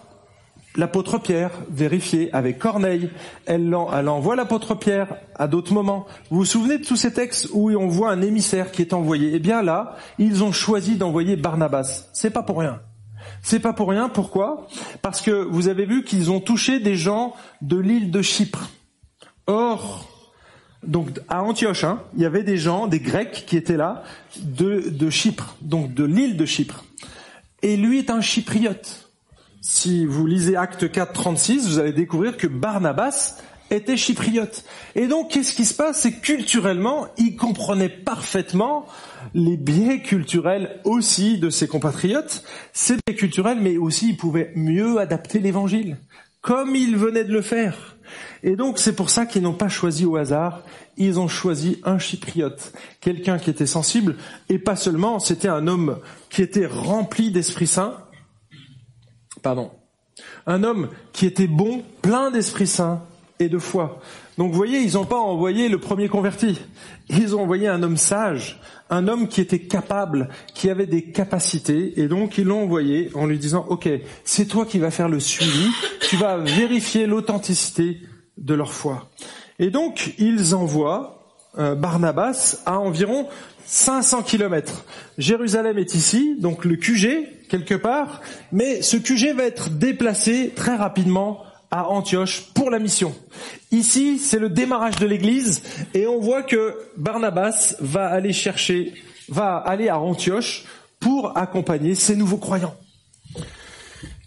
l'apôtre 0.77 1.18
Pierre 1.18 1.51
vérifier 1.71 2.33
avec 2.33 2.59
Corneille. 2.59 3.11
Elle, 3.47 3.75
envoie 3.75 4.37
l'apôtre 4.37 4.75
Pierre 4.75 5.16
à 5.35 5.49
d'autres 5.49 5.73
moments. 5.73 6.07
Vous 6.31 6.39
vous 6.39 6.45
souvenez 6.45 6.79
de 6.79 6.85
tous 6.85 6.97
ces 6.97 7.12
textes 7.12 7.49
où 7.53 7.71
on 7.71 7.89
voit 7.89 8.11
un 8.11 8.23
émissaire 8.23 8.73
qui 8.73 8.83
est 8.83 8.93
envoyé? 8.93 9.33
Eh 9.35 9.39
bien 9.39 9.62
là, 9.62 9.97
ils 10.18 10.45
ont 10.45 10.53
choisi 10.53 10.97
d'envoyer 10.97 11.37
Barnabas. 11.37 12.09
C'est 12.12 12.31
pas 12.31 12.43
pour 12.43 12.59
rien. 12.59 12.81
C'est 13.43 13.61
pas 13.61 13.73
pour 13.73 13.89
rien. 13.89 14.09
Pourquoi? 14.09 14.68
Parce 15.03 15.21
que 15.21 15.31
vous 15.31 15.68
avez 15.68 15.87
vu 15.87 16.05
qu'ils 16.05 16.31
ont 16.31 16.41
touché 16.41 16.81
des 16.81 16.97
gens 16.97 17.35
de 17.62 17.79
l'île 17.79 18.11
de 18.11 18.23
Chypre. 18.23 18.71
Or, 19.47 20.09
donc 20.87 21.09
à 21.29 21.43
Antioche, 21.43 21.85
hein, 21.85 22.03
il 22.14 22.23
y 22.23 22.27
avait 22.27 22.45
des 22.45 22.57
gens, 22.57 22.87
des 22.87 23.01
Grecs 23.01 23.45
qui 23.47 23.57
étaient 23.57 23.77
là 23.77 24.03
de 24.37 25.11
Chypre, 25.11 25.57
donc 25.61 25.95
de 25.95 26.05
l'île 26.05 26.37
de 26.37 26.47
Chypre. 26.47 26.85
Et 27.62 27.77
lui 27.77 27.99
est 27.99 28.11
un 28.11 28.23
chypriote 28.23 29.10
si 29.61 30.07
vous 30.07 30.27
lisez 30.27 30.57
Acte 30.57 30.91
4, 30.91 31.13
36, 31.13 31.69
vous 31.69 31.79
allez 31.79 31.93
découvrir 31.93 32.37
que 32.37 32.47
Barnabas 32.47 33.37
était 33.71 33.97
chypriote. 33.97 34.65
Et 34.95 35.07
donc, 35.07 35.31
qu'est-ce 35.31 35.55
qui 35.55 35.65
se 35.65 35.75
passe? 35.75 36.01
C'est 36.01 36.21
culturellement, 36.21 37.07
il 37.19 37.37
comprenait 37.37 37.89
parfaitement 37.89 38.87
les 39.35 39.57
biais 39.57 40.03
culturels 40.03 40.81
aussi 40.85 41.39
de 41.39 41.51
ses 41.51 41.69
compatriotes. 41.69 42.43
C'est 42.73 42.97
biais 43.07 43.17
culturels, 43.17 43.59
mais 43.61 43.77
aussi 43.77 44.11
il 44.11 44.17
pouvait 44.17 44.53
mieux 44.57 44.99
adapter 44.99 45.39
l'évangile, 45.39 45.99
comme 46.41 46.75
il 46.75 46.97
venait 46.97 47.25
de 47.25 47.33
le 47.33 47.43
faire. 47.43 47.97
Et 48.43 48.57
donc, 48.57 48.79
c'est 48.79 48.97
pour 48.97 49.11
ça 49.11 49.27
qu'ils 49.27 49.43
n'ont 49.43 49.53
pas 49.53 49.69
choisi 49.69 50.05
au 50.05 50.17
hasard, 50.17 50.63
ils 50.97 51.21
ont 51.21 51.29
choisi 51.29 51.81
un 51.85 51.99
chypriote, 51.99 52.73
quelqu'un 53.01 53.39
qui 53.39 53.51
était 53.51 53.67
sensible, 53.67 54.17
et 54.49 54.59
pas 54.59 54.75
seulement, 54.75 55.21
c'était 55.21 55.49
un 55.49 55.69
homme 55.69 55.99
qui 56.29 56.43
était 56.43 56.67
rempli 56.67 57.31
d'Esprit 57.31 57.69
Saint, 57.69 57.99
pardon, 59.43 59.70
un 60.47 60.62
homme 60.64 60.88
qui 61.12 61.26
était 61.26 61.47
bon, 61.47 61.82
plein 62.03 62.30
d'Esprit 62.30 62.66
Saint 62.66 63.03
et 63.38 63.49
de 63.49 63.59
foi. 63.59 64.01
Donc 64.38 64.53
vous 64.53 64.57
voyez, 64.57 64.80
ils 64.80 64.95
n'ont 64.95 65.05
pas 65.05 65.18
envoyé 65.18 65.68
le 65.68 65.78
premier 65.78 66.09
converti. 66.09 66.61
Ils 67.09 67.34
ont 67.34 67.43
envoyé 67.43 67.68
un 67.68 67.82
homme 67.82 67.97
sage, 67.97 68.61
un 68.88 69.09
homme 69.09 69.28
qui 69.28 69.41
était 69.41 69.61
capable, 69.61 70.28
qui 70.55 70.70
avait 70.70 70.86
des 70.86 71.05
capacités, 71.05 72.01
et 72.01 72.09
donc 72.09 72.38
ils 72.38 72.45
l'ont 72.45 72.62
envoyé 72.62 73.11
en 73.14 73.26
lui 73.26 73.38
disant, 73.38 73.66
OK, 73.68 73.88
c'est 74.24 74.47
toi 74.47 74.66
qui 74.66 74.78
vas 74.78 74.91
faire 74.91 75.09
le 75.09 75.20
suivi, 75.20 75.70
tu 76.09 76.16
vas 76.16 76.36
vérifier 76.36 77.07
l'authenticité 77.07 78.01
de 78.38 78.55
leur 78.55 78.72
foi. 78.72 79.11
Et 79.59 79.70
donc 79.70 80.14
ils 80.18 80.55
envoient 80.55 81.20
euh, 81.59 81.74
Barnabas 81.74 82.62
à 82.64 82.78
environ 82.78 83.26
500 83.71 84.25
kilomètres. 84.25 84.85
Jérusalem 85.16 85.79
est 85.79 85.95
ici, 85.95 86.35
donc 86.41 86.64
le 86.64 86.75
QG, 86.75 87.47
quelque 87.49 87.77
part, 87.77 88.21
mais 88.51 88.83
ce 88.83 88.97
QG 88.97 89.33
va 89.37 89.45
être 89.45 89.71
déplacé 89.71 90.53
très 90.57 90.75
rapidement 90.75 91.45
à 91.71 91.89
Antioche 91.89 92.51
pour 92.53 92.68
la 92.73 92.81
mission. 92.81 93.14
Ici, 93.71 94.18
c'est 94.18 94.41
le 94.41 94.49
démarrage 94.49 94.97
de 94.97 95.07
l'église 95.07 95.62
et 95.95 96.09
on 96.09 96.18
voit 96.18 96.43
que 96.43 96.77
Barnabas 96.97 97.77
va 97.79 98.09
aller 98.09 98.33
chercher, 98.33 98.93
va 99.29 99.59
aller 99.59 99.89
à 99.89 100.01
Antioche 100.01 100.64
pour 100.99 101.39
accompagner 101.39 101.95
ces 101.95 102.16
nouveaux 102.16 102.39
croyants. 102.39 102.75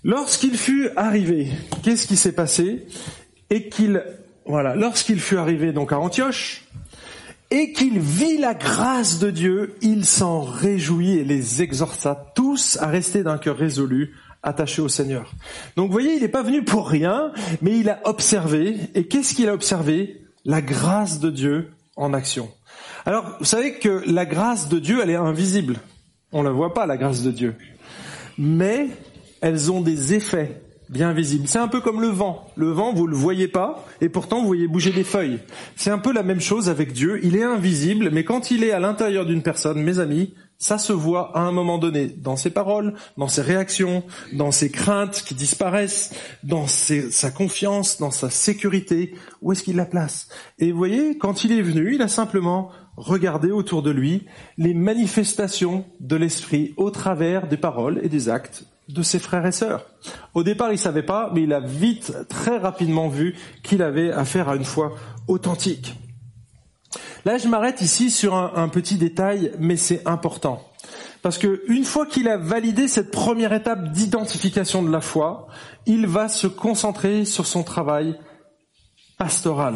Lorsqu'il 0.06 0.58
fut 0.58 0.88
arrivé, 0.96 1.50
qu'est-ce 1.84 2.08
qui 2.08 2.16
s'est 2.16 2.32
passé? 2.32 2.88
Et 3.50 3.68
qu'il, 3.68 4.06
voilà, 4.46 4.74
lorsqu'il 4.74 5.20
fut 5.20 5.38
arrivé 5.38 5.74
donc 5.74 5.91
à 5.91 6.00
Antioche, 6.00 6.64
et 7.54 7.72
qu'il 7.72 7.99
vit 7.99 8.39
la 8.39 8.56
grâce 8.56 9.20
de 9.20 9.30
Dieu, 9.30 9.76
il 9.84 10.06
s'en 10.06 10.41
réjouit 10.41 11.20
et 11.20 11.24
les 11.24 11.62
exhorta 11.62 12.32
tous 12.34 12.80
à 12.82 12.88
rester 12.88 13.22
d'un 13.22 13.38
cœur 13.38 13.58
résolu, 13.58 14.16
attaché 14.41 14.82
au 14.82 14.89
Seigneur. 14.89 15.32
Donc 15.76 15.86
vous 15.86 15.91
voyez, 15.91 16.16
il 16.16 16.22
n'est 16.22 16.30
pas 16.30 16.41
venu 16.41 16.64
pour 16.64 16.89
rien, 16.89 17.32
mais 17.62 17.78
il 17.78 17.91
a 17.91 17.99
observé. 18.06 18.76
Et 18.95 19.08
qu'est-ce 19.08 19.36
qu'il 19.36 19.49
a 19.49 19.54
observé? 19.54 20.26
La 20.45 20.64
grâce 20.64 21.20
de 21.20 21.30
Dieu 21.30 21.70
en 21.95 22.16
action. 22.16 22.49
Alors, 23.06 23.38
vous 23.38 23.45
savez 23.45 23.76
que 23.78 24.01
la 24.08 24.26
grâce 24.26 24.68
de 24.68 24.80
Dieu, 24.80 25.01
elle 25.04 25.12
est 25.12 25.16
invisible. 25.16 25.76
On 26.32 26.39
ne 26.39 26.47
la 26.47 26.54
voit 26.54 26.74
pas, 26.74 26.88
la 26.88 26.97
grâce 26.97 27.22
de 27.22 27.30
Dieu. 27.30 27.56
Mais 28.39 28.88
elles 29.41 29.72
ont 29.72 29.82
des 29.82 30.16
effets 30.16 30.62
bien 30.94 31.12
visible. 31.12 31.48
C'est 31.48 31.60
un 31.60 31.68
peu 31.68 31.82
comme 31.82 32.00
le 32.00 32.08
vent. 32.08 32.48
Le 32.56 32.70
vent, 32.70 32.94
vous 32.94 33.08
le 33.08 33.16
voyez 33.16 33.48
pas, 33.48 33.84
et 34.00 34.10
pourtant 34.10 34.41
vous 34.41 34.48
voyez 34.48 34.68
bouger 34.68 34.91
des 34.91 35.04
feuilles. 35.04 35.39
C'est 35.76 35.89
un 35.89 35.98
peu 35.98 36.14
la 36.14 36.24
même 36.24 36.39
chose 36.39 36.70
avec 36.70 36.94
Dieu. 36.94 37.20
Il 37.24 37.36
est 37.36 37.44
invisible, 37.44 38.12
mais 38.12 38.24
quand 38.24 38.52
il 38.52 38.64
est 38.64 38.72
à 38.72 38.80
l'intérieur 38.80 39.26
d'une 39.26 39.41
personne, 39.41 39.82
mes 39.82 40.00
amis, 40.00 40.36
ça 40.60 40.78
se 40.78 40.94
voit 40.94 41.36
à 41.38 41.41
un 41.41 41.52
moment 41.52 41.78
donné, 41.78 42.08
dans 42.08 42.38
ses 42.38 42.52
paroles, 42.52 42.94
dans 43.18 43.28
ses 43.28 43.41
réactions, 43.41 44.04
dans 44.32 44.52
ses 44.52 44.70
craintes 44.70 45.24
qui 45.26 45.34
disparaissent, 45.34 46.14
dans 46.44 46.68
sa 46.68 47.32
confiance, 47.32 47.98
dans 47.98 48.12
sa 48.12 48.30
sécurité. 48.30 49.14
Où 49.41 49.52
est-ce 49.52 49.64
qu'il 49.64 49.76
la 49.76 49.86
place? 49.86 50.30
Et 50.60 50.72
vous 50.72 50.78
voyez, 50.78 51.18
quand 51.18 51.44
il 51.44 51.52
est 51.52 51.62
venu, 51.62 51.96
il 51.96 52.02
a 52.02 52.08
simplement 52.08 52.70
regardé 52.96 53.52
autour 53.52 53.82
de 53.82 53.91
lui 53.91 54.26
les 54.58 54.74
manifestations 54.74 55.84
de 56.00 56.16
l'esprit 56.16 56.74
au 56.78 56.91
travers 56.91 57.48
des 57.48 57.58
paroles 57.58 58.00
et 58.04 58.10
des 58.10 58.30
actes 58.30 58.66
de 58.90 59.02
ses 59.02 59.20
frères 59.20 59.46
et 59.46 59.52
sœurs. 59.52 59.86
Au 60.34 60.44
départ, 60.44 60.72
il 60.72 60.78
savait 60.78 61.04
pas, 61.04 61.32
mais 61.34 61.44
il 61.44 61.54
a 61.54 61.60
vite, 61.60 62.14
très 62.28 62.58
rapidement 62.58 63.08
vu 63.08 63.36
qu'il 63.64 63.82
avait 63.82 64.12
affaire 64.12 64.50
à 64.50 64.56
une 64.56 64.66
foi 64.66 64.94
authentique. 65.28 65.96
Là, 67.26 67.38
je 67.38 67.48
m'arrête 67.48 67.82
ici 67.82 68.12
sur 68.12 68.36
un, 68.36 68.68
petit 68.68 68.98
détail, 68.98 69.54
mais 69.60 69.78
c'est 69.78 70.06
important. 70.06 70.68
Parce 71.22 71.38
que 71.38 71.64
une 71.68 71.86
fois 71.86 72.06
qu'il 72.06 72.28
a 72.28 72.36
validé 72.36 72.90
cette 72.90 73.12
première 73.12 73.54
étape 73.54 73.94
d'identification 73.94 74.84
de 74.84 74.92
la 74.92 75.00
foi, 75.00 75.48
il 75.86 76.06
va 76.06 76.28
se 76.28 76.48
concentrer 76.48 77.24
sur 77.24 77.48
son 77.48 77.64
travail 77.64 78.20
pastoral. 79.18 79.76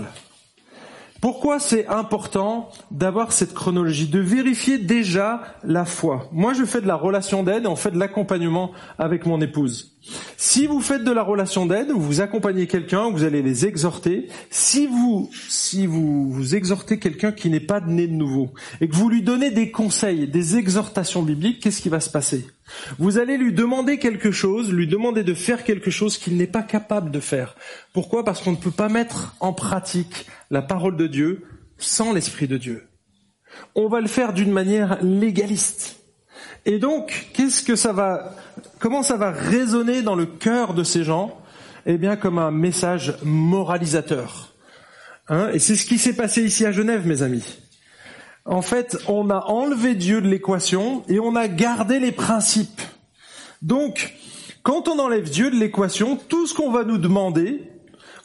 Pourquoi 1.21 1.59
c'est 1.59 1.87
important 1.87 2.69
d'avoir 2.91 3.31
cette 3.31 3.53
chronologie, 3.53 4.07
de 4.07 4.19
vérifier 4.19 4.77
déjà 4.77 5.41
la 5.63 5.85
foi? 5.85 6.27
Moi, 6.31 6.53
je 6.53 6.63
fais 6.63 6.81
de 6.81 6.87
la 6.87 6.95
relation 6.95 7.43
d'aide 7.43 7.65
on 7.65 7.75
fait 7.75 7.91
de 7.91 7.99
l'accompagnement 7.99 8.71
avec 8.97 9.25
mon 9.25 9.41
épouse. 9.41 9.96
Si 10.37 10.67
vous 10.67 10.81
faites 10.81 11.03
de 11.03 11.11
la 11.11 11.23
relation 11.23 11.65
d'aide, 11.65 11.91
vous 11.91 12.21
accompagnez 12.21 12.67
quelqu'un, 12.67 13.09
vous 13.09 13.23
allez 13.23 13.41
les 13.41 13.65
exhorter. 13.65 14.27
Si 14.49 14.87
vous, 14.87 15.29
si 15.49 15.87
vous, 15.87 16.31
vous 16.31 16.55
exhortez 16.55 16.99
quelqu'un 16.99 17.31
qui 17.31 17.49
n'est 17.49 17.59
pas 17.59 17.79
né 17.81 18.07
de 18.07 18.13
nouveau 18.13 18.53
et 18.81 18.87
que 18.87 18.95
vous 18.95 19.09
lui 19.09 19.21
donnez 19.21 19.51
des 19.51 19.71
conseils, 19.71 20.27
des 20.27 20.57
exhortations 20.57 21.23
bibliques, 21.23 21.61
qu'est-ce 21.61 21.81
qui 21.81 21.89
va 21.89 21.99
se 21.99 22.09
passer? 22.09 22.45
Vous 22.99 23.17
allez 23.17 23.37
lui 23.37 23.53
demander 23.53 23.97
quelque 23.97 24.31
chose, 24.31 24.71
lui 24.71 24.87
demander 24.87 25.23
de 25.23 25.33
faire 25.33 25.63
quelque 25.63 25.91
chose 25.91 26.17
qu'il 26.17 26.37
n'est 26.37 26.47
pas 26.47 26.63
capable 26.63 27.11
de 27.11 27.19
faire. 27.19 27.55
Pourquoi? 27.93 28.23
Parce 28.23 28.41
qu'on 28.41 28.51
ne 28.51 28.57
peut 28.57 28.71
pas 28.71 28.89
mettre 28.89 29.35
en 29.39 29.53
pratique 29.53 30.25
la 30.51 30.61
parole 30.61 30.97
de 30.97 31.07
Dieu 31.07 31.43
sans 31.77 32.13
l'Esprit 32.13 32.47
de 32.47 32.57
Dieu. 32.57 32.87
On 33.75 33.87
va 33.87 34.01
le 34.01 34.07
faire 34.07 34.33
d'une 34.33 34.51
manière 34.51 35.01
légaliste. 35.01 35.97
Et 36.65 36.79
donc, 36.79 37.29
qu'est-ce 37.33 37.63
que 37.63 37.75
ça 37.75 37.93
va, 37.93 38.35
comment 38.79 39.03
ça 39.03 39.17
va 39.17 39.31
résonner 39.31 40.01
dans 40.01 40.15
le 40.15 40.25
cœur 40.25 40.73
de 40.73 40.83
ces 40.83 41.03
gens? 41.03 41.39
Eh 41.85 41.97
bien, 41.97 42.17
comme 42.17 42.37
un 42.37 42.51
message 42.51 43.15
moralisateur. 43.23 44.53
Hein 45.29 45.49
et 45.53 45.59
c'est 45.59 45.75
ce 45.75 45.85
qui 45.85 45.97
s'est 45.97 46.15
passé 46.15 46.43
ici 46.43 46.65
à 46.65 46.71
Genève, 46.71 47.07
mes 47.07 47.21
amis. 47.21 47.59
En 48.45 48.61
fait, 48.61 48.97
on 49.07 49.29
a 49.29 49.45
enlevé 49.47 49.95
Dieu 49.95 50.21
de 50.21 50.27
l'équation 50.27 51.03
et 51.09 51.19
on 51.19 51.35
a 51.35 51.47
gardé 51.47 51.99
les 51.99 52.11
principes. 52.13 52.81
Donc, 53.61 54.13
quand 54.63 54.87
on 54.87 54.99
enlève 54.99 55.29
Dieu 55.29 55.49
de 55.49 55.55
l'équation, 55.55 56.17
tout 56.17 56.47
ce 56.47 56.53
qu'on 56.53 56.71
va 56.71 56.83
nous 56.83 56.97
demander, 56.97 57.69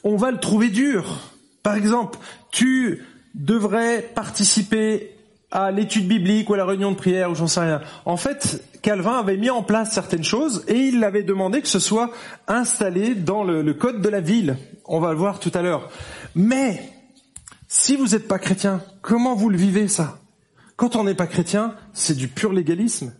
on 0.03 0.15
va 0.15 0.31
le 0.31 0.39
trouver 0.39 0.69
dur. 0.69 1.19
Par 1.61 1.75
exemple, 1.75 2.19
tu 2.51 3.03
devrais 3.33 4.01
participer 4.01 5.12
à 5.53 5.69
l'étude 5.69 6.07
biblique 6.07 6.49
ou 6.49 6.55
à 6.55 6.57
la 6.57 6.65
réunion 6.65 6.91
de 6.91 6.97
prière 6.97 7.29
ou 7.29 7.35
j'en 7.35 7.45
sais 7.45 7.59
rien. 7.59 7.79
En 8.05 8.17
fait, 8.17 8.63
Calvin 8.81 9.19
avait 9.19 9.37
mis 9.37 9.51
en 9.51 9.61
place 9.61 9.91
certaines 9.91 10.23
choses 10.23 10.65
et 10.67 10.73
il 10.73 11.03
avait 11.03 11.21
demandé 11.21 11.61
que 11.61 11.67
ce 11.67 11.77
soit 11.77 12.11
installé 12.47 13.13
dans 13.13 13.43
le, 13.43 13.61
le 13.61 13.73
code 13.75 14.01
de 14.01 14.09
la 14.09 14.19
ville. 14.19 14.57
On 14.85 14.99
va 14.99 15.11
le 15.11 15.17
voir 15.17 15.39
tout 15.39 15.51
à 15.53 15.61
l'heure. 15.61 15.89
Mais 16.33 16.81
si 17.67 17.95
vous 17.95 18.07
n'êtes 18.07 18.27
pas 18.27 18.39
chrétien, 18.39 18.81
comment 19.03 19.35
vous 19.35 19.49
le 19.49 19.57
vivez 19.57 19.87
ça? 19.87 20.17
Quand 20.75 20.95
on 20.95 21.03
n'est 21.03 21.13
pas 21.13 21.27
chrétien, 21.27 21.75
c'est 21.93 22.17
du 22.17 22.27
pur 22.27 22.51
légalisme. 22.51 23.13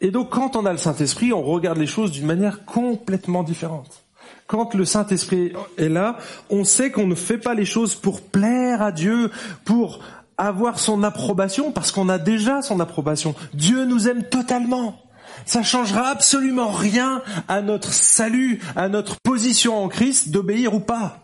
Et 0.00 0.10
donc 0.10 0.30
quand 0.30 0.56
on 0.56 0.64
a 0.64 0.72
le 0.72 0.78
Saint-Esprit, 0.78 1.34
on 1.34 1.42
regarde 1.42 1.76
les 1.76 1.86
choses 1.86 2.10
d'une 2.10 2.26
manière 2.26 2.64
complètement 2.64 3.42
différente 3.42 4.02
quand 4.46 4.74
le 4.74 4.84
Saint-Esprit 4.84 5.52
est 5.78 5.88
là, 5.88 6.18
on 6.48 6.64
sait 6.64 6.90
qu'on 6.90 7.06
ne 7.06 7.14
fait 7.14 7.38
pas 7.38 7.54
les 7.54 7.64
choses 7.64 7.94
pour 7.94 8.20
plaire 8.20 8.82
à 8.82 8.90
Dieu, 8.90 9.30
pour 9.64 10.00
avoir 10.48 10.78
son 10.78 11.02
approbation, 11.02 11.72
parce 11.72 11.92
qu'on 11.92 12.08
a 12.08 12.18
déjà 12.18 12.62
son 12.62 12.80
approbation. 12.80 13.34
Dieu 13.54 13.84
nous 13.84 14.08
aime 14.08 14.24
totalement. 14.24 15.02
Ça 15.46 15.62
changera 15.62 16.08
absolument 16.08 16.70
rien 16.70 17.22
à 17.48 17.62
notre 17.62 17.92
salut, 17.92 18.60
à 18.76 18.88
notre 18.88 19.16
position 19.20 19.82
en 19.82 19.88
Christ, 19.88 20.30
d'obéir 20.30 20.74
ou 20.74 20.80
pas. 20.80 21.20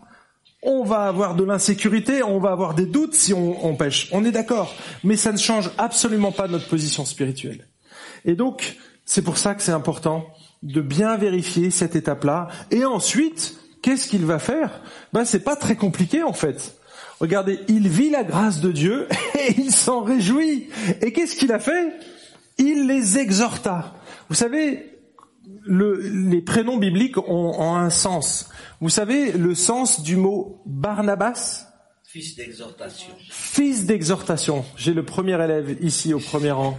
On 0.63 0.83
va 0.83 1.07
avoir 1.07 1.35
de 1.35 1.43
l'insécurité, 1.43 2.23
on 2.23 2.39
va 2.39 2.51
avoir 2.51 2.73
des 2.73 2.85
doutes 2.85 3.13
si 3.13 3.33
on, 3.33 3.75
pêche. 3.75 4.09
On 4.11 4.25
est 4.25 4.31
d'accord. 4.31 4.73
Mais 5.03 5.15
ça 5.15 5.31
ne 5.31 5.37
change 5.37 5.69
absolument 5.77 6.31
pas 6.31 6.47
notre 6.47 6.67
position 6.67 7.05
spirituelle. 7.05 7.67
Et 8.25 8.35
donc, 8.35 8.77
c'est 9.05 9.21
pour 9.21 9.37
ça 9.37 9.55
que 9.55 9.61
c'est 9.61 9.71
important 9.71 10.25
de 10.63 10.81
bien 10.81 11.15
vérifier 11.15 11.71
cette 11.71 11.95
étape-là. 11.95 12.47
Et 12.71 12.85
ensuite, 12.85 13.55
qu'est-ce 13.81 14.07
qu'il 14.07 14.25
va 14.25 14.39
faire? 14.39 14.81
Ben 15.13 15.25
c'est 15.25 15.43
pas 15.43 15.55
très 15.55 15.75
compliqué 15.75 16.23
en 16.23 16.33
fait. 16.33 16.76
Regardez, 17.19 17.59
il 17.67 17.87
vit 17.87 18.09
la 18.09 18.23
grâce 18.23 18.61
de 18.61 18.71
Dieu 18.71 19.07
et 19.39 19.53
il 19.57 19.71
s'en 19.71 20.01
réjouit. 20.01 20.69
Et 21.01 21.11
qu'est-ce 21.11 21.35
qu'il 21.35 21.51
a 21.51 21.59
fait? 21.59 21.93
Il 22.57 22.87
les 22.87 23.17
exhorta. 23.17 23.95
Vous 24.29 24.35
savez, 24.35 24.97
le, 25.63 25.99
les 26.29 26.41
prénoms 26.41 26.77
bibliques 26.77 27.17
ont, 27.17 27.59
ont, 27.59 27.75
un 27.75 27.89
sens. 27.89 28.49
Vous 28.81 28.89
savez 28.89 29.31
le 29.31 29.55
sens 29.55 30.01
du 30.01 30.15
mot 30.15 30.61
Barnabas? 30.65 31.65
Fils 32.03 32.35
d'exhortation. 32.35 33.13
Fils 33.29 33.85
d'exhortation. 33.85 34.65
J'ai 34.75 34.93
le 34.93 35.03
premier 35.03 35.41
élève 35.43 35.77
ici 35.81 36.13
au 36.13 36.19
premier 36.19 36.51
rang. 36.51 36.77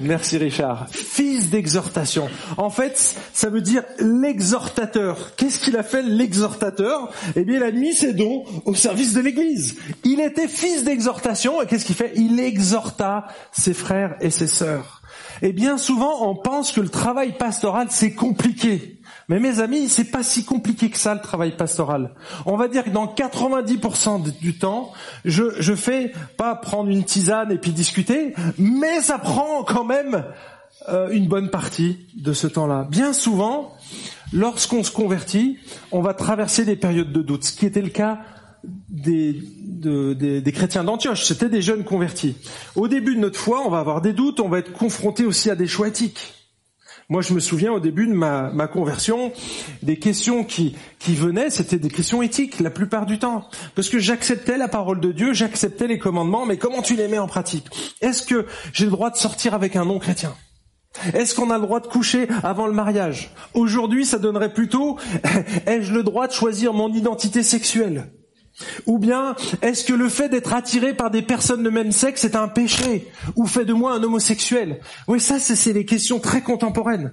Merci 0.00 0.38
Richard. 0.38 0.86
Fils 0.90 1.50
d'exhortation. 1.50 2.28
En 2.56 2.70
fait, 2.70 3.16
ça 3.32 3.50
veut 3.50 3.60
dire 3.60 3.82
l'exhortateur. 3.98 5.34
Qu'est-ce 5.36 5.60
qu'il 5.60 5.76
a 5.76 5.82
fait 5.82 6.02
l'exhortateur? 6.02 7.10
Eh 7.36 7.44
bien, 7.44 7.56
il 7.56 7.62
a 7.62 7.72
mis 7.72 7.94
ses 7.94 8.12
dons 8.12 8.44
au 8.64 8.74
service 8.74 9.12
de 9.14 9.20
l'Église. 9.20 9.76
Il 10.04 10.20
était 10.20 10.48
fils 10.48 10.84
d'exhortation 10.84 11.60
et 11.62 11.66
qu'est-ce 11.66 11.84
qu'il 11.84 11.96
fait? 11.96 12.12
Il 12.16 12.38
exhorta 12.38 13.26
ses 13.52 13.74
frères 13.74 14.16
et 14.20 14.30
ses 14.30 14.46
sœurs. 14.46 15.02
Et 15.42 15.52
bien 15.52 15.78
souvent, 15.78 16.28
on 16.28 16.34
pense 16.34 16.72
que 16.72 16.80
le 16.80 16.88
travail 16.88 17.32
pastoral, 17.36 17.88
c'est 17.90 18.12
compliqué. 18.12 18.97
Mais 19.28 19.40
mes 19.40 19.60
amis, 19.60 19.88
c'est 19.88 20.10
pas 20.10 20.22
si 20.22 20.44
compliqué 20.44 20.88
que 20.88 20.96
ça 20.96 21.14
le 21.14 21.20
travail 21.20 21.56
pastoral. 21.56 22.14
On 22.46 22.56
va 22.56 22.66
dire 22.68 22.84
que 22.84 22.90
dans 22.90 23.06
90% 23.06 24.38
du 24.38 24.58
temps, 24.58 24.92
je, 25.24 25.60
je 25.60 25.74
fais 25.74 26.12
pas 26.38 26.54
prendre 26.54 26.88
une 26.88 27.04
tisane 27.04 27.52
et 27.52 27.58
puis 27.58 27.72
discuter, 27.72 28.34
mais 28.56 29.02
ça 29.02 29.18
prend 29.18 29.64
quand 29.64 29.84
même 29.84 30.24
euh, 30.88 31.10
une 31.10 31.28
bonne 31.28 31.50
partie 31.50 32.06
de 32.16 32.32
ce 32.32 32.46
temps-là. 32.46 32.86
Bien 32.90 33.12
souvent, 33.12 33.74
lorsqu'on 34.32 34.82
se 34.82 34.90
convertit, 34.90 35.58
on 35.92 36.00
va 36.00 36.14
traverser 36.14 36.64
des 36.64 36.76
périodes 36.76 37.12
de 37.12 37.20
doute, 37.20 37.44
ce 37.44 37.52
qui 37.52 37.66
était 37.66 37.82
le 37.82 37.90
cas 37.90 38.20
des, 38.88 39.42
de, 39.62 40.14
des, 40.14 40.40
des, 40.40 40.52
chrétiens 40.52 40.84
d'Antioche, 40.84 41.24
c'était 41.24 41.48
des 41.48 41.62
jeunes 41.62 41.84
convertis. 41.84 42.36
Au 42.76 42.88
début 42.88 43.14
de 43.14 43.20
notre 43.20 43.38
foi, 43.38 43.62
on 43.64 43.70
va 43.70 43.78
avoir 43.78 44.00
des 44.00 44.12
doutes, 44.12 44.40
on 44.40 44.48
va 44.48 44.58
être 44.58 44.72
confronté 44.72 45.24
aussi 45.24 45.50
à 45.50 45.54
des 45.54 45.66
choix 45.66 45.88
éthiques. 45.88 46.37
Moi, 47.10 47.22
je 47.22 47.32
me 47.32 47.40
souviens 47.40 47.72
au 47.72 47.80
début 47.80 48.06
de 48.06 48.12
ma, 48.12 48.50
conversion, 48.66 49.32
des 49.82 49.98
questions 49.98 50.44
qui, 50.44 50.76
qui 50.98 51.14
venaient, 51.14 51.48
c'était 51.48 51.78
des 51.78 51.88
questions 51.88 52.20
éthiques 52.20 52.60
la 52.60 52.68
plupart 52.68 53.06
du 53.06 53.18
temps. 53.18 53.48
Parce 53.74 53.88
que 53.88 53.98
j'acceptais 53.98 54.58
la 54.58 54.68
parole 54.68 55.00
de 55.00 55.10
Dieu, 55.12 55.32
j'acceptais 55.32 55.86
les 55.86 55.98
commandements, 55.98 56.44
mais 56.44 56.58
comment 56.58 56.82
tu 56.82 56.96
les 56.96 57.08
mets 57.08 57.18
en 57.18 57.26
pratique? 57.26 57.64
Est-ce 58.02 58.26
que 58.26 58.44
j'ai 58.74 58.84
le 58.84 58.90
droit 58.90 59.08
de 59.08 59.16
sortir 59.16 59.54
avec 59.54 59.74
un 59.74 59.86
non-chrétien 59.86 60.34
est-ce 61.14 61.34
qu'on 61.34 61.50
a 61.50 61.58
le 61.58 61.62
droit 61.62 61.80
de 61.80 61.86
coucher 61.86 62.26
avant 62.42 62.66
le 62.66 62.72
mariage? 62.72 63.30
Aujourd'hui, 63.54 64.04
ça 64.04 64.18
donnerait 64.18 64.52
plutôt 64.52 64.98
ai-je 65.66 65.92
le 65.92 66.02
droit 66.02 66.26
de 66.26 66.32
choisir 66.32 66.72
mon 66.72 66.92
identité 66.92 67.42
sexuelle? 67.42 68.10
Ou 68.86 68.98
bien, 68.98 69.36
est-ce 69.62 69.84
que 69.84 69.92
le 69.92 70.08
fait 70.08 70.28
d'être 70.28 70.52
attiré 70.52 70.94
par 70.94 71.10
des 71.10 71.22
personnes 71.22 71.62
de 71.62 71.70
même 71.70 71.92
sexe 71.92 72.24
est 72.24 72.36
un 72.36 72.48
péché 72.48 73.06
Ou 73.36 73.46
fait 73.46 73.64
de 73.64 73.72
moi 73.72 73.92
un 73.92 74.02
homosexuel? 74.02 74.80
Oui, 75.06 75.20
ça, 75.20 75.38
c'est 75.38 75.72
les 75.72 75.84
questions 75.84 76.18
très 76.18 76.42
contemporaines. 76.42 77.12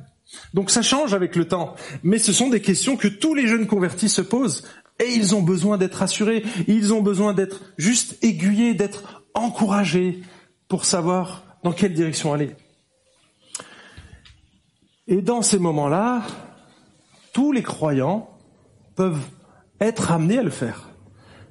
Donc 0.54 0.72
ça 0.72 0.82
change 0.82 1.14
avec 1.14 1.36
le 1.36 1.48
temps. 1.48 1.76
Mais 2.04 2.18
ce 2.18 2.34
sont 2.34 2.50
des 2.50 2.62
questions 2.62 2.98
que 2.98 3.08
tous 3.08 3.34
les 3.34 3.48
jeunes 3.48 3.68
convertis 3.68 4.10
se 4.10 4.22
posent. 4.22 4.64
Et 5.00 5.14
ils 5.14 5.36
ont 5.36 5.42
besoin 5.42 5.78
d'être 5.78 6.02
assurés. 6.02 6.44
Ils 6.68 6.94
ont 6.94 7.02
besoin 7.02 7.34
d'être 7.34 7.62
juste 7.78 8.18
aiguillés, 8.24 8.74
d'être 8.74 9.24
encouragés 9.34 10.22
pour 10.68 10.86
savoir 10.86 11.44
dans 11.64 11.74
quelle 11.74 11.94
direction 11.94 12.34
aller. 12.34 12.56
Et 15.08 15.22
dans 15.22 15.42
ces 15.42 15.60
moments-là, 15.60 16.24
tous 17.34 17.52
les 17.52 17.62
croyants 17.62 18.30
peuvent 18.96 19.22
être 19.80 20.12
amenés 20.12 20.40
à 20.40 20.44
le 20.44 20.50
faire. 20.50 20.85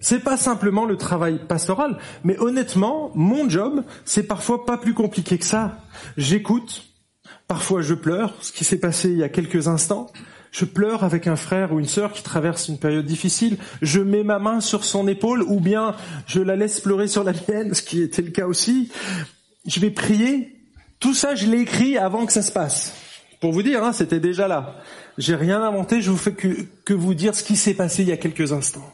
C'est 0.05 0.19
pas 0.19 0.37
simplement 0.37 0.85
le 0.85 0.99
travail 0.99 1.39
pastoral, 1.49 1.97
mais 2.25 2.39
honnêtement, 2.39 3.11
mon 3.15 3.49
job, 3.49 3.83
c'est 4.05 4.25
parfois 4.25 4.67
pas 4.67 4.77
plus 4.77 4.93
compliqué 4.93 5.39
que 5.39 5.47
ça. 5.47 5.79
J'écoute, 6.19 6.85
parfois 7.49 7.81
je 7.81 7.95
pleure, 7.95 8.35
ce 8.43 8.53
qui 8.53 8.65
s'est 8.65 8.79
passé 8.79 9.09
il 9.09 9.17
y 9.17 9.23
a 9.23 9.31
quelques 9.31 9.67
instants. 9.67 10.13
Je 10.53 10.67
pleure 10.67 11.05
avec 11.05 11.27
un 11.27 11.37
frère 11.37 11.73
ou 11.73 11.81
une 11.81 11.89
sœur 11.89 12.13
qui 12.13 12.23
traverse 12.23 12.69
une 12.69 12.77
période 12.77 13.07
difficile. 13.07 13.57
Je 13.81 14.03
mets 14.03 14.25
ma 14.25 14.39
main 14.39 14.61
sur 14.61 14.85
son 14.85 15.09
épaule 15.09 15.43
ou 15.43 15.59
bien 15.59 15.97
je 16.27 16.43
la 16.43 16.55
laisse 16.55 16.81
pleurer 16.81 17.09
sur 17.09 17.25
la 17.25 17.33
mienne, 17.33 17.73
ce 17.73 17.81
qui 17.81 18.03
était 18.03 18.21
le 18.21 18.31
cas 18.31 18.45
aussi. 18.45 18.93
Je 19.67 19.81
vais 19.81 19.91
prier. 19.91 20.55
Tout 21.01 21.15
ça, 21.15 21.35
je 21.35 21.47
l'ai 21.47 21.61
écrit 21.61 21.97
avant 21.97 22.27
que 22.27 22.33
ça 22.35 22.43
se 22.43 22.53
passe. 22.53 22.93
Pour 23.41 23.53
vous 23.53 23.63
dire, 23.63 23.83
hein, 23.83 23.95
c'était 23.95 24.21
déjà 24.21 24.49
là. 24.49 24.77
J'ai 25.17 25.35
rien 25.35 25.63
inventé, 25.63 26.03
je 26.03 26.11
vous 26.11 26.19
fais 26.19 26.35
que, 26.35 26.67
que 26.85 26.93
vous 26.93 27.15
dire 27.15 27.35
ce 27.35 27.43
qui 27.43 27.57
s'est 27.57 27.73
passé 27.73 28.03
il 28.03 28.11
y 28.11 28.13
a 28.13 28.19
quelques 28.19 28.53
instants. 28.53 28.93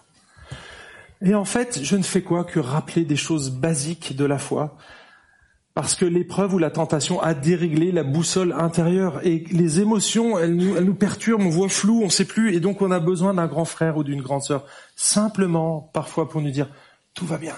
Et 1.23 1.35
en 1.35 1.45
fait, 1.45 1.81
je 1.83 1.97
ne 1.97 2.03
fais 2.03 2.23
quoi 2.23 2.45
que 2.45 2.59
rappeler 2.59 3.05
des 3.05 3.17
choses 3.17 3.51
basiques 3.51 4.17
de 4.17 4.25
la 4.25 4.39
foi, 4.39 4.77
parce 5.75 5.95
que 5.95 6.05
l'épreuve 6.05 6.55
ou 6.55 6.59
la 6.59 6.71
tentation 6.71 7.23
a 7.23 7.35
déréglé 7.35 7.93
la 7.93 8.03
boussole 8.03 8.53
intérieure. 8.53 9.25
Et 9.25 9.45
les 9.51 9.81
émotions, 9.81 10.39
elles 10.39 10.57
nous, 10.57 10.77
elles 10.77 10.85
nous 10.85 10.95
perturbent, 10.95 11.47
on 11.47 11.51
voit 11.51 11.69
flou, 11.69 12.01
on 12.03 12.07
ne 12.07 12.11
sait 12.11 12.25
plus, 12.25 12.55
et 12.55 12.61
donc 12.61 12.83
on 12.83 12.91
a 12.91 13.01
besoin 13.01 13.35
d'un 13.35 13.47
grand 13.47 13.65
frère 13.65 13.97
ou 13.97 14.05
d'une 14.05 14.23
grande 14.23 14.43
sœur, 14.43 14.65
simplement 14.97 15.91
parfois 15.93 16.29
pour 16.29 16.41
nous 16.41 16.51
dire 16.51 16.69
tout 17.15 17.27
va 17.27 17.39
bien, 17.39 17.57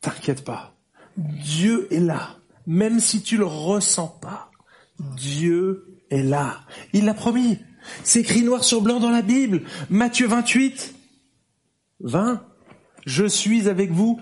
t'inquiète 0.00 0.44
pas, 0.44 0.74
Dieu 1.16 1.88
est 1.92 2.00
là, 2.00 2.36
même 2.66 3.00
si 3.00 3.22
tu 3.22 3.36
le 3.36 3.46
ressens 3.46 4.18
pas, 4.20 4.50
Dieu 4.98 5.98
est 6.10 6.22
là, 6.22 6.60
il 6.92 7.04
l'a 7.04 7.14
promis. 7.14 7.58
C'est 8.04 8.20
écrit 8.20 8.42
noir 8.42 8.62
sur 8.62 8.82
blanc 8.82 9.00
dans 9.00 9.10
la 9.10 9.22
Bible, 9.22 9.62
Matthieu 9.88 10.26
28, 10.26 10.94
20. 12.00 12.42
Je 13.06 13.26
suis 13.26 13.68
avec 13.68 13.90
vous 13.90 14.20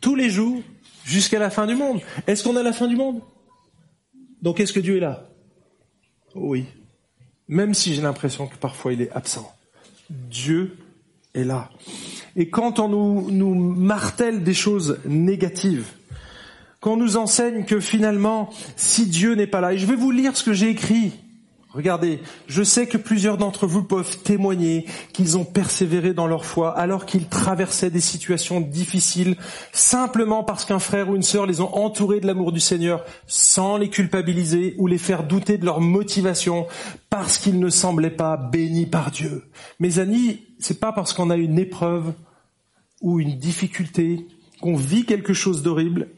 tous 0.00 0.14
les 0.14 0.30
jours 0.30 0.62
jusqu'à 1.04 1.38
la 1.38 1.50
fin 1.50 1.66
du 1.66 1.74
monde. 1.74 2.00
Est-ce 2.26 2.44
qu'on 2.44 2.56
a 2.56 2.62
la 2.62 2.72
fin 2.72 2.86
du 2.86 2.96
monde? 2.96 3.20
Donc 4.42 4.60
est-ce 4.60 4.72
que 4.72 4.80
Dieu 4.80 4.96
est 4.96 5.00
là? 5.00 5.28
Oui. 6.34 6.66
Même 7.48 7.74
si 7.74 7.94
j'ai 7.94 8.02
l'impression 8.02 8.46
que 8.46 8.56
parfois 8.56 8.92
il 8.92 9.02
est 9.02 9.10
absent. 9.12 9.50
Dieu 10.08 10.76
est 11.34 11.44
là. 11.44 11.70
Et 12.36 12.48
quand 12.48 12.78
on 12.78 12.88
nous, 12.88 13.54
martèle 13.54 14.44
des 14.44 14.54
choses 14.54 14.98
négatives, 15.04 15.88
qu'on 16.80 16.96
nous 16.96 17.16
enseigne 17.16 17.64
que 17.64 17.80
finalement, 17.80 18.50
si 18.76 19.06
Dieu 19.06 19.34
n'est 19.34 19.46
pas 19.46 19.60
là, 19.60 19.74
et 19.74 19.78
je 19.78 19.86
vais 19.86 19.96
vous 19.96 20.10
lire 20.10 20.36
ce 20.36 20.44
que 20.44 20.52
j'ai 20.52 20.70
écrit 20.70 21.12
Regardez, 21.72 22.20
je 22.48 22.64
sais 22.64 22.88
que 22.88 22.96
plusieurs 22.96 23.36
d'entre 23.36 23.68
vous 23.68 23.84
peuvent 23.84 24.18
témoigner 24.24 24.86
qu'ils 25.12 25.38
ont 25.38 25.44
persévéré 25.44 26.12
dans 26.12 26.26
leur 26.26 26.44
foi 26.44 26.76
alors 26.76 27.06
qu'ils 27.06 27.28
traversaient 27.28 27.90
des 27.90 28.00
situations 28.00 28.60
difficiles 28.60 29.36
simplement 29.72 30.42
parce 30.42 30.64
qu'un 30.64 30.80
frère 30.80 31.08
ou 31.08 31.14
une 31.14 31.22
sœur 31.22 31.46
les 31.46 31.60
ont 31.60 31.72
entourés 31.76 32.18
de 32.18 32.26
l'amour 32.26 32.50
du 32.50 32.58
Seigneur 32.58 33.04
sans 33.28 33.76
les 33.76 33.88
culpabiliser 33.88 34.74
ou 34.78 34.88
les 34.88 34.98
faire 34.98 35.22
douter 35.22 35.58
de 35.58 35.64
leur 35.64 35.80
motivation 35.80 36.66
parce 37.08 37.38
qu'ils 37.38 37.60
ne 37.60 37.70
semblaient 37.70 38.10
pas 38.10 38.36
bénis 38.36 38.86
par 38.86 39.12
Dieu. 39.12 39.44
Mes 39.78 40.00
amis, 40.00 40.40
c'est 40.58 40.80
pas 40.80 40.90
parce 40.90 41.12
qu'on 41.12 41.30
a 41.30 41.36
une 41.36 41.58
épreuve 41.58 42.12
ou 43.00 43.20
une 43.20 43.38
difficulté, 43.38 44.26
qu'on 44.60 44.74
vit 44.74 45.04
quelque 45.04 45.34
chose 45.34 45.62
d'horrible, 45.62 46.08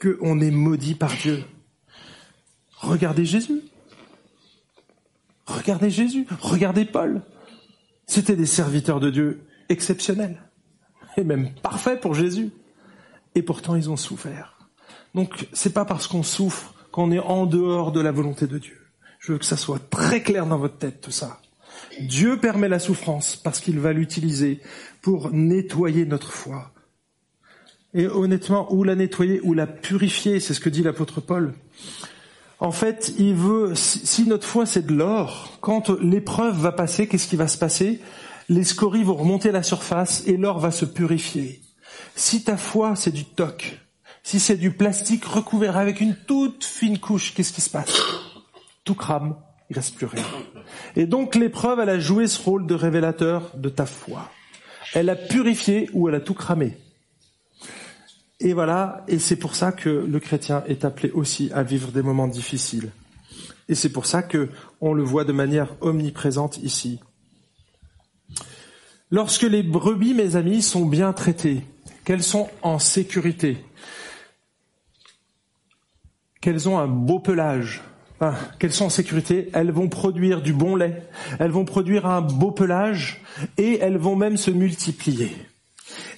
qu'on 0.00 0.38
est 0.40 0.50
maudit 0.50 0.94
par 0.94 1.12
Dieu. 1.16 1.44
Regardez 2.76 3.24
Jésus. 3.24 3.62
Regardez 5.48 5.90
Jésus, 5.90 6.26
regardez 6.40 6.84
Paul. 6.84 7.22
C'était 8.06 8.36
des 8.36 8.46
serviteurs 8.46 9.00
de 9.00 9.10
Dieu 9.10 9.40
exceptionnels 9.68 10.42
et 11.16 11.24
même 11.24 11.52
parfaits 11.62 12.00
pour 12.00 12.14
Jésus. 12.14 12.50
Et 13.34 13.42
pourtant, 13.42 13.74
ils 13.74 13.90
ont 13.90 13.96
souffert. 13.96 14.58
Donc, 15.14 15.48
c'est 15.52 15.72
pas 15.72 15.84
parce 15.84 16.06
qu'on 16.06 16.22
souffre 16.22 16.74
qu'on 16.92 17.10
est 17.12 17.18
en 17.18 17.46
dehors 17.46 17.92
de 17.92 18.00
la 18.00 18.12
volonté 18.12 18.46
de 18.46 18.58
Dieu. 18.58 18.78
Je 19.18 19.32
veux 19.32 19.38
que 19.38 19.44
ça 19.44 19.56
soit 19.56 19.90
très 19.90 20.22
clair 20.22 20.46
dans 20.46 20.58
votre 20.58 20.78
tête, 20.78 21.00
tout 21.00 21.10
ça. 21.10 21.40
Dieu 22.00 22.38
permet 22.38 22.68
la 22.68 22.78
souffrance 22.78 23.36
parce 23.36 23.60
qu'il 23.60 23.78
va 23.78 23.92
l'utiliser 23.92 24.60
pour 25.02 25.30
nettoyer 25.32 26.04
notre 26.06 26.32
foi. 26.32 26.72
Et 27.94 28.06
honnêtement, 28.06 28.72
ou 28.72 28.84
la 28.84 28.94
nettoyer 28.94 29.40
ou 29.42 29.54
la 29.54 29.66
purifier, 29.66 30.40
c'est 30.40 30.54
ce 30.54 30.60
que 30.60 30.68
dit 30.68 30.82
l'apôtre 30.82 31.20
Paul. 31.20 31.54
En 32.60 32.72
fait, 32.72 33.14
il 33.18 33.34
veut, 33.34 33.74
si 33.74 34.26
notre 34.26 34.46
foi 34.46 34.66
c'est 34.66 34.86
de 34.86 34.92
l'or, 34.92 35.56
quand 35.60 35.90
l'épreuve 35.90 36.58
va 36.58 36.72
passer, 36.72 37.06
qu'est-ce 37.06 37.28
qui 37.28 37.36
va 37.36 37.46
se 37.46 37.58
passer? 37.58 38.00
Les 38.48 38.64
scories 38.64 39.04
vont 39.04 39.14
remonter 39.14 39.50
à 39.50 39.52
la 39.52 39.62
surface 39.62 40.24
et 40.26 40.36
l'or 40.36 40.58
va 40.58 40.70
se 40.70 40.84
purifier. 40.84 41.60
Si 42.16 42.42
ta 42.42 42.56
foi 42.56 42.96
c'est 42.96 43.12
du 43.12 43.24
toc, 43.24 43.78
si 44.24 44.40
c'est 44.40 44.56
du 44.56 44.72
plastique 44.72 45.24
recouvert 45.24 45.76
avec 45.76 46.00
une 46.00 46.16
toute 46.16 46.64
fine 46.64 46.98
couche, 46.98 47.32
qu'est-ce 47.32 47.52
qui 47.52 47.60
se 47.60 47.70
passe? 47.70 47.96
Tout 48.84 48.96
crame, 48.96 49.36
il 49.70 49.76
reste 49.76 49.94
plus 49.94 50.06
rien. 50.06 50.24
Et 50.96 51.06
donc 51.06 51.36
l'épreuve, 51.36 51.78
elle 51.78 51.90
a 51.90 52.00
joué 52.00 52.26
ce 52.26 52.42
rôle 52.42 52.66
de 52.66 52.74
révélateur 52.74 53.52
de 53.54 53.68
ta 53.68 53.86
foi. 53.86 54.28
Elle 54.94 55.10
a 55.10 55.16
purifié 55.16 55.90
ou 55.92 56.08
elle 56.08 56.16
a 56.16 56.20
tout 56.20 56.34
cramé. 56.34 56.76
Et 58.40 58.52
voilà, 58.52 59.04
et 59.08 59.18
c'est 59.18 59.36
pour 59.36 59.56
ça 59.56 59.72
que 59.72 59.88
le 59.88 60.20
chrétien 60.20 60.62
est 60.68 60.84
appelé 60.84 61.10
aussi 61.10 61.50
à 61.52 61.64
vivre 61.64 61.90
des 61.90 62.02
moments 62.02 62.28
difficiles. 62.28 62.92
Et 63.68 63.74
c'est 63.74 63.90
pour 63.90 64.06
ça 64.06 64.22
que 64.22 64.48
on 64.80 64.94
le 64.94 65.02
voit 65.02 65.24
de 65.24 65.32
manière 65.32 65.74
omniprésente 65.80 66.58
ici. 66.58 67.00
Lorsque 69.10 69.42
les 69.42 69.62
brebis, 69.62 70.14
mes 70.14 70.36
amis, 70.36 70.62
sont 70.62 70.86
bien 70.86 71.12
traitées, 71.12 71.62
qu'elles 72.04 72.22
sont 72.22 72.48
en 72.62 72.78
sécurité, 72.78 73.58
qu'elles 76.40 76.68
ont 76.68 76.78
un 76.78 76.86
beau 76.86 77.18
pelage, 77.18 77.82
qu'elles 78.58 78.72
sont 78.72 78.86
en 78.86 78.90
sécurité, 78.90 79.48
elles 79.52 79.72
vont 79.72 79.88
produire 79.88 80.42
du 80.42 80.52
bon 80.52 80.76
lait, 80.76 81.02
elles 81.38 81.50
vont 81.50 81.64
produire 81.64 82.06
un 82.06 82.20
beau 82.20 82.52
pelage 82.52 83.22
et 83.56 83.78
elles 83.80 83.98
vont 83.98 84.16
même 84.16 84.36
se 84.36 84.50
multiplier. 84.50 85.36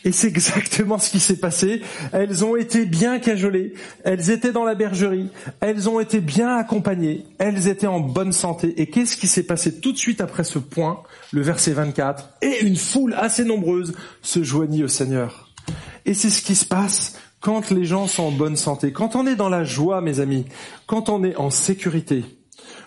Et 0.05 0.12
c'est 0.12 0.29
exactement 0.29 0.99
ce 0.99 1.11
qui 1.11 1.21
s'est 1.21 1.37
passé. 1.37 1.83
Elles 2.12 2.45
ont 2.45 2.57
été 2.57 2.87
bien 2.87 3.18
cajolées, 3.18 3.75
elles 4.05 4.31
étaient 4.31 4.53
dans 4.53 4.64
la 4.64 4.75
bergerie, 4.75 5.29
elles 5.61 5.89
ont 5.89 6.01
été 6.01 6.21
bien 6.21 6.57
accompagnées, 6.57 7.25
elles 7.39 7.68
étaient 7.68 7.87
en 7.87 8.01
bonne 8.01 8.33
santé. 8.33 8.81
Et 8.81 8.87
qu'est-ce 8.87 9.16
qui 9.16 9.29
s'est 9.29 9.43
passé 9.43 9.81
tout 9.81 9.93
de 9.93 9.99
suite 9.99 10.21
après 10.21 10.45
ce 10.45 10.59
point, 10.59 11.03
le 11.33 11.43
verset 11.43 11.73
24 11.73 12.31
Et 12.43 12.64
une 12.64 12.77
foule 12.77 13.14
assez 13.14 13.45
nombreuse 13.45 13.93
se 14.23 14.43
joignit 14.43 14.85
au 14.85 14.89
Seigneur. 14.89 15.51
Et 16.07 16.14
c'est 16.14 16.31
ce 16.31 16.43
qui 16.43 16.55
se 16.55 16.64
passe 16.64 17.18
quand 17.41 17.71
les 17.71 17.85
gens 17.85 18.07
sont 18.07 18.25
en 18.25 18.31
bonne 18.31 18.57
santé, 18.57 18.93
quand 18.93 19.16
on 19.16 19.27
est 19.27 19.37
dans 19.37 19.49
la 19.49 19.64
joie, 19.64 20.01
mes 20.01 20.21
amis, 20.21 20.47
quand 20.87 21.09
on 21.09 21.25
est 21.25 21.37
en 21.37 21.51
sécurité, 21.51 22.25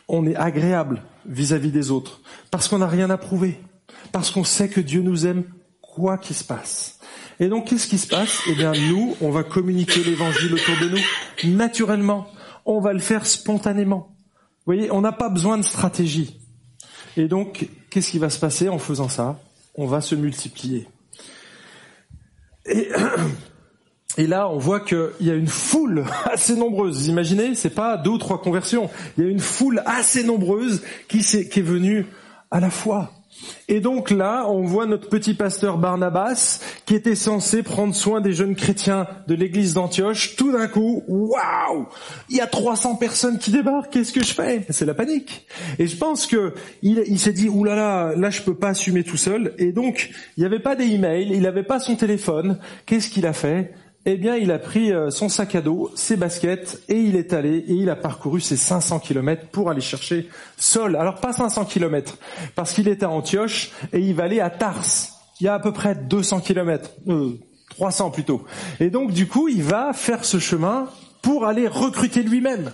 on 0.08 0.28
est 0.28 0.36
agréable 0.36 1.04
vis-à-vis 1.26 1.72
des 1.72 1.90
autres, 1.90 2.22
parce 2.52 2.68
qu'on 2.68 2.80
n'a 2.80 2.88
rien 2.88 3.10
à 3.10 3.18
prouver, 3.18 3.60
parce 4.12 4.30
qu'on 4.30 4.44
sait 4.44 4.70
que 4.70 4.82
Dieu 4.82 5.02
nous 5.02 5.26
aime 5.26 5.44
quoi 5.94 6.18
qu'il 6.18 6.36
se 6.36 6.44
passe. 6.44 7.00
Et 7.40 7.48
donc, 7.48 7.68
qu'est-ce 7.68 7.88
qui 7.88 7.98
se 7.98 8.08
passe? 8.08 8.42
Eh 8.48 8.56
bien, 8.56 8.72
nous, 8.90 9.16
on 9.22 9.30
va 9.30 9.44
communiquer 9.44 10.04
l'évangile 10.04 10.54
autour 10.54 10.76
de 10.82 10.90
nous 10.90 11.52
naturellement. 11.56 12.28
On 12.66 12.80
va 12.80 12.94
le 12.94 13.00
faire 13.00 13.26
spontanément. 13.26 14.16
Vous 14.66 14.74
voyez, 14.74 14.92
on 14.92 15.02
n'a 15.02 15.12
pas 15.12 15.30
besoin 15.30 15.58
de 15.58 15.64
stratégie. 15.64 16.40
Et 17.18 17.28
donc, 17.28 17.68
qu'est-ce 17.90 18.12
qui 18.12 18.20
va 18.20 18.30
se 18.30 18.40
passer? 18.40 18.70
En 18.70 18.80
faisant 18.80 19.10
ça 19.10 19.40
On 19.76 19.86
va 19.86 20.02
se 20.02 20.16
multiplier. 20.16 20.88
Et, 22.66 22.90
et 24.18 24.26
là, 24.26 24.50
on 24.50 24.58
voit 24.58 24.80
qu'il 24.80 25.12
y 25.22 25.30
a 25.30 25.36
une 25.36 25.48
foule 25.48 26.06
assez 26.26 26.56
nombreuse. 26.56 26.98
Vous 26.98 27.10
imaginez? 27.10 27.56
C'est 27.56 27.76
pas 27.76 27.98
deux 27.98 28.12
ou 28.12 28.18
trois 28.18 28.42
conversions. 28.42 28.90
Il 29.18 29.26
y 29.26 29.28
a 29.28 29.30
une 29.30 29.40
foule 29.40 29.84
assez 29.86 30.24
nombreuse 30.24 30.82
qui, 31.08 31.20
est, 31.20 31.50
qui 31.50 31.60
est 31.60 31.64
venue 31.64 32.08
à 32.50 32.60
la 32.60 32.70
foi. 32.70 33.12
Et 33.68 33.80
donc 33.80 34.12
là, 34.12 34.46
on 34.48 34.64
voit 34.64 34.86
notre 34.86 35.10
petit 35.10 35.34
pasteur 35.34 35.78
Barnabas, 35.78 36.60
qui 36.86 36.96
était 36.96 37.16
censé 37.16 37.64
prendre 37.64 37.96
soin 37.96 38.22
des 38.22 38.34
jeunes 38.34 38.56
chrétiens 38.56 39.08
de 39.28 39.36
l'église 39.36 39.74
d'Antioche. 39.74 40.36
Tout 40.36 40.52
d'un 40.52 40.68
coup, 40.68 41.04
waouh 41.08 41.88
Il 42.30 42.38
y 42.38 42.42
a 42.42 42.48
300 42.48 42.96
personnes 42.96 43.38
qui 43.38 43.52
débarquent, 43.52 43.92
qu'est-ce 43.92 44.12
que 44.12 44.24
je 44.24 44.34
fais? 44.34 44.66
C'est 44.70 44.86
la 44.86 44.94
panique. 44.94 45.48
Et 45.80 45.88
je 45.88 45.98
pense 45.98 46.28
que 46.28 46.54
il, 46.82 47.20
s'est 47.20 47.34
dit, 47.34 47.50
oulala, 47.50 47.76
là, 47.76 48.10
là, 48.10 48.16
là, 48.16 48.30
je 48.30 48.42
peux 48.42 48.56
pas 48.56 48.70
assumer 48.70 49.04
tout 49.04 49.18
seul. 49.18 49.54
Et 49.58 49.72
donc, 49.72 50.12
il 50.38 50.42
n'y 50.42 50.46
avait 50.46 50.60
pas 50.60 50.76
des 50.76 50.86
emails, 50.86 51.30
il 51.32 51.42
n'avait 51.42 51.64
pas 51.64 51.80
son 51.80 51.96
téléphone. 51.96 52.60
Qu'est-ce 52.86 53.10
qu'il 53.10 53.26
a 53.26 53.34
fait? 53.34 53.74
Eh 54.06 54.18
bien, 54.18 54.36
il 54.36 54.52
a 54.52 54.60
pris 54.60 54.92
euh, 54.92 55.10
son 55.10 55.30
sac 55.30 55.56
à 55.56 55.62
dos, 55.62 55.92
ses 55.96 56.18
baskets, 56.18 56.82
et 56.90 57.00
il 57.00 57.16
est 57.16 57.32
allé, 57.32 57.58
et 57.58 57.74
il 57.74 57.90
a 57.90 57.96
parcouru 57.96 58.42
ses 58.42 58.58
500 58.58 59.00
kilomètres 59.00 59.48
pour 59.48 59.70
aller 59.70 59.82
chercher 59.82 60.28
Sol. 60.58 60.98
Alors, 60.98 61.22
pas 61.22 61.32
500 61.32 61.66
kilomètres, 61.66 62.18
parce 62.56 62.74
qu'il 62.74 62.90
était 62.90 63.06
à 63.06 63.10
Antioche, 63.10 63.72
et 63.94 64.00
il 64.00 64.14
va 64.14 64.24
aller 64.24 64.42
à 64.42 64.50
Tars. 64.50 64.84
Il 65.40 65.46
y 65.46 65.48
a 65.48 65.54
à 65.54 65.60
peu 65.60 65.72
près 65.72 65.96
200 65.96 66.42
kilomètres, 66.42 66.92
euh, 67.08 67.40
300 67.70 68.12
plutôt. 68.12 68.44
Et 68.82 68.90
donc, 68.90 69.12
du 69.12 69.28
coup, 69.28 69.48
il 69.48 69.64
va 69.64 69.94
faire 69.94 70.26
ce 70.26 70.38
chemin 70.38 70.90
pour 71.22 71.46
aller 71.46 71.68
recruter 71.68 72.24
lui-même. 72.24 72.72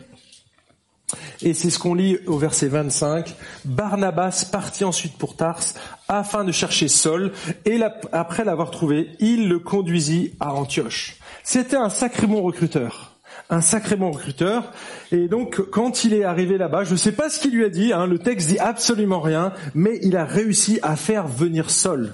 Et 1.42 1.54
c'est 1.54 1.70
ce 1.70 1.80
qu'on 1.80 1.94
lit 1.94 2.18
au 2.28 2.38
verset 2.38 2.68
25. 2.68 3.34
Barnabas 3.66 4.48
partit 4.52 4.84
ensuite 4.84 5.18
pour 5.18 5.36
Tars 5.36 5.64
afin 6.08 6.44
de 6.44 6.52
chercher 6.52 6.88
Saul 6.88 7.32
et 7.66 7.80
après 8.12 8.44
l'avoir 8.44 8.72
trouvé, 8.72 9.12
il 9.20 9.48
le 9.48 9.60
conduisit 9.60 10.34
à 10.40 10.54
Antioche. 10.54 11.19
C'était 11.52 11.78
un 11.78 11.90
sacré 11.90 12.28
bon 12.28 12.44
recruteur. 12.44 13.16
Un 13.50 13.62
sacré 13.62 13.96
bon 13.96 14.12
recruteur. 14.12 14.72
Et 15.12 15.28
donc, 15.28 15.60
quand 15.72 16.04
il 16.04 16.14
est 16.14 16.24
arrivé 16.24 16.60
là-bas, 16.60 16.84
je 16.84 16.92
ne 16.92 16.96
sais 16.96 17.12
pas 17.12 17.32
ce 17.32 17.40
qu'il 17.40 17.56
lui 17.56 17.66
a 17.66 17.70
dit, 17.70 17.92
hein, 17.92 18.06
le 18.06 18.20
texte 18.20 18.50
dit 18.50 18.60
absolument 18.60 19.20
rien, 19.20 19.52
mais 19.74 19.98
il 20.04 20.16
a 20.16 20.26
réussi 20.26 20.78
à 20.84 20.96
faire 20.96 21.28
venir 21.28 21.72
Saul. 21.72 22.14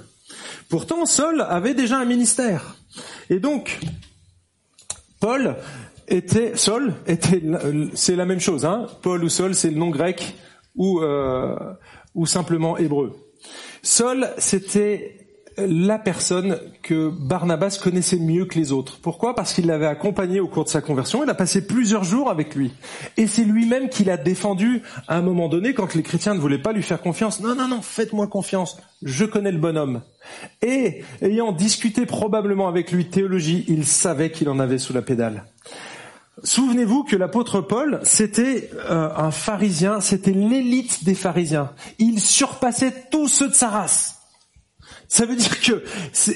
Pourtant, 0.70 1.04
Saul 1.04 1.42
avait 1.42 1.74
déjà 1.74 1.98
un 1.98 2.06
ministère. 2.06 2.76
Et 3.28 3.38
donc, 3.38 3.78
Paul 5.20 5.56
était 6.08 6.56
Saul 6.56 6.94
était 7.06 7.42
c'est 7.92 8.16
la 8.16 8.24
même 8.24 8.40
chose 8.40 8.64
hein 8.64 8.86
Paul 9.02 9.22
ou 9.22 9.28
Saul 9.28 9.54
c'est 9.54 9.70
le 9.70 9.76
nom 9.76 9.90
grec 9.90 10.34
ou 10.76 11.00
euh, 11.00 11.54
ou 12.14 12.24
simplement 12.24 12.78
hébreu. 12.78 13.14
Saul 13.82 14.30
c'était 14.38 15.25
la 15.58 15.98
personne 15.98 16.58
que 16.82 17.08
Barnabas 17.08 17.78
connaissait 17.82 18.18
mieux 18.18 18.44
que 18.44 18.58
les 18.58 18.72
autres. 18.72 18.98
Pourquoi? 19.00 19.34
Parce 19.34 19.54
qu'il 19.54 19.66
l'avait 19.66 19.86
accompagné 19.86 20.40
au 20.40 20.48
cours 20.48 20.64
de 20.64 20.68
sa 20.68 20.80
conversion, 20.80 21.24
il 21.24 21.30
a 21.30 21.34
passé 21.34 21.66
plusieurs 21.66 22.04
jours 22.04 22.30
avec 22.30 22.54
lui. 22.54 22.72
Et 23.16 23.26
c'est 23.26 23.44
lui-même 23.44 23.88
qui 23.88 24.04
l'a 24.04 24.16
défendu 24.16 24.82
à 25.08 25.16
un 25.16 25.22
moment 25.22 25.48
donné 25.48 25.74
quand 25.74 25.94
les 25.94 26.02
chrétiens 26.02 26.34
ne 26.34 26.40
voulaient 26.40 26.58
pas 26.60 26.72
lui 26.72 26.82
faire 26.82 27.00
confiance. 27.00 27.40
Non, 27.40 27.54
non, 27.54 27.68
non, 27.68 27.80
faites-moi 27.82 28.26
confiance, 28.26 28.78
je 29.02 29.24
connais 29.24 29.52
le 29.52 29.58
bonhomme. 29.58 30.02
Et 30.62 31.02
ayant 31.22 31.52
discuté 31.52 32.06
probablement 32.06 32.68
avec 32.68 32.92
lui 32.92 33.08
théologie, 33.08 33.64
il 33.68 33.86
savait 33.86 34.30
qu'il 34.30 34.48
en 34.48 34.58
avait 34.58 34.78
sous 34.78 34.92
la 34.92 35.02
pédale. 35.02 35.44
Souvenez-vous 36.44 37.04
que 37.04 37.16
l'apôtre 37.16 37.62
Paul, 37.62 37.98
c'était 38.02 38.70
euh, 38.90 39.08
un 39.16 39.30
pharisien, 39.30 40.00
c'était 40.00 40.32
l'élite 40.32 41.02
des 41.04 41.14
pharisiens. 41.14 41.72
Il 41.98 42.20
surpassait 42.20 42.92
tous 43.10 43.28
ceux 43.28 43.48
de 43.48 43.54
sa 43.54 43.70
race. 43.70 44.15
Ça 45.08 45.24
veut 45.24 45.36
dire 45.36 45.60
que 45.60 45.82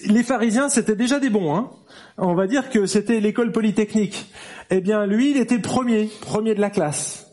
les 0.06 0.22
pharisiens, 0.22 0.68
c'était 0.68 0.96
déjà 0.96 1.18
des 1.18 1.30
bons. 1.30 1.54
Hein 1.54 1.70
On 2.18 2.34
va 2.34 2.46
dire 2.46 2.70
que 2.70 2.86
c'était 2.86 3.20
l'école 3.20 3.52
polytechnique. 3.52 4.26
Eh 4.70 4.80
bien, 4.80 5.06
lui, 5.06 5.32
il 5.32 5.36
était 5.36 5.58
premier, 5.58 6.08
premier 6.20 6.54
de 6.54 6.60
la 6.60 6.70
classe. 6.70 7.26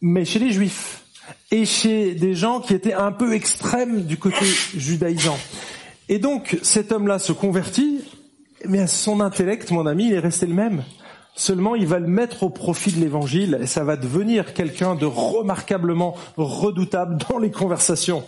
Mais 0.00 0.24
chez 0.24 0.40
les 0.40 0.50
juifs 0.50 1.04
et 1.50 1.64
chez 1.64 2.14
des 2.14 2.34
gens 2.34 2.60
qui 2.60 2.74
étaient 2.74 2.94
un 2.94 3.12
peu 3.12 3.34
extrêmes 3.34 4.02
du 4.02 4.16
côté 4.16 4.44
judaïsant. 4.76 5.38
Et 6.08 6.18
donc, 6.18 6.58
cet 6.62 6.90
homme-là 6.90 7.18
se 7.18 7.32
convertit, 7.32 8.00
mais 8.66 8.86
son 8.86 9.20
intellect, 9.20 9.70
mon 9.70 9.86
ami, 9.86 10.08
il 10.08 10.14
est 10.14 10.18
resté 10.18 10.46
le 10.46 10.54
même. 10.54 10.82
Seulement, 11.34 11.74
il 11.74 11.86
va 11.86 11.98
le 11.98 12.08
mettre 12.08 12.42
au 12.42 12.50
profit 12.50 12.92
de 12.92 13.00
l'évangile 13.00 13.58
et 13.62 13.66
ça 13.66 13.84
va 13.84 13.96
devenir 13.96 14.52
quelqu'un 14.52 14.94
de 14.94 15.06
remarquablement 15.06 16.14
redoutable 16.36 17.16
dans 17.28 17.38
les 17.38 17.50
conversations. 17.50 18.22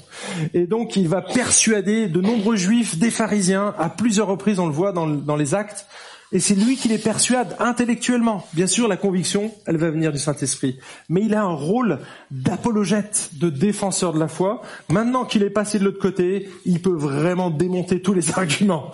Et 0.55 0.67
donc, 0.67 0.97
il 0.97 1.07
va 1.07 1.21
persuader 1.21 2.09
de 2.09 2.21
nombreux 2.23 2.57
juifs, 2.57 2.97
des 2.97 3.11
pharisiens, 3.11 3.75
à 3.79 3.91
plusieurs 3.91 4.27
reprises, 4.27 4.59
on 4.59 4.67
le 4.67 4.73
voit 4.73 4.93
dans, 4.93 5.37
les 5.37 5.55
actes. 5.55 5.87
Et 6.33 6.41
c'est 6.41 6.55
lui 6.55 6.77
qui 6.77 6.89
les 6.89 6.99
persuade 6.99 7.55
intellectuellement. 7.61 8.47
Bien 8.55 8.67
sûr, 8.67 8.89
la 8.89 8.97
conviction, 8.97 9.53
elle 9.67 9.77
va 9.77 9.91
venir 9.91 10.11
du 10.11 10.19
Saint-Esprit. 10.19 10.79
Mais 11.11 11.21
il 11.21 11.35
a 11.35 11.43
un 11.43 11.55
rôle 11.55 11.99
d'apologète, 12.31 13.31
de 13.35 13.51
défenseur 13.51 14.15
de 14.15 14.19
la 14.19 14.29
foi. 14.29 14.63
Maintenant 14.89 15.27
qu'il 15.27 15.43
est 15.43 15.51
passé 15.51 15.79
de 15.79 15.85
l'autre 15.85 16.01
côté, 16.01 16.49
il 16.65 16.81
peut 16.81 16.97
vraiment 16.97 17.51
démonter 17.51 18.01
tous 18.01 18.15
les 18.15 18.33
arguments. 18.39 18.91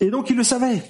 Et 0.00 0.10
donc, 0.10 0.30
il 0.30 0.36
le 0.36 0.42
savait. 0.42 0.82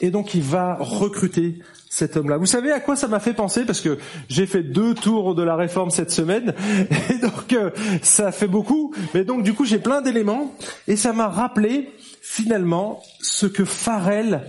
Et 0.00 0.10
donc, 0.10 0.34
il 0.34 0.42
va 0.42 0.76
recruter 0.78 1.58
cet 1.98 2.16
homme-là. 2.16 2.36
Vous 2.36 2.46
savez 2.46 2.70
à 2.70 2.78
quoi 2.78 2.94
ça 2.94 3.08
m'a 3.08 3.18
fait 3.18 3.34
penser 3.34 3.64
Parce 3.64 3.80
que 3.80 3.98
j'ai 4.28 4.46
fait 4.46 4.62
deux 4.62 4.94
tours 4.94 5.34
de 5.34 5.42
la 5.42 5.56
réforme 5.56 5.90
cette 5.90 6.12
semaine, 6.12 6.54
et 7.10 7.18
donc 7.18 7.52
euh, 7.52 7.70
ça 8.02 8.30
fait 8.30 8.46
beaucoup. 8.46 8.94
Mais 9.14 9.24
donc 9.24 9.42
du 9.42 9.52
coup 9.52 9.64
j'ai 9.64 9.78
plein 9.78 10.00
d'éléments, 10.00 10.54
et 10.86 10.96
ça 10.96 11.12
m'a 11.12 11.28
rappelé 11.28 11.90
finalement 12.22 13.02
ce 13.20 13.46
que 13.46 13.64
Farel 13.64 14.42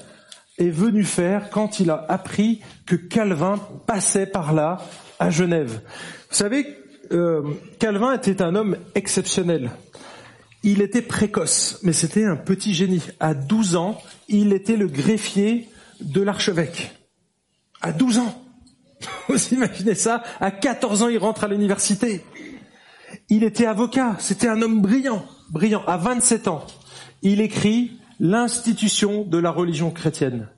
est 0.60 0.70
venu 0.70 1.04
faire 1.04 1.50
quand 1.50 1.80
il 1.80 1.90
a 1.90 2.06
appris 2.08 2.62
que 2.86 2.96
Calvin 2.96 3.60
passait 3.88 4.28
par 4.28 4.54
là 4.54 4.82
à 5.18 5.32
Genève. 5.32 5.82
Vous 6.30 6.36
savez, 6.36 6.68
euh, 7.12 7.42
Calvin 7.80 8.14
était 8.14 8.42
un 8.42 8.54
homme 8.56 8.78
exceptionnel. 8.94 9.72
Il 10.62 10.82
était 10.82 11.02
précoce, 11.02 11.80
mais 11.84 11.94
c'était 11.94 12.26
un 12.26 12.36
petit 12.36 12.74
génie. 12.74 13.02
À 13.20 13.34
12 13.34 13.76
ans, 13.76 14.00
il 14.28 14.54
était 14.54 14.76
le 14.76 14.88
greffier 14.88 15.70
de 16.02 16.22
l'archevêque 16.22 16.99
à 17.82 17.92
12 17.92 18.20
ans. 18.20 18.44
Vous 19.30 19.54
imaginez 19.54 19.96
ça? 19.96 20.24
À 20.40 20.52
14 20.52 21.04
ans, 21.04 21.08
il 21.08 21.18
rentre 21.18 21.44
à 21.44 21.48
l'université. 21.48 22.24
Il 23.30 23.44
était 23.44 23.66
avocat, 23.66 24.16
c'était 24.20 24.48
un 24.48 24.62
homme 24.62 24.82
brillant, 24.82 25.26
brillant. 25.50 25.84
À 25.88 25.98
27 25.98 26.48
ans, 26.48 26.66
il 27.22 27.42
écrit 27.42 28.00
l'institution 28.20 29.24
de 29.24 29.38
la 29.38 29.52
religion 29.52 29.92
chrétienne. 29.92 30.50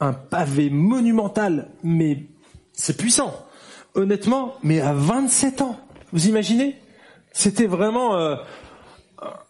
Un 0.00 0.12
pavé 0.12 0.70
monumental, 0.70 1.68
mais 1.82 2.26
c'est 2.72 2.96
puissant. 2.96 3.34
Honnêtement, 3.94 4.54
mais 4.62 4.80
à 4.80 4.92
27 4.92 5.62
ans, 5.62 5.80
vous 6.12 6.28
imaginez? 6.28 6.76
C'était 7.32 7.66
vraiment 7.66 8.16
euh, 8.16 8.36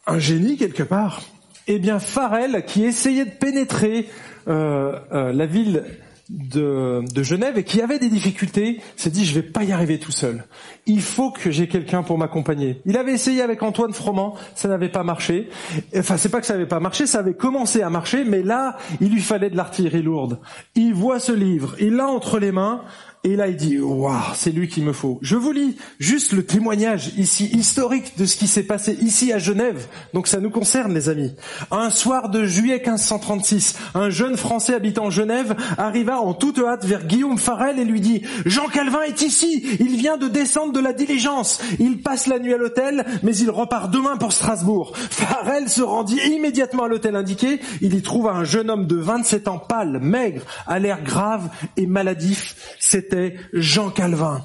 un 0.06 0.18
génie 0.18 0.56
quelque 0.56 0.82
part. 0.82 1.22
Eh 1.66 1.78
bien, 1.78 1.98
Farel, 1.98 2.64
qui 2.64 2.84
essayait 2.84 3.26
de 3.26 3.30
pénétrer 3.30 4.08
euh, 4.48 4.98
euh, 5.12 5.32
la 5.32 5.46
ville 5.46 5.84
de, 6.28 7.02
de, 7.12 7.22
Genève 7.22 7.56
et 7.56 7.64
qui 7.64 7.80
avait 7.80 7.98
des 7.98 8.08
difficultés, 8.08 8.80
s'est 8.96 9.10
dit 9.10 9.24
je 9.24 9.34
vais 9.34 9.42
pas 9.42 9.64
y 9.64 9.72
arriver 9.72 9.98
tout 9.98 10.12
seul. 10.12 10.44
Il 10.86 11.00
faut 11.00 11.30
que 11.30 11.50
j'ai 11.50 11.68
quelqu'un 11.68 12.02
pour 12.02 12.18
m'accompagner. 12.18 12.80
Il 12.84 12.96
avait 12.96 13.12
essayé 13.12 13.42
avec 13.42 13.62
Antoine 13.62 13.92
Froment, 13.92 14.34
ça 14.54 14.68
n'avait 14.68 14.90
pas 14.90 15.02
marché. 15.02 15.48
Enfin, 15.96 16.16
c'est 16.16 16.28
pas 16.28 16.40
que 16.40 16.46
ça 16.46 16.54
n'avait 16.54 16.66
pas 16.66 16.80
marché, 16.80 17.06
ça 17.06 17.20
avait 17.20 17.34
commencé 17.34 17.82
à 17.82 17.90
marcher, 17.90 18.24
mais 18.24 18.42
là, 18.42 18.76
il 19.00 19.10
lui 19.10 19.20
fallait 19.20 19.50
de 19.50 19.56
l'artillerie 19.56 20.02
lourde. 20.02 20.38
Il 20.74 20.94
voit 20.94 21.20
ce 21.20 21.32
livre, 21.32 21.76
il 21.80 21.94
l'a 21.96 22.08
entre 22.08 22.38
les 22.38 22.52
mains, 22.52 22.82
et 23.24 23.34
là, 23.34 23.48
il 23.48 23.56
dit, 23.56 23.78
waouh, 23.80 24.14
c'est 24.34 24.52
lui 24.52 24.68
qu'il 24.68 24.84
me 24.84 24.92
faut. 24.92 25.18
Je 25.22 25.34
vous 25.34 25.50
lis 25.50 25.76
juste 25.98 26.32
le 26.32 26.44
témoignage 26.44 27.12
ici 27.16 27.46
historique 27.46 28.16
de 28.16 28.26
ce 28.26 28.36
qui 28.36 28.46
s'est 28.46 28.62
passé 28.62 28.96
ici 29.00 29.32
à 29.32 29.38
Genève. 29.38 29.86
Donc 30.14 30.28
ça 30.28 30.38
nous 30.38 30.50
concerne, 30.50 30.94
les 30.94 31.08
amis. 31.08 31.34
Un 31.72 31.90
soir 31.90 32.28
de 32.28 32.44
juillet 32.44 32.76
1536, 32.76 33.76
un 33.94 34.10
jeune 34.10 34.36
Français 34.36 34.74
habitant 34.74 35.10
Genève 35.10 35.56
arriva 35.78 36.20
en 36.20 36.32
toute 36.32 36.60
hâte 36.60 36.84
vers 36.84 37.06
Guillaume 37.06 37.38
Farel 37.38 37.80
et 37.80 37.84
lui 37.84 38.00
dit, 38.00 38.22
Jean 38.46 38.68
Calvin 38.68 39.02
est 39.02 39.20
ici. 39.22 39.66
Il 39.80 39.96
vient 39.96 40.16
de 40.16 40.28
descendre 40.28 40.72
de 40.72 40.80
la 40.80 40.92
diligence. 40.92 41.60
Il 41.80 42.00
passe 42.02 42.28
la 42.28 42.38
nuit 42.38 42.54
à 42.54 42.58
l'hôtel, 42.58 43.04
mais 43.24 43.36
il 43.36 43.50
repart 43.50 43.90
demain 43.90 44.16
pour 44.16 44.32
Strasbourg. 44.32 44.92
Farel 44.94 45.68
se 45.68 45.82
rendit 45.82 46.20
immédiatement 46.30 46.84
à 46.84 46.88
l'hôtel 46.88 47.16
indiqué. 47.16 47.60
Il 47.80 47.94
y 47.94 48.02
trouva 48.02 48.32
un 48.32 48.44
jeune 48.44 48.70
homme 48.70 48.86
de 48.86 48.96
27 48.96 49.48
ans 49.48 49.58
pâle, 49.58 49.98
maigre, 50.00 50.42
à 50.68 50.78
l'air 50.78 51.02
grave 51.02 51.48
et 51.76 51.86
maladif 51.86 52.76
c'était 53.08 53.36
Jean 53.54 53.90
Calvin. 53.90 54.44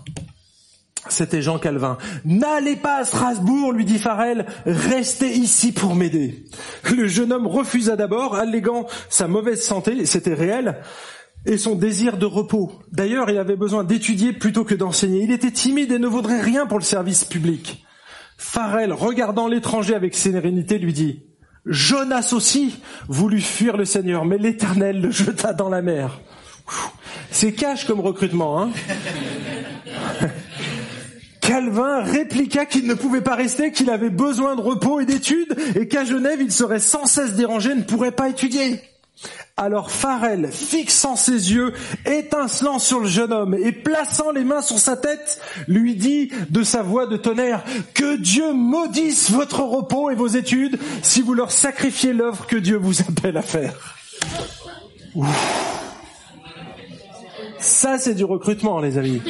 C'était 1.09 1.41
Jean 1.41 1.59
Calvin. 1.59 1.97
N'allez 2.23 2.77
pas 2.77 2.99
à 2.99 3.03
Strasbourg, 3.03 3.73
lui 3.73 3.83
dit 3.83 3.99
Farel, 3.99 4.45
restez 4.65 5.33
ici 5.33 5.73
pour 5.73 5.95
m'aider. 5.95 6.45
Le 6.95 7.07
jeune 7.07 7.33
homme 7.33 7.45
refusa 7.45 7.97
d'abord, 7.97 8.35
alléguant 8.35 8.87
sa 9.09 9.27
mauvaise 9.27 9.61
santé, 9.61 10.05
c'était 10.05 10.33
réel, 10.33 10.77
et 11.45 11.57
son 11.57 11.75
désir 11.75 12.17
de 12.17 12.25
repos. 12.25 12.71
D'ailleurs, 12.93 13.29
il 13.29 13.37
avait 13.37 13.57
besoin 13.57 13.83
d'étudier 13.83 14.31
plutôt 14.31 14.63
que 14.63 14.75
d'enseigner. 14.75 15.23
Il 15.23 15.31
était 15.31 15.51
timide 15.51 15.91
et 15.91 15.99
ne 15.99 16.07
vaudrait 16.07 16.41
rien 16.41 16.65
pour 16.65 16.79
le 16.79 16.85
service 16.85 17.25
public. 17.25 17.85
Farel, 18.37 18.93
regardant 18.93 19.49
l'étranger 19.49 19.93
avec 19.93 20.15
sérénité, 20.15 20.77
lui 20.77 20.93
dit, 20.93 21.23
Jonas 21.65 22.31
aussi 22.33 22.79
voulut 23.09 23.41
fuir 23.41 23.75
le 23.75 23.83
Seigneur, 23.83 24.23
mais 24.23 24.37
l'Éternel 24.37 25.01
le 25.01 25.11
jeta 25.11 25.51
dans 25.51 25.69
la 25.69 25.81
mer. 25.81 26.21
C'est 27.31 27.53
cash 27.53 27.85
comme 27.85 27.99
recrutement, 27.99 28.61
hein 28.61 28.71
Calvin 31.41 32.01
répliqua 32.03 32.65
qu'il 32.65 32.87
ne 32.87 32.93
pouvait 32.93 33.21
pas 33.21 33.35
rester, 33.35 33.71
qu'il 33.71 33.89
avait 33.89 34.09
besoin 34.09 34.55
de 34.55 34.61
repos 34.61 35.01
et 35.01 35.05
d'études, 35.05 35.57
et 35.75 35.87
qu'à 35.87 36.05
Genève 36.05 36.39
il 36.41 36.51
serait 36.51 36.79
sans 36.79 37.05
cesse 37.05 37.33
dérangé, 37.33 37.75
ne 37.75 37.83
pourrait 37.83 38.13
pas 38.13 38.29
étudier. 38.29 38.81
Alors 39.55 39.91
Farel, 39.91 40.49
fixant 40.51 41.15
ses 41.15 41.53
yeux, 41.53 41.73
étincelant 42.05 42.79
sur 42.79 43.01
le 43.01 43.07
jeune 43.07 43.31
homme 43.31 43.53
et 43.53 43.71
plaçant 43.71 44.31
les 44.31 44.43
mains 44.43 44.61
sur 44.61 44.79
sa 44.79 44.97
tête, 44.97 45.39
lui 45.67 45.95
dit 45.95 46.31
de 46.49 46.63
sa 46.63 46.81
voix 46.81 47.05
de 47.05 47.17
tonnerre, 47.17 47.63
Que 47.93 48.17
Dieu 48.17 48.53
maudisse 48.53 49.29
votre 49.29 49.61
repos 49.61 50.09
et 50.09 50.15
vos 50.15 50.27
études 50.27 50.79
si 51.03 51.21
vous 51.21 51.35
leur 51.35 51.51
sacrifiez 51.51 52.13
l'œuvre 52.13 52.47
que 52.47 52.55
Dieu 52.55 52.77
vous 52.77 53.01
appelle 53.01 53.37
à 53.37 53.43
faire. 53.43 53.95
Ça, 57.63 57.97
c'est 57.97 58.13
du 58.13 58.25
recrutement, 58.25 58.81
les 58.81 58.97
amis. 58.97 59.21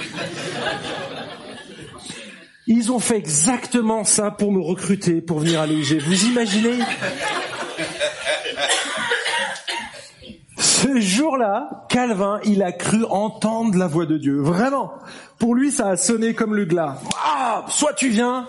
Ils 2.66 2.92
ont 2.92 2.98
fait 2.98 3.18
exactement 3.18 4.04
ça 4.04 4.32
pour 4.32 4.52
me 4.52 4.60
recruter, 4.60 5.22
pour 5.22 5.40
venir 5.40 5.62
à 5.62 5.68
l'EIG. 5.68 6.02
Vous 6.02 6.26
imaginez 6.26 6.80
Ce 10.58 11.00
jour-là, 11.00 11.86
Calvin, 11.90 12.40
il 12.44 12.64
a 12.64 12.72
cru 12.72 13.06
entendre 13.06 13.78
la 13.78 13.86
voix 13.86 14.08
de 14.08 14.18
Dieu. 14.18 14.40
Vraiment. 14.42 14.94
Pour 15.38 15.54
lui, 15.54 15.72
ça 15.72 15.90
a 15.90 15.96
sonné 15.96 16.34
comme 16.34 16.56
le 16.56 16.66
glas. 16.66 16.98
Ah, 17.24 17.66
soit 17.70 17.94
tu 17.94 18.10
viens, 18.10 18.48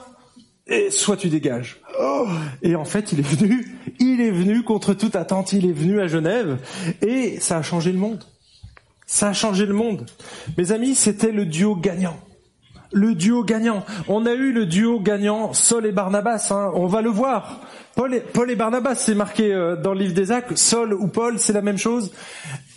et 0.66 0.90
soit 0.90 1.18
tu 1.18 1.28
dégages. 1.28 1.82
Oh. 2.00 2.26
Et 2.62 2.74
en 2.74 2.86
fait, 2.86 3.12
il 3.12 3.18
est 3.20 3.28
venu, 3.28 3.78
il 4.00 4.22
est 4.22 4.30
venu 4.30 4.62
contre 4.62 4.94
toute 4.94 5.14
attente, 5.14 5.52
il 5.52 5.66
est 5.66 5.72
venu 5.72 6.00
à 6.00 6.06
Genève, 6.06 6.56
et 7.02 7.38
ça 7.38 7.58
a 7.58 7.62
changé 7.62 7.92
le 7.92 7.98
monde. 7.98 8.24
Ça 9.06 9.28
a 9.28 9.32
changé 9.32 9.66
le 9.66 9.74
monde. 9.74 10.06
Mes 10.56 10.72
amis, 10.72 10.94
c'était 10.94 11.32
le 11.32 11.46
duo 11.46 11.76
gagnant. 11.76 12.18
Le 12.92 13.14
duo 13.14 13.42
gagnant. 13.44 13.84
On 14.08 14.24
a 14.24 14.32
eu 14.32 14.52
le 14.52 14.66
duo 14.66 15.00
gagnant 15.00 15.52
Saul 15.52 15.86
et 15.86 15.92
Barnabas. 15.92 16.48
Hein. 16.50 16.70
On 16.74 16.86
va 16.86 17.02
le 17.02 17.10
voir. 17.10 17.60
Paul 17.94 18.14
et, 18.14 18.56
Barnabas, 18.56 18.96
c'est 18.96 19.14
marqué 19.14 19.52
euh, 19.52 19.76
dans 19.76 19.94
le 19.94 20.00
livre 20.00 20.14
des 20.14 20.32
Actes. 20.32 20.56
Saul 20.56 20.94
ou 20.94 21.08
Paul, 21.08 21.38
c'est 21.38 21.52
la 21.52 21.62
même 21.62 21.78
chose. 21.78 22.12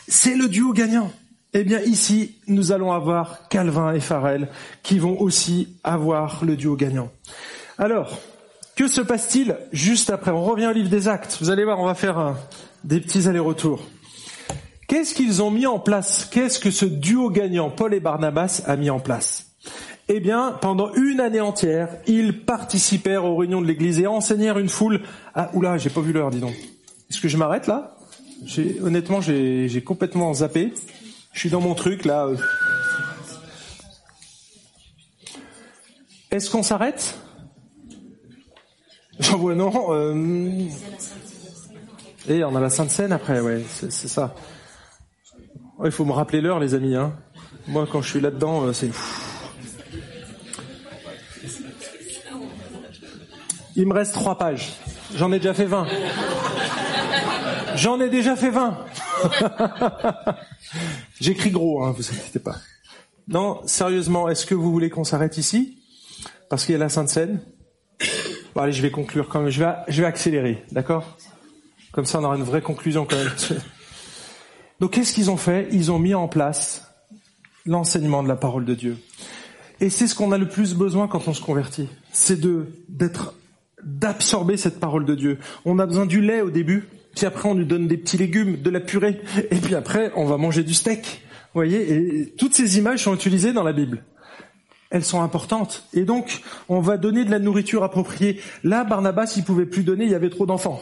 C'est 0.07 0.35
le 0.35 0.47
duo 0.47 0.73
gagnant. 0.73 1.11
Eh 1.53 1.63
bien 1.63 1.79
ici, 1.79 2.35
nous 2.47 2.71
allons 2.71 2.91
avoir 2.91 3.47
Calvin 3.47 3.93
et 3.93 3.99
Farel 3.99 4.49
qui 4.83 4.99
vont 4.99 5.19
aussi 5.19 5.75
avoir 5.83 6.43
le 6.43 6.55
duo 6.55 6.75
gagnant. 6.75 7.09
Alors, 7.77 8.19
que 8.75 8.87
se 8.87 9.01
passe-t-il 9.01 9.57
juste 9.71 10.09
après? 10.09 10.31
On 10.31 10.43
revient 10.43 10.67
au 10.67 10.71
livre 10.71 10.89
des 10.89 11.07
Actes. 11.07 11.37
Vous 11.41 11.49
allez 11.49 11.63
voir, 11.63 11.79
on 11.79 11.85
va 11.85 11.95
faire 11.95 12.19
euh, 12.19 12.33
des 12.83 12.99
petits 12.99 13.27
allers-retours. 13.27 13.83
Qu'est-ce 14.87 15.13
qu'ils 15.13 15.41
ont 15.43 15.51
mis 15.51 15.67
en 15.67 15.79
place? 15.79 16.25
Qu'est-ce 16.31 16.59
que 16.59 16.71
ce 16.71 16.85
duo 16.85 17.29
gagnant, 17.29 17.69
Paul 17.69 17.93
et 17.93 17.99
Barnabas, 17.99 18.61
a 18.65 18.77
mis 18.77 18.89
en 18.89 18.99
place? 18.99 19.51
Eh 20.07 20.21
bien, 20.21 20.57
pendant 20.61 20.93
une 20.93 21.19
année 21.19 21.41
entière, 21.41 21.89
ils 22.07 22.45
participèrent 22.45 23.25
aux 23.25 23.35
réunions 23.35 23.61
de 23.61 23.67
l'Église 23.67 23.99
et 23.99 24.07
enseignèrent 24.07 24.57
une 24.57 24.69
foule. 24.69 25.01
Ah, 25.35 25.49
oula, 25.53 25.77
j'ai 25.77 25.89
pas 25.89 25.99
vu 25.99 26.13
l'heure, 26.13 26.29
dis 26.29 26.39
donc. 26.39 26.55
Est-ce 27.09 27.19
que 27.19 27.27
je 27.27 27.35
m'arrête 27.35 27.67
là? 27.67 27.97
Honnêtement, 28.81 29.19
j'ai 29.19 29.83
complètement 29.85 30.33
zappé. 30.33 30.73
Je 31.33 31.39
suis 31.39 31.49
dans 31.49 31.59
mon 31.59 31.75
truc 31.75 32.05
là. 32.05 32.29
Est-ce 36.31 36.49
qu'on 36.49 36.63
s'arrête? 36.63 37.17
J'en 39.19 39.37
vois 39.37 39.55
non. 39.55 39.73
Euh... 39.89 40.63
Et 42.29 42.43
on 42.43 42.55
a 42.55 42.61
la 42.61 42.69
Sainte 42.69 42.91
Seine 42.91 43.11
après, 43.11 43.41
ouais, 43.41 43.63
c'est 43.67 43.91
ça. 43.91 44.33
Il 45.85 45.91
faut 45.91 46.05
me 46.05 46.11
rappeler 46.11 46.41
l'heure, 46.41 46.59
les 46.59 46.73
amis. 46.73 46.95
Hein. 46.95 47.13
Moi, 47.67 47.87
quand 47.91 48.01
je 48.01 48.09
suis 48.09 48.19
là-dedans, 48.19 48.65
euh, 48.65 48.73
c'est... 48.73 48.89
Il 53.75 53.85
me 53.87 53.93
reste 53.93 54.13
trois 54.13 54.37
pages. 54.37 54.73
J'en 55.15 55.31
ai 55.31 55.37
déjà 55.37 55.53
fait 55.53 55.65
20. 55.65 55.87
J'en 57.75 58.01
ai 58.01 58.09
déjà 58.09 58.35
fait 58.35 58.49
20. 58.49 58.77
J'écris 61.21 61.51
gros, 61.51 61.83
hein, 61.83 61.93
vous 61.95 62.09
inquiétez 62.09 62.39
pas. 62.39 62.55
Non, 63.27 63.61
sérieusement, 63.67 64.29
est-ce 64.29 64.47
que 64.47 64.55
vous 64.55 64.71
voulez 64.71 64.89
qu'on 64.89 65.03
s'arrête 65.03 65.37
ici? 65.37 65.77
Parce 66.49 66.65
qu'il 66.65 66.73
y 66.73 66.75
a 66.75 66.79
la 66.79 66.89
Sainte 66.89 67.09
Seine. 67.09 67.39
Bon, 68.55 68.61
allez, 68.61 68.71
je 68.71 68.81
vais 68.81 68.89
conclure 68.89 69.27
quand 69.29 69.41
même. 69.41 69.51
Je 69.51 69.63
vais, 69.63 69.71
je 69.89 70.01
vais 70.01 70.07
accélérer, 70.07 70.65
d'accord? 70.71 71.17
Comme 71.91 72.05
ça, 72.05 72.19
on 72.19 72.23
aura 72.23 72.35
une 72.35 72.43
vraie 72.43 72.61
conclusion 72.61 73.05
quand 73.05 73.17
même. 73.17 73.29
Donc, 74.79 74.91
qu'est-ce 74.91 75.13
qu'ils 75.13 75.31
ont 75.31 75.37
fait? 75.37 75.67
Ils 75.71 75.91
ont 75.91 75.99
mis 75.99 76.13
en 76.13 76.27
place 76.27 76.87
l'enseignement 77.65 78.23
de 78.23 78.27
la 78.27 78.35
parole 78.35 78.65
de 78.65 78.73
Dieu. 78.73 78.97
Et 79.79 79.89
c'est 79.89 80.07
ce 80.07 80.15
qu'on 80.15 80.31
a 80.31 80.37
le 80.37 80.47
plus 80.47 80.73
besoin 80.73 81.07
quand 81.07 81.27
on 81.27 81.33
se 81.33 81.41
convertit. 81.41 81.87
C'est 82.11 82.39
d'être 82.89 83.35
d'absorber 83.83 84.57
cette 84.57 84.79
parole 84.79 85.05
de 85.05 85.15
Dieu. 85.15 85.37
On 85.65 85.79
a 85.79 85.85
besoin 85.85 86.05
du 86.05 86.21
lait 86.21 86.41
au 86.41 86.49
début, 86.49 86.87
puis 87.15 87.25
après 87.25 87.47
on 87.47 87.55
nous 87.55 87.63
donne 87.63 87.87
des 87.87 87.97
petits 87.97 88.17
légumes, 88.17 88.57
de 88.61 88.69
la 88.69 88.79
purée, 88.79 89.21
et 89.51 89.55
puis 89.55 89.75
après 89.75 90.11
on 90.15 90.25
va 90.25 90.37
manger 90.37 90.63
du 90.63 90.73
steak. 90.73 91.21
Vous 91.53 91.59
voyez, 91.59 92.33
toutes 92.37 92.55
ces 92.55 92.77
images 92.77 93.03
sont 93.03 93.15
utilisées 93.15 93.53
dans 93.53 93.63
la 93.63 93.73
Bible. 93.73 94.03
Elles 94.89 95.03
sont 95.03 95.21
importantes. 95.21 95.83
Et 95.93 96.05
donc, 96.05 96.41
on 96.69 96.79
va 96.79 96.97
donner 96.97 97.25
de 97.25 97.31
la 97.31 97.39
nourriture 97.39 97.83
appropriée. 97.83 98.39
Là, 98.63 98.83
Barnabas, 98.85 99.33
il 99.35 99.43
pouvait 99.43 99.65
plus 99.65 99.83
donner, 99.83 100.05
il 100.05 100.11
y 100.11 100.15
avait 100.15 100.29
trop 100.29 100.45
d'enfants. 100.45 100.81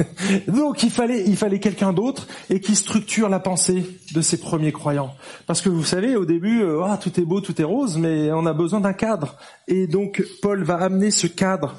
donc, 0.48 0.82
il 0.82 0.90
fallait, 0.90 1.24
il 1.26 1.36
fallait 1.36 1.60
quelqu'un 1.60 1.92
d'autre 1.92 2.26
et 2.50 2.60
qui 2.60 2.74
structure 2.74 3.28
la 3.28 3.38
pensée 3.38 3.84
de 4.12 4.20
ces 4.22 4.38
premiers 4.38 4.72
croyants. 4.72 5.14
Parce 5.46 5.60
que 5.60 5.68
vous 5.68 5.84
savez, 5.84 6.16
au 6.16 6.24
début, 6.24 6.64
ah, 6.84 6.98
tout 7.00 7.20
est 7.20 7.24
beau, 7.24 7.40
tout 7.40 7.60
est 7.60 7.64
rose, 7.64 7.96
mais 7.96 8.32
on 8.32 8.44
a 8.46 8.52
besoin 8.52 8.80
d'un 8.80 8.92
cadre. 8.92 9.36
Et 9.68 9.86
donc, 9.86 10.24
Paul 10.42 10.64
va 10.64 10.76
amener 10.76 11.10
ce 11.10 11.26
cadre 11.26 11.76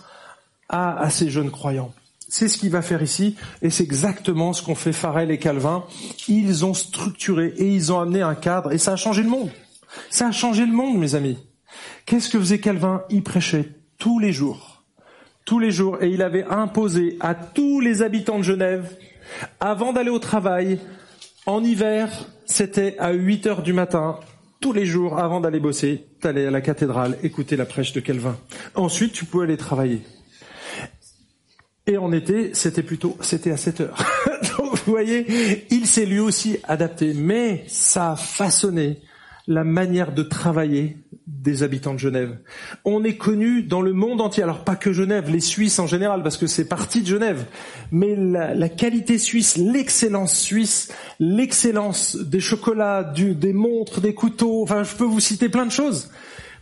à, 0.70 1.10
ces 1.10 1.30
jeunes 1.30 1.52
croyants. 1.52 1.94
C'est 2.28 2.48
ce 2.48 2.58
qu'il 2.58 2.72
va 2.72 2.82
faire 2.82 3.04
ici, 3.04 3.36
et 3.62 3.70
c'est 3.70 3.84
exactement 3.84 4.52
ce 4.52 4.64
qu'ont 4.64 4.76
fait 4.76 4.94
Farel 4.94 5.30
et 5.30 5.38
Calvin. 5.38 5.84
Ils 6.28 6.66
ont 6.66 6.74
structuré 6.74 7.54
et 7.58 7.68
ils 7.68 7.94
ont 7.94 8.00
amené 8.00 8.22
un 8.22 8.36
cadre, 8.36 8.72
et 8.72 8.78
ça 8.78 8.94
a 8.94 8.96
changé 8.96 9.22
le 9.22 9.30
monde. 9.30 9.50
Ça 10.10 10.28
a 10.28 10.32
changé 10.32 10.66
le 10.66 10.74
monde, 10.74 10.98
mes 10.98 11.16
amis. 11.16 11.38
Qu'est-ce 12.06 12.30
que 12.30 12.40
faisait 12.40 12.60
Calvin? 12.60 13.04
Il 13.10 13.24
prêchait 13.24 13.70
tous 13.98 14.20
les 14.20 14.32
jours. 14.32 14.84
Tous 15.46 15.60
les 15.60 15.72
jours, 15.72 16.02
et 16.02 16.10
il 16.10 16.22
avait 16.22 16.46
imposé 16.46 17.18
à 17.20 17.36
tous 17.36 17.80
les 17.80 18.02
habitants 18.02 18.40
de 18.40 18.44
Genève, 18.44 18.96
avant 19.60 19.94
d'aller 19.94 20.10
au 20.10 20.20
travail, 20.20 20.80
en 21.46 21.64
hiver, 21.64 22.10
c'était 22.46 22.98
à 22.98 23.12
8 23.12 23.48
heures 23.48 23.62
du 23.62 23.74
matin, 23.74 24.20
tous 24.60 24.74
les 24.74 24.86
jours, 24.86 25.20
avant 25.20 25.42
d'aller 25.42 25.60
bosser, 25.60 26.06
t'allais 26.22 26.48
à 26.48 26.52
la 26.52 26.62
cathédrale 26.62 27.18
écouter 27.22 27.56
la 27.56 27.66
prêche 27.66 27.94
de 27.94 28.00
Calvin. 28.00 28.36
Ensuite, 28.74 29.14
tu 29.14 29.26
pouvais 29.26 29.44
aller 29.44 29.58
travailler. 29.58 30.02
Et 31.88 31.98
en 31.98 32.12
été, 32.12 32.56
c'était 32.56 32.82
plutôt, 32.82 33.16
c'était 33.22 33.52
à 33.52 33.58
7 33.58 33.82
heures. 33.82 34.04
Donc, 34.58 34.76
vous 34.78 34.92
voyez, 34.92 35.66
il 35.70 35.86
s'est 35.86 36.08
lui 36.08 36.20
aussi 36.20 36.58
adapté, 36.64 37.14
mais 37.14 37.64
ça 37.68 38.14
a 38.14 38.16
façonné 38.16 39.02
la 39.48 39.64
manière 39.64 40.12
de 40.12 40.24
travailler 40.24 40.98
des 41.28 41.64
habitants 41.64 41.94
de 41.94 42.00
Genève. 42.00 42.38
On 42.84 43.04
est 43.04 43.18
connu 43.18 43.64
dans 43.64 43.82
le 43.82 43.94
monde 43.94 44.22
entier, 44.22 44.44
alors 44.44 44.64
pas 44.64 44.76
que 44.76 44.94
Genève, 44.94 45.30
les 45.30 45.40
Suisses 45.40 45.80
en 45.80 45.88
général, 45.88 46.22
parce 46.22 46.38
que 46.38 46.48
c'est 46.48 46.68
parti 46.68 47.02
de 47.02 47.08
Genève, 47.08 47.46
mais 47.92 48.16
la, 48.16 48.70
qualité 48.70 49.18
suisse, 49.18 49.58
l'excellence 49.58 50.38
suisse, 50.38 50.92
l'excellence 51.20 52.16
des 52.16 52.40
chocolats, 52.40 53.04
du, 53.04 53.34
des 53.34 53.54
montres, 53.54 54.02
des 54.02 54.14
couteaux, 54.14 54.62
enfin 54.62 54.84
je 54.84 54.96
peux 54.96 55.06
vous 55.06 55.20
citer 55.20 55.50
plein 55.50 55.66
de 55.66 55.72
choses. 55.72 56.12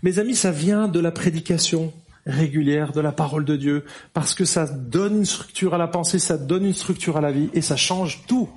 Mes 0.02 0.20
amis, 0.20 0.36
ça 0.36 0.52
vient 0.52 0.88
de 0.88 1.00
la 1.00 1.12
prédication 1.12 1.94
régulière 2.26 2.94
de 2.94 3.02
la 3.02 3.12
parole 3.12 3.44
de 3.44 3.58
Dieu, 3.58 3.84
parce 4.14 4.34
que 4.34 4.46
ça 4.46 4.66
donne 4.66 5.18
une 5.18 5.26
structure 5.26 5.74
à 5.74 5.78
la 5.78 5.88
pensée, 5.88 6.20
ça 6.20 6.38
donne 6.38 6.66
une 6.66 6.74
structure 6.74 7.18
à 7.18 7.22
la 7.22 7.32
vie, 7.32 7.50
et 7.54 7.62
ça 7.62 7.76
change 7.76 8.24
tout. 8.28 8.50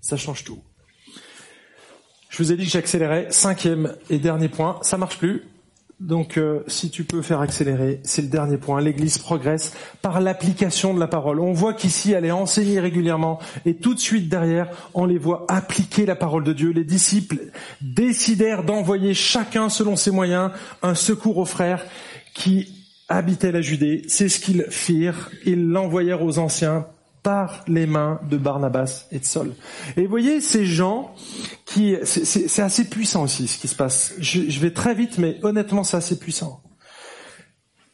Ça 0.00 0.16
change 0.16 0.44
tout. 0.44 0.60
Je 2.28 2.42
vous 2.42 2.52
ai 2.52 2.56
dit 2.56 2.64
que 2.64 2.70
j'accélérais. 2.70 3.28
Cinquième 3.30 3.94
et 4.10 4.18
dernier 4.18 4.48
point, 4.48 4.78
ça 4.82 4.98
marche 4.98 5.18
plus. 5.18 5.44
Donc, 6.00 6.36
euh, 6.36 6.62
si 6.68 6.90
tu 6.90 7.02
peux 7.02 7.22
faire 7.22 7.40
accélérer, 7.40 7.98
c'est 8.04 8.22
le 8.22 8.28
dernier 8.28 8.56
point. 8.56 8.80
L'Église 8.80 9.18
progresse 9.18 9.74
par 10.00 10.20
l'application 10.20 10.94
de 10.94 11.00
la 11.00 11.08
parole. 11.08 11.40
On 11.40 11.52
voit 11.52 11.74
qu'ici, 11.74 12.12
elle 12.12 12.24
est 12.24 12.30
enseignée 12.30 12.78
régulièrement, 12.78 13.40
et 13.66 13.74
tout 13.74 13.94
de 13.94 13.98
suite 13.98 14.28
derrière, 14.28 14.68
on 14.94 15.06
les 15.06 15.18
voit 15.18 15.44
appliquer 15.48 16.06
la 16.06 16.14
parole 16.14 16.44
de 16.44 16.52
Dieu. 16.52 16.70
Les 16.70 16.84
disciples 16.84 17.50
décidèrent 17.80 18.62
d'envoyer 18.62 19.12
chacun, 19.12 19.68
selon 19.68 19.96
ses 19.96 20.12
moyens, 20.12 20.52
un 20.82 20.94
secours 20.94 21.38
aux 21.38 21.44
frères 21.44 21.84
qui 22.32 22.68
habitait 23.08 23.52
la 23.52 23.62
Judée, 23.62 24.02
c'est 24.06 24.28
ce 24.28 24.38
qu'ils 24.38 24.66
firent, 24.68 25.30
ils 25.44 25.66
l'envoyèrent 25.66 26.22
aux 26.22 26.38
anciens 26.38 26.86
par 27.22 27.64
les 27.66 27.86
mains 27.86 28.20
de 28.28 28.36
Barnabas 28.36 29.06
et 29.10 29.18
de 29.18 29.24
Saul. 29.24 29.54
Et 29.96 30.02
vous 30.02 30.10
voyez, 30.10 30.40
ces 30.40 30.64
gens 30.64 31.14
qui, 31.64 31.96
c'est 32.04 32.62
assez 32.62 32.88
puissant 32.88 33.24
aussi 33.24 33.48
ce 33.48 33.58
qui 33.58 33.68
se 33.68 33.74
passe. 33.74 34.14
Je, 34.18 34.48
je 34.48 34.60
vais 34.60 34.72
très 34.72 34.94
vite, 34.94 35.18
mais 35.18 35.38
honnêtement, 35.42 35.84
c'est 35.84 35.96
assez 35.96 36.18
puissant. 36.18 36.62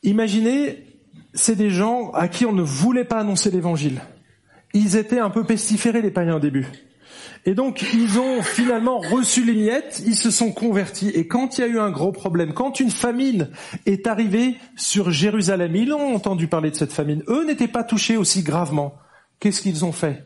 Imaginez, 0.03 1.01
c'est 1.33 1.57
des 1.57 1.71
gens 1.71 2.11
à 2.13 2.29
qui 2.29 2.47
on 2.47 2.53
ne 2.53 2.63
voulait 2.63 3.05
pas 3.05 3.19
annoncer 3.19 3.51
l'évangile. 3.51 4.01
Ils 4.73 4.97
étaient 4.97 5.19
un 5.19 5.31
peu 5.31 5.45
pestiférés, 5.45 6.03
les 6.03 6.11
païens, 6.11 6.37
au 6.37 6.41
début. 6.41 6.67
Et 7.47 7.55
donc, 7.55 7.85
ils 7.93 8.19
ont 8.19 8.43
finalement 8.43 8.99
reçu 8.99 9.45
les 9.45 9.53
miettes, 9.53 10.03
ils 10.07 10.17
se 10.17 10.31
sont 10.31 10.51
convertis. 10.51 11.11
Et 11.11 11.27
quand 11.27 11.59
il 11.59 11.61
y 11.61 11.65
a 11.65 11.67
eu 11.67 11.79
un 11.79 11.91
gros 11.91 12.13
problème, 12.13 12.55
quand 12.55 12.81
une 12.81 12.91
famine 12.91 13.51
est 13.85 14.07
arrivée 14.07 14.57
sur 14.77 15.11
Jérusalem, 15.11 15.77
ils 15.77 15.93
ont 15.93 16.15
entendu 16.15 16.49
parler 16.49 16.71
de 16.71 16.77
cette 16.77 16.93
famine. 16.93 17.23
Eux 17.29 17.45
n'étaient 17.45 17.69
pas 17.69 17.85
touchés 17.85 18.17
aussi 18.17 18.43
gravement. 18.43 18.95
Qu'est-ce 19.41 19.63
qu'ils 19.63 19.85
ont 19.85 19.93
fait? 19.93 20.25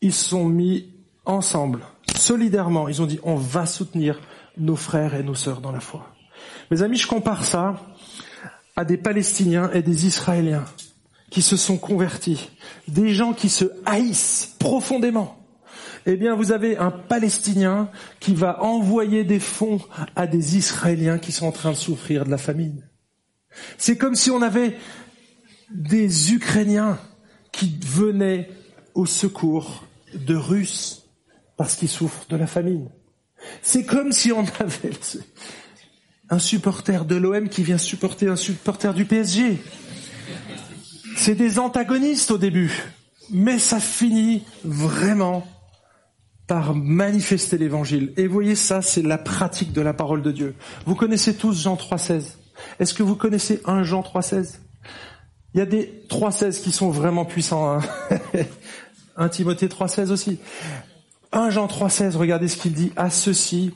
Ils 0.00 0.12
sont 0.12 0.48
mis 0.48 0.92
ensemble, 1.24 1.80
solidairement. 2.16 2.88
Ils 2.88 3.00
ont 3.02 3.06
dit, 3.06 3.20
on 3.22 3.36
va 3.36 3.66
soutenir 3.66 4.20
nos 4.56 4.76
frères 4.76 5.14
et 5.14 5.22
nos 5.22 5.34
sœurs 5.34 5.60
dans 5.60 5.72
la 5.72 5.80
foi. 5.80 6.10
Mes 6.70 6.82
amis, 6.82 6.96
je 6.96 7.06
compare 7.06 7.44
ça 7.44 7.80
à 8.76 8.84
des 8.84 8.96
Palestiniens 8.96 9.70
et 9.72 9.82
des 9.82 10.06
Israéliens 10.06 10.64
qui 11.30 11.42
se 11.42 11.56
sont 11.56 11.78
convertis, 11.78 12.50
des 12.86 13.08
gens 13.08 13.32
qui 13.32 13.48
se 13.48 13.64
haïssent 13.86 14.54
profondément 14.58 15.44
eh 16.06 16.16
bien, 16.16 16.34
vous 16.34 16.52
avez 16.52 16.76
un 16.76 16.90
Palestinien 16.90 17.88
qui 18.20 18.34
va 18.34 18.62
envoyer 18.62 19.24
des 19.24 19.40
fonds 19.40 19.80
à 20.16 20.26
des 20.26 20.56
Israéliens 20.56 21.18
qui 21.18 21.32
sont 21.32 21.46
en 21.46 21.52
train 21.52 21.70
de 21.70 21.76
souffrir 21.76 22.26
de 22.26 22.30
la 22.30 22.38
famine. 22.38 22.86
C'est 23.78 23.96
comme 23.96 24.14
si 24.14 24.30
on 24.30 24.42
avait 24.42 24.76
des 25.70 26.34
Ukrainiens 26.34 26.98
qui 27.56 27.78
venaient 27.84 28.48
au 28.94 29.06
secours 29.06 29.84
de 30.14 30.34
Russes 30.34 31.06
parce 31.56 31.76
qu'ils 31.76 31.88
souffrent 31.88 32.26
de 32.28 32.36
la 32.36 32.46
famine. 32.46 32.88
C'est 33.62 33.84
comme 33.84 34.12
si 34.12 34.32
on 34.32 34.44
avait 34.58 34.92
un 36.30 36.38
supporter 36.38 37.04
de 37.04 37.16
l'OM 37.16 37.48
qui 37.48 37.62
vient 37.62 37.78
supporter 37.78 38.28
un 38.28 38.36
supporter 38.36 38.94
du 38.94 39.04
PSG. 39.04 39.62
C'est 41.16 41.34
des 41.34 41.58
antagonistes 41.58 42.30
au 42.30 42.38
début, 42.38 42.72
mais 43.30 43.58
ça 43.58 43.78
finit 43.78 44.42
vraiment 44.64 45.46
par 46.46 46.74
manifester 46.74 47.56
l'évangile. 47.56 48.12
Et 48.16 48.26
voyez 48.26 48.54
ça, 48.54 48.82
c'est 48.82 49.02
la 49.02 49.18
pratique 49.18 49.72
de 49.72 49.80
la 49.80 49.94
parole 49.94 50.22
de 50.22 50.32
Dieu. 50.32 50.54
Vous 50.86 50.94
connaissez 50.94 51.36
tous 51.36 51.62
Jean 51.62 51.76
3.16. 51.76 52.36
Est-ce 52.78 52.94
que 52.94 53.02
vous 53.02 53.16
connaissez 53.16 53.60
un 53.64 53.82
Jean 53.82 54.02
3.16 54.02 54.58
Il 55.54 55.58
y 55.58 55.60
a 55.60 55.66
des 55.66 56.02
3.16 56.08 56.62
qui 56.62 56.72
sont 56.72 56.90
vraiment 56.90 57.24
puissants. 57.24 57.70
Hein 57.70 57.80
un 59.16 59.28
Timothée 59.28 59.68
3.16 59.68 60.10
aussi. 60.10 60.38
Un 61.32 61.50
Jean 61.50 61.66
3.16, 61.66 62.16
regardez 62.16 62.48
ce 62.48 62.56
qu'il 62.56 62.72
dit. 62.72 62.92
À 62.96 63.08
ceci, 63.08 63.72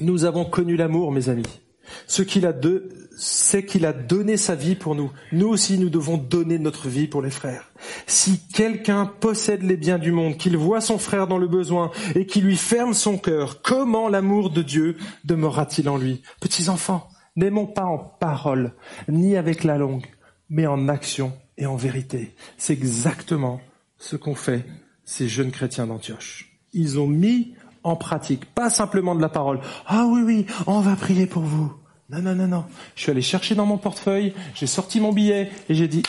nous 0.00 0.24
avons 0.24 0.44
connu 0.44 0.76
l'amour, 0.76 1.12
mes 1.12 1.28
amis. 1.28 1.60
Ce 2.06 2.22
qu'il 2.22 2.46
a 2.46 2.52
de, 2.52 2.88
c'est 3.16 3.64
qu'il 3.64 3.86
a 3.86 3.92
donné 3.92 4.36
sa 4.36 4.54
vie 4.54 4.74
pour 4.74 4.94
nous. 4.94 5.12
Nous 5.30 5.48
aussi, 5.48 5.78
nous 5.78 5.90
devons 5.90 6.16
donner 6.16 6.58
notre 6.58 6.88
vie 6.88 7.06
pour 7.06 7.22
les 7.22 7.30
frères. 7.30 7.70
Si 8.06 8.40
quelqu'un 8.52 9.06
possède 9.06 9.62
les 9.62 9.76
biens 9.76 9.98
du 9.98 10.10
monde, 10.10 10.36
qu'il 10.36 10.56
voit 10.56 10.80
son 10.80 10.98
frère 10.98 11.26
dans 11.26 11.38
le 11.38 11.48
besoin 11.48 11.90
et 12.14 12.26
qu'il 12.26 12.44
lui 12.44 12.56
ferme 12.56 12.94
son 12.94 13.18
cœur, 13.18 13.62
comment 13.62 14.08
l'amour 14.08 14.50
de 14.50 14.62
Dieu 14.62 14.96
demeurera-t-il 15.24 15.88
en 15.88 15.96
lui? 15.96 16.22
Petits 16.40 16.68
enfants, 16.68 17.08
n'aimons 17.36 17.66
pas 17.66 17.84
en 17.84 17.98
parole, 17.98 18.72
ni 19.08 19.36
avec 19.36 19.64
la 19.64 19.78
langue, 19.78 20.06
mais 20.52 20.66
en 20.66 20.88
action 20.88 21.32
et 21.56 21.66
en 21.66 21.76
vérité. 21.76 22.34
C'est 22.58 22.74
exactement 22.74 23.60
ce 23.98 24.16
qu'ont 24.16 24.34
fait 24.34 24.66
ces 25.04 25.26
jeunes 25.26 25.50
chrétiens 25.50 25.86
d'Antioche. 25.86 26.52
Ils 26.74 27.00
ont 27.00 27.06
mis 27.06 27.54
en 27.82 27.96
pratique, 27.96 28.44
pas 28.44 28.70
simplement 28.70 29.14
de 29.14 29.22
la 29.22 29.30
parole. 29.30 29.60
Ah 29.86 30.06
oui, 30.06 30.22
oui, 30.22 30.46
on 30.66 30.80
va 30.80 30.94
prier 30.94 31.26
pour 31.26 31.42
vous. 31.42 31.72
Non, 32.10 32.20
non, 32.20 32.34
non, 32.34 32.46
non. 32.46 32.64
Je 32.94 33.02
suis 33.02 33.10
allé 33.10 33.22
chercher 33.22 33.54
dans 33.54 33.64
mon 33.64 33.78
portefeuille, 33.78 34.34
j'ai 34.54 34.66
sorti 34.66 35.00
mon 35.00 35.12
billet 35.12 35.50
et 35.70 35.74
j'ai 35.74 35.88
dit, 35.88 36.02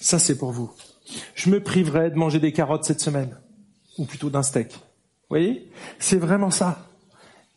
ça 0.00 0.18
c'est 0.18 0.36
pour 0.36 0.52
vous. 0.52 0.70
Je 1.34 1.48
me 1.48 1.60
priverai 1.60 2.10
de 2.10 2.16
manger 2.16 2.38
des 2.38 2.52
carottes 2.52 2.84
cette 2.84 3.00
semaine, 3.00 3.36
ou 3.96 4.04
plutôt 4.04 4.28
d'un 4.28 4.42
steak. 4.42 4.72
Vous 4.72 4.80
voyez? 5.30 5.70
C'est 5.98 6.18
vraiment 6.18 6.50
ça. 6.50 6.88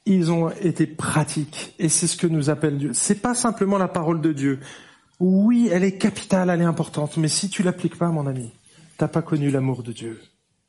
Ils 0.06 0.32
ont 0.32 0.50
été 0.50 0.88
pratiques, 0.88 1.74
et 1.78 1.90
c'est 1.90 2.08
ce 2.08 2.16
que 2.16 2.28
nous 2.28 2.50
appelle 2.50 2.78
Dieu. 2.78 2.92
C'est 2.94 3.22
pas 3.22 3.36
simplement 3.36 3.78
la 3.78 3.90
parole 3.90 4.22
de 4.22 4.32
Dieu. 4.32 4.60
Oui, 5.20 5.70
elle 5.72 5.84
est 5.84 5.98
capitale, 5.98 6.50
elle 6.50 6.62
est 6.62 6.66
importante, 6.66 7.18
mais 7.18 7.28
si 7.28 7.50
tu 7.50 7.64
l'appliques 7.64 7.98
pas, 7.98 8.10
mon 8.10 8.28
ami, 8.28 8.52
t'as 8.98 9.08
pas 9.08 9.22
connu 9.22 9.50
l'amour 9.50 9.84
de 9.84 9.92
Dieu. 9.92 10.22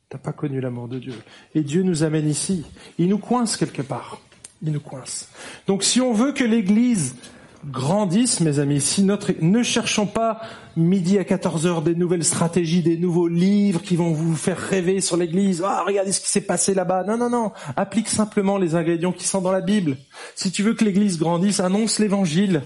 T'as 0.09 0.19
pas 0.19 0.33
connu 0.33 0.61
l'amour 0.61 0.87
de 0.87 1.01
Dieu. 1.01 1.15
Et 1.55 1.63
Dieu 1.63 1.83
nous 1.83 2.05
amène 2.05 2.29
ici. 2.29 2.65
Il 2.99 3.09
nous 3.09 3.19
coince 3.19 3.57
quelque 3.57 3.83
part. 3.83 4.21
Il 4.63 4.73
nous 4.73 4.81
coince. 4.81 5.29
Donc 5.67 5.83
si 5.83 6.01
on 6.01 6.13
veut 6.13 6.33
que 6.33 6.45
l'Église 6.45 7.17
grandisse, 7.65 8.41
mes 8.41 8.61
amis, 8.61 8.81
si 8.81 9.03
notre, 9.03 9.33
ne 9.41 9.63
cherchons 9.65 10.07
pas 10.07 10.41
midi 10.77 11.19
à 11.19 11.25
14 11.25 11.67
heures 11.67 11.83
des 11.83 11.95
nouvelles 11.95 12.25
stratégies, 12.25 12.83
des 12.83 12.97
nouveaux 12.97 13.27
livres 13.27 13.83
qui 13.83 13.97
vont 13.97 14.13
vous 14.13 14.37
faire 14.37 14.59
rêver 14.59 15.01
sur 15.01 15.17
l'église. 15.17 15.63
Ah, 15.65 15.83
regardez 15.85 16.13
ce 16.13 16.21
qui 16.21 16.31
s'est 16.31 16.43
passé 16.43 16.75
là-bas. 16.75 17.05
Non, 17.05 17.17
non, 17.17 17.31
non. 17.31 17.53
Applique 17.77 18.09
simplement 18.09 18.59
les 18.59 18.77
ingrédients 18.77 19.13
qui 19.13 19.27
sont 19.27 19.41
dans 19.41 19.53
la 19.53 19.61
Bible. 19.61 19.97
Si 20.35 20.53
tu 20.53 20.63
veux 20.63 20.75
que 20.75 20.85
l'église 20.85 21.19
grandisse, 21.19 21.59
annonce 21.61 21.99
l'évangile. 21.99 22.63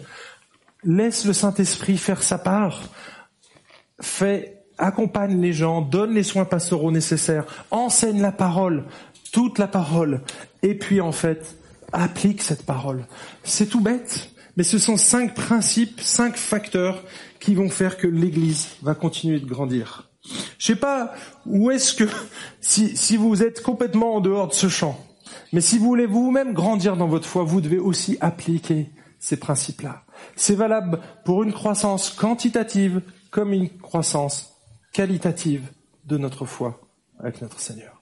Laisse 0.84 1.24
le 1.24 1.32
Saint-Esprit 1.32 1.98
faire 1.98 2.22
sa 2.22 2.38
part. 2.38 2.82
Accompagne 4.78 5.42
les 5.42 5.52
gens, 5.52 5.82
donne 5.82 6.14
les 6.14 6.22
soins 6.22 6.46
pastoraux 6.46 6.90
nécessaires, 6.90 7.44
enseigne 7.70 8.22
la 8.22 8.32
parole, 8.32 8.84
toute 9.30 9.58
la 9.58 9.68
parole, 9.68 10.22
et 10.62 10.74
puis 10.74 11.02
en 11.02 11.12
fait, 11.12 11.54
applique 11.92 12.40
cette 12.40 12.64
parole. 12.64 13.04
C'est 13.44 13.66
tout 13.66 13.82
bête, 13.82 14.30
mais 14.56 14.62
ce 14.62 14.78
sont 14.78 14.96
cinq 14.96 15.34
principes, 15.34 16.00
cinq 16.00 16.38
facteurs 16.38 17.04
qui 17.40 17.54
vont 17.54 17.68
faire 17.68 17.98
que 17.98 18.06
l'Église 18.06 18.68
va 18.82 18.94
continuer 18.94 19.38
de 19.38 19.44
grandir. 19.44 20.08
Je 20.58 20.66
sais 20.66 20.76
pas 20.76 21.12
où 21.44 21.70
est-ce 21.70 21.94
que, 21.94 22.04
si, 22.62 22.96
si 22.96 23.18
vous 23.18 23.42
êtes 23.42 23.62
complètement 23.62 24.14
en 24.14 24.20
dehors 24.20 24.48
de 24.48 24.54
ce 24.54 24.70
champ, 24.70 24.98
mais 25.52 25.60
si 25.60 25.76
vous 25.76 25.84
voulez 25.84 26.06
vous-même 26.06 26.54
grandir 26.54 26.96
dans 26.96 27.06
votre 27.06 27.28
foi, 27.28 27.42
vous 27.42 27.60
devez 27.60 27.78
aussi 27.78 28.16
appliquer 28.22 28.90
ces 29.20 29.36
principes-là. 29.36 30.02
C'est 30.34 30.56
valable 30.56 30.98
pour 31.24 31.44
une 31.44 31.52
croissance 31.52 32.10
quantitative 32.10 33.02
comme 33.30 33.52
une 33.52 33.68
croissance 33.68 34.56
qualitative 34.92 35.70
de 36.06 36.18
notre 36.18 36.46
foi 36.46 36.80
avec 37.20 37.40
notre 37.40 37.60
Seigneur. 37.60 37.94